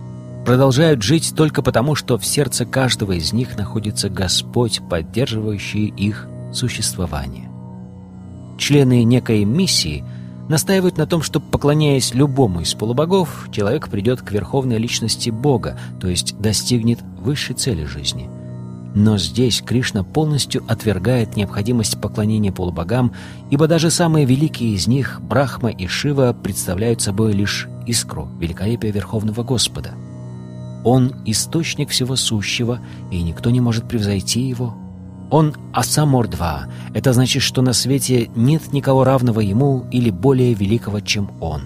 продолжают 0.47 1.01
жить 1.01 1.33
только 1.35 1.61
потому, 1.61 1.93
что 1.93 2.17
в 2.17 2.25
сердце 2.25 2.65
каждого 2.65 3.11
из 3.11 3.33
них 3.33 3.57
находится 3.57 4.09
Господь, 4.09 4.79
поддерживающий 4.89 5.87
их 5.87 6.25
существование. 6.53 7.49
Члены 8.57 9.03
некой 9.03 9.43
миссии 9.43 10.05
настаивают 10.47 10.97
на 10.97 11.05
том, 11.05 11.21
что, 11.21 11.41
поклоняясь 11.41 12.13
любому 12.13 12.61
из 12.61 12.73
полубогов, 12.75 13.49
человек 13.51 13.89
придет 13.89 14.21
к 14.21 14.31
верховной 14.31 14.77
личности 14.77 15.31
Бога, 15.31 15.77
то 15.99 16.07
есть 16.07 16.39
достигнет 16.39 16.99
высшей 17.19 17.53
цели 17.53 17.83
жизни. 17.83 18.29
Но 18.95 19.17
здесь 19.17 19.61
Кришна 19.61 20.05
полностью 20.05 20.63
отвергает 20.69 21.35
необходимость 21.35 21.99
поклонения 21.99 22.53
полубогам, 22.53 23.11
ибо 23.49 23.67
даже 23.67 23.91
самые 23.91 24.25
великие 24.25 24.75
из 24.75 24.87
них, 24.87 25.19
Брахма 25.21 25.71
и 25.71 25.87
Шива, 25.87 26.31
представляют 26.31 27.01
собой 27.01 27.33
лишь 27.33 27.67
искру 27.85 28.29
великолепия 28.39 28.93
Верховного 28.93 29.43
Господа. 29.43 29.91
Он— 30.89 31.11
источник 31.25 31.89
всего 31.89 32.15
сущего, 32.15 32.79
и 33.11 33.21
никто 33.21 33.49
не 33.49 33.59
может 33.59 33.89
превзойти 33.89 34.47
его. 34.47 34.73
Он— 35.29 35.53
Асамордва, 35.73 36.67
это 36.93 37.11
значит, 37.11 37.43
что 37.43 37.61
на 37.61 37.73
свете 37.73 38.29
нет 38.37 38.71
никого 38.71 39.03
равного 39.03 39.41
ему 39.41 39.85
или 39.91 40.11
более 40.11 40.53
великого, 40.53 41.01
чем 41.01 41.29
он. 41.41 41.63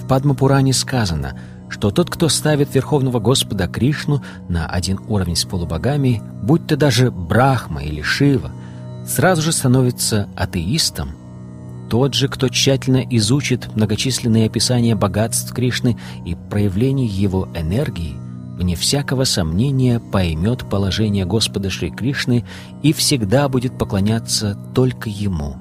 В 0.00 0.06
Падмапуране 0.06 0.72
сказано— 0.72 1.36
что 1.68 1.90
тот, 1.90 2.08
кто 2.08 2.28
ставит 2.28 2.72
Верховного 2.72 3.18
Господа 3.18 3.66
Кришну 3.66 4.22
на 4.48 4.68
один 4.68 5.00
уровень 5.08 5.34
с 5.34 5.44
полубогами, 5.44 6.22
будь 6.40 6.68
то 6.68 6.76
даже 6.76 7.10
Брахма 7.10 7.82
или 7.82 8.02
Шива, 8.02 8.52
сразу 9.04 9.42
же 9.42 9.50
становится 9.50 10.28
атеистом. 10.36 11.16
Тот 11.90 12.14
же, 12.14 12.28
кто 12.28 12.48
тщательно 12.48 13.04
изучит 13.10 13.74
многочисленные 13.74 14.46
описания 14.46 14.94
богатств 14.94 15.52
Кришны 15.52 15.98
и 16.24 16.36
проявлений 16.36 17.08
его 17.08 17.48
энергии, 17.56 18.14
вне 18.56 18.76
всякого 18.76 19.24
сомнения 19.24 20.00
поймет 20.00 20.68
положение 20.68 21.24
Господа 21.24 21.70
Шри 21.70 21.90
Кришны 21.90 22.44
и 22.82 22.92
всегда 22.92 23.48
будет 23.48 23.76
поклоняться 23.76 24.56
только 24.74 25.10
Ему. 25.10 25.56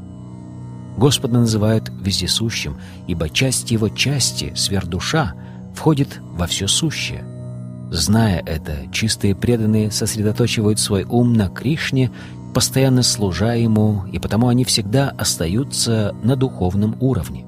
Господа 0.97 1.39
называют 1.39 1.91
вездесущим, 2.01 2.77
ибо 3.07 3.29
часть 3.29 3.71
Его 3.71 3.89
части, 3.89 4.53
сверхдуша, 4.55 5.33
входит 5.73 6.19
во 6.21 6.45
все 6.45 6.67
сущее. 6.67 7.23
Зная 7.89 8.43
это, 8.45 8.91
чистые 8.91 9.35
преданные 9.35 9.91
сосредоточивают 9.91 10.79
свой 10.79 11.03
ум 11.03 11.33
на 11.33 11.49
Кришне, 11.49 12.11
постоянно 12.53 13.01
служа 13.01 13.53
Ему, 13.53 14.05
и 14.11 14.19
потому 14.19 14.47
они 14.49 14.63
всегда 14.65 15.09
остаются 15.09 16.15
на 16.23 16.35
духовном 16.35 16.95
уровне. 16.99 17.45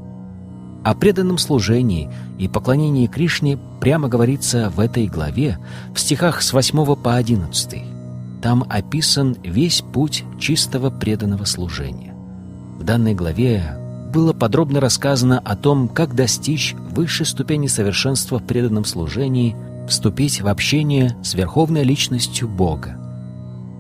О 0.86 0.94
преданном 0.94 1.40
служении 1.40 2.12
и 2.38 2.48
поклонении 2.48 3.07
Кришне 3.07 3.57
прямо 3.82 4.07
говорится 4.07 4.70
в 4.70 4.80
этой 4.80 5.07
главе, 5.07 5.57
в 5.95 5.99
стихах 5.99 6.44
с 6.44 6.53
8 6.53 6.95
по 6.95 7.16
11. 7.16 7.82
Там 8.44 8.64
описан 8.70 9.36
весь 9.44 9.82
путь 9.82 10.24
чистого 10.40 10.91
преданного 10.91 11.45
служения. 11.45 12.14
В 12.78 12.84
данной 12.84 13.16
главе 13.16 13.80
было 14.14 14.32
подробно 14.34 14.80
рассказано 14.80 15.40
о 15.40 15.56
том, 15.56 15.88
как 15.88 16.14
достичь 16.14 16.76
высшей 16.91 17.26
ступени 17.26 17.66
совершенства 17.66 18.38
в 18.38 18.45
преданном 18.45 18.86
служении, 18.86 19.56
вступить 19.88 20.41
в 20.41 20.48
общение 20.48 21.18
с 21.24 21.34
верховной 21.34 21.84
личностью 21.84 22.48
Бога. 22.48 22.95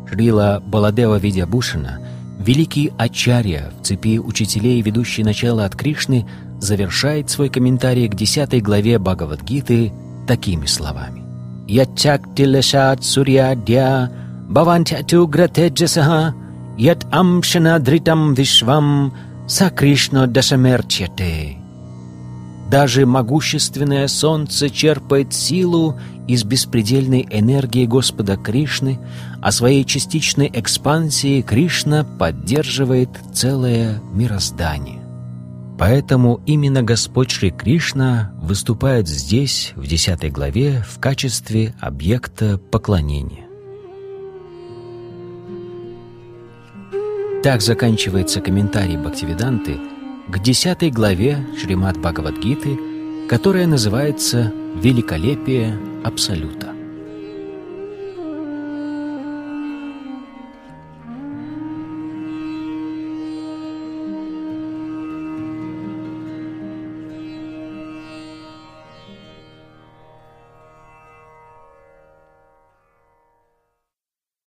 Шрила 0.09 0.59
Баладева 0.65 1.19
Видябушина, 1.19 1.99
великий 2.39 2.91
ачарья 2.97 3.71
в 3.79 3.85
цепи 3.85 4.17
учителей, 4.17 4.81
ведущий 4.81 5.23
начало 5.23 5.65
от 5.65 5.75
Кришны, 5.75 6.25
завершает 6.65 7.29
свой 7.29 7.49
комментарий 7.49 8.09
к 8.09 8.15
10 8.15 8.61
главе 8.61 8.99
Бхагавадгиты 8.99 9.93
такими 10.27 10.65
словами. 10.65 11.23
«Ячактилешат 11.67 13.03
сурьядья 13.03 14.11
бхавантяту 14.49 15.27
гратеджасаха 15.27 16.35
ят 16.77 17.05
амшана 17.11 17.79
дритам 17.79 18.33
вишвам 18.33 19.13
Са 19.47 19.69
Кришна 19.69 20.27
Дашамерчете. 20.27 21.57
Даже 22.69 23.05
могущественное 23.05 24.07
солнце 24.07 24.71
черпает 24.71 25.33
силу 25.33 25.99
из 26.27 26.43
беспредельной 26.43 27.27
энергии 27.29 27.85
Господа 27.85 28.37
Кришны, 28.37 28.99
а 29.41 29.51
своей 29.51 29.85
частичной 29.85 30.49
экспансией 30.51 31.43
Кришна 31.43 32.03
поддерживает 32.03 33.09
целое 33.33 34.01
мироздание. 34.11 34.94
Поэтому 35.77 36.41
именно 36.45 36.83
Господь 36.83 37.31
Шри 37.31 37.51
Кришна 37.51 38.33
выступает 38.41 39.07
здесь, 39.07 39.73
в 39.75 39.87
10 39.87 40.31
главе, 40.31 40.83
в 40.87 40.99
качестве 40.99 41.73
объекта 41.81 42.57
поклонения. 42.57 43.45
Так 47.43 47.61
заканчивается 47.61 48.41
комментарий 48.41 48.97
Бхактивиданты 48.97 49.77
к 50.27 50.39
десятой 50.39 50.89
главе 50.89 51.45
Шримад 51.61 51.97
Бхагавадгиты, 51.97 52.79
которая 53.29 53.67
называется 53.67 54.51
«Великолепие 54.81 55.77
Абсолюта». 56.03 56.74